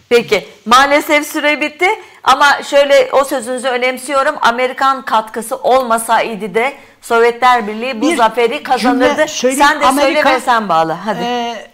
Peki 0.09 0.47
maalesef 0.65 1.27
süre 1.27 1.61
bitti 1.61 1.87
ama 2.23 2.63
şöyle 2.63 3.09
o 3.11 3.23
sözünüzü 3.23 3.67
önemsiyorum. 3.67 4.35
Amerikan 4.41 5.05
katkısı 5.05 5.55
olmasaydı 5.55 6.55
de 6.55 6.73
Sovyetler 7.01 7.67
Birliği 7.67 8.01
bu 8.01 8.11
bir 8.11 8.17
zaferi 8.17 8.63
kazanırdı. 8.63 9.27
Sen 9.27 9.81
de 9.81 9.85
Amerika, 9.85 10.23
söyle 10.23 10.35
ve 10.35 10.39
sen 10.39 10.69
bağla. 10.69 11.05
Hadi. 11.05 11.23
E, 11.23 11.72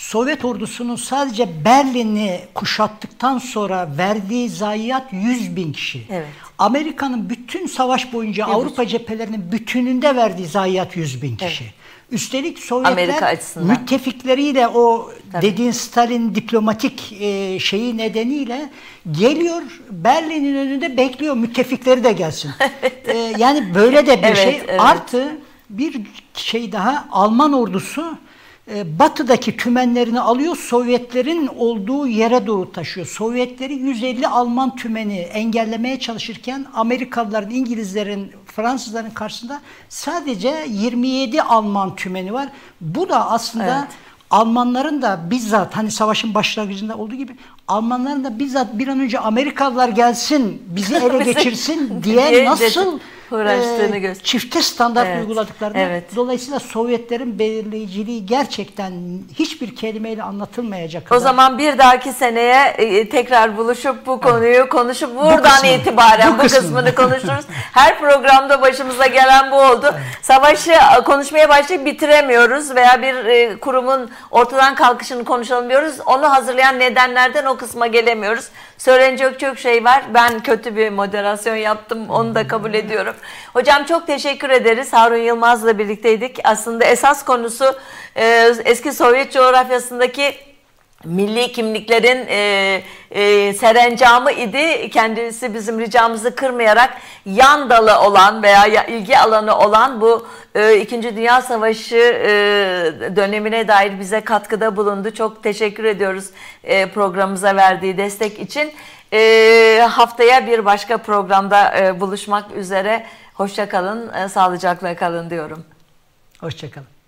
Sovyet 0.00 0.44
ordusunun 0.44 0.96
sadece 0.96 1.64
Berlin'i 1.64 2.40
kuşattıktan 2.54 3.38
sonra 3.38 3.88
verdiği 3.98 4.48
zayiat 4.48 5.12
100 5.12 5.56
bin 5.56 5.72
kişi. 5.72 6.02
Evet. 6.10 6.26
Amerika'nın 6.58 7.30
bütün 7.30 7.66
savaş 7.66 8.12
boyunca 8.12 8.44
evet. 8.44 8.54
Avrupa 8.56 8.86
cephelerinin 8.86 9.52
bütününde 9.52 10.16
verdiği 10.16 10.46
zayiat 10.46 10.96
100 10.96 11.22
bin 11.22 11.36
kişi. 11.36 11.64
Evet. 11.64 11.74
Üstelik 12.10 12.58
Sovyetler 12.58 13.38
müttefikleriyle 13.56 14.68
o 14.68 15.10
Tabii. 15.32 15.46
dediğin 15.46 15.70
Stalin 15.70 16.34
diplomatik 16.34 17.12
e, 17.20 17.58
şeyi 17.58 17.96
nedeniyle 17.96 18.70
geliyor 19.10 19.62
Berlin'in 19.90 20.56
önünde 20.56 20.96
bekliyor 20.96 21.34
müttefikleri 21.34 22.04
de 22.04 22.12
gelsin. 22.12 22.50
e, 23.04 23.16
yani 23.38 23.74
böyle 23.74 24.06
de 24.06 24.18
bir 24.18 24.26
evet, 24.26 24.36
şey. 24.36 24.62
Evet. 24.68 24.80
Artı 24.80 25.36
bir 25.70 26.00
şey 26.34 26.72
daha 26.72 27.08
Alman 27.10 27.52
ordusu 27.52 28.18
batıdaki 28.98 29.56
tümenlerini 29.56 30.20
alıyor, 30.20 30.56
Sovyetlerin 30.56 31.46
olduğu 31.46 32.06
yere 32.06 32.46
doğru 32.46 32.72
taşıyor. 32.72 33.06
Sovyetleri 33.06 33.74
150 33.74 34.28
Alman 34.28 34.76
tümeni 34.76 35.18
engellemeye 35.18 35.98
çalışırken 35.98 36.66
Amerikalıların, 36.74 37.50
İngilizlerin, 37.50 38.32
Fransızların 38.46 39.10
karşısında 39.10 39.60
sadece 39.88 40.66
27 40.68 41.42
Alman 41.42 41.96
tümeni 41.96 42.32
var. 42.32 42.48
Bu 42.80 43.08
da 43.08 43.30
aslında 43.30 43.78
evet. 43.78 43.88
Almanların 44.30 45.02
da 45.02 45.20
bizzat 45.30 45.76
hani 45.76 45.90
savaşın 45.90 46.34
başlangıcında 46.34 46.96
olduğu 46.96 47.14
gibi 47.14 47.36
Almanların 47.68 48.24
da 48.24 48.38
bizzat 48.38 48.78
bir 48.78 48.88
an 48.88 49.00
önce 49.00 49.18
Amerikalılar 49.18 49.88
gelsin 49.88 50.62
bizi 50.66 50.96
ele 50.96 51.24
geçirsin 51.32 52.02
diye 52.02 52.44
nasıl 52.44 52.98
uğraştığını 53.32 53.96
e, 53.96 54.14
çifte 54.14 54.62
standart 54.62 55.06
evet. 55.06 55.20
uyguladıklarını. 55.20 55.78
Evet. 55.78 56.16
Dolayısıyla 56.16 56.58
Sovyetlerin 56.58 57.38
belirleyiciliği 57.38 58.26
gerçekten 58.26 58.92
hiçbir 59.38 59.76
kelimeyle 59.76 60.22
anlatılmayacak 60.22 61.06
kadar. 61.06 61.16
O 61.16 61.20
zaman 61.20 61.58
bir 61.58 61.78
dahaki 61.78 62.12
seneye 62.12 62.64
e, 62.64 63.08
tekrar 63.08 63.56
buluşup 63.56 64.06
bu 64.06 64.20
konuyu 64.20 64.54
evet. 64.54 64.68
konuşup 64.68 65.16
buradan 65.16 65.38
bu 65.38 65.42
kısmını, 65.42 65.72
itibaren 65.72 66.38
bu, 66.38 66.38
bu 66.38 66.42
kısmını 66.42 66.94
konuşuruz. 66.94 67.44
Her 67.72 67.98
programda 67.98 68.62
başımıza 68.62 69.06
gelen 69.06 69.50
bu 69.50 69.56
oldu. 69.56 69.86
Evet. 69.92 70.02
Savaşı 70.22 70.72
e, 70.72 71.04
konuşmaya 71.04 71.48
başlayıp 71.48 71.86
bitiremiyoruz 71.86 72.74
veya 72.74 73.02
bir 73.02 73.24
e, 73.24 73.60
kurumun 73.60 74.10
ortadan 74.30 74.74
kalkışını 74.74 75.24
konuşalım 75.24 75.68
diyoruz. 75.68 75.94
Onu 76.06 76.30
hazırlayan 76.30 76.78
nedenlerden 76.78 77.44
o 77.44 77.56
kısma 77.56 77.86
gelemiyoruz. 77.86 78.48
Söylenecek 78.80 79.40
çok 79.40 79.58
şey 79.58 79.84
var. 79.84 80.04
Ben 80.14 80.42
kötü 80.42 80.76
bir 80.76 80.90
moderasyon 80.90 81.56
yaptım. 81.56 82.10
Onu 82.10 82.34
da 82.34 82.46
kabul 82.46 82.74
ediyorum. 82.74 83.14
Hocam 83.52 83.84
çok 83.84 84.06
teşekkür 84.06 84.50
ederiz. 84.50 84.92
Harun 84.92 85.16
Yılmaz'la 85.16 85.78
birlikteydik. 85.78 86.38
Aslında 86.44 86.84
esas 86.84 87.24
konusu 87.24 87.64
e, 88.16 88.54
eski 88.64 88.92
Sovyet 88.92 89.32
coğrafyasındaki 89.32 90.34
milli 91.04 91.52
kimliklerin 91.52 92.26
e, 92.28 92.82
e, 93.10 93.52
serencamı 93.54 94.32
idi. 94.32 94.90
Kendisi 94.90 95.54
bizim 95.54 95.80
ricamızı 95.80 96.34
kırmayarak 96.34 96.96
yan 97.26 97.70
dalı 97.70 98.00
olan 98.00 98.42
veya 98.42 98.66
ilgi 98.86 99.18
alanı 99.18 99.58
olan 99.58 100.00
bu 100.00 100.26
e, 100.54 100.76
İkinci 100.80 101.16
Dünya 101.16 101.42
Savaşı 101.42 101.96
e, 101.96 102.30
dönemine 103.16 103.68
dair 103.68 104.00
bize 104.00 104.20
katkıda 104.20 104.76
bulundu. 104.76 105.14
Çok 105.14 105.42
teşekkür 105.42 105.84
ediyoruz 105.84 106.26
e, 106.64 106.86
programımıza 106.86 107.56
verdiği 107.56 107.96
destek 107.96 108.38
için. 108.38 108.72
E, 109.12 109.86
haftaya 109.90 110.46
bir 110.46 110.64
başka 110.64 110.98
programda 110.98 111.78
e, 111.78 112.00
buluşmak 112.00 112.52
üzere. 112.56 113.06
Hoşça 113.34 113.68
kalın, 113.68 114.12
e, 114.14 114.28
sağlıcakla 114.28 114.96
kalın 114.96 115.30
diyorum. 115.30 115.64
Hoşça 116.40 116.70
kalın. 116.70 116.99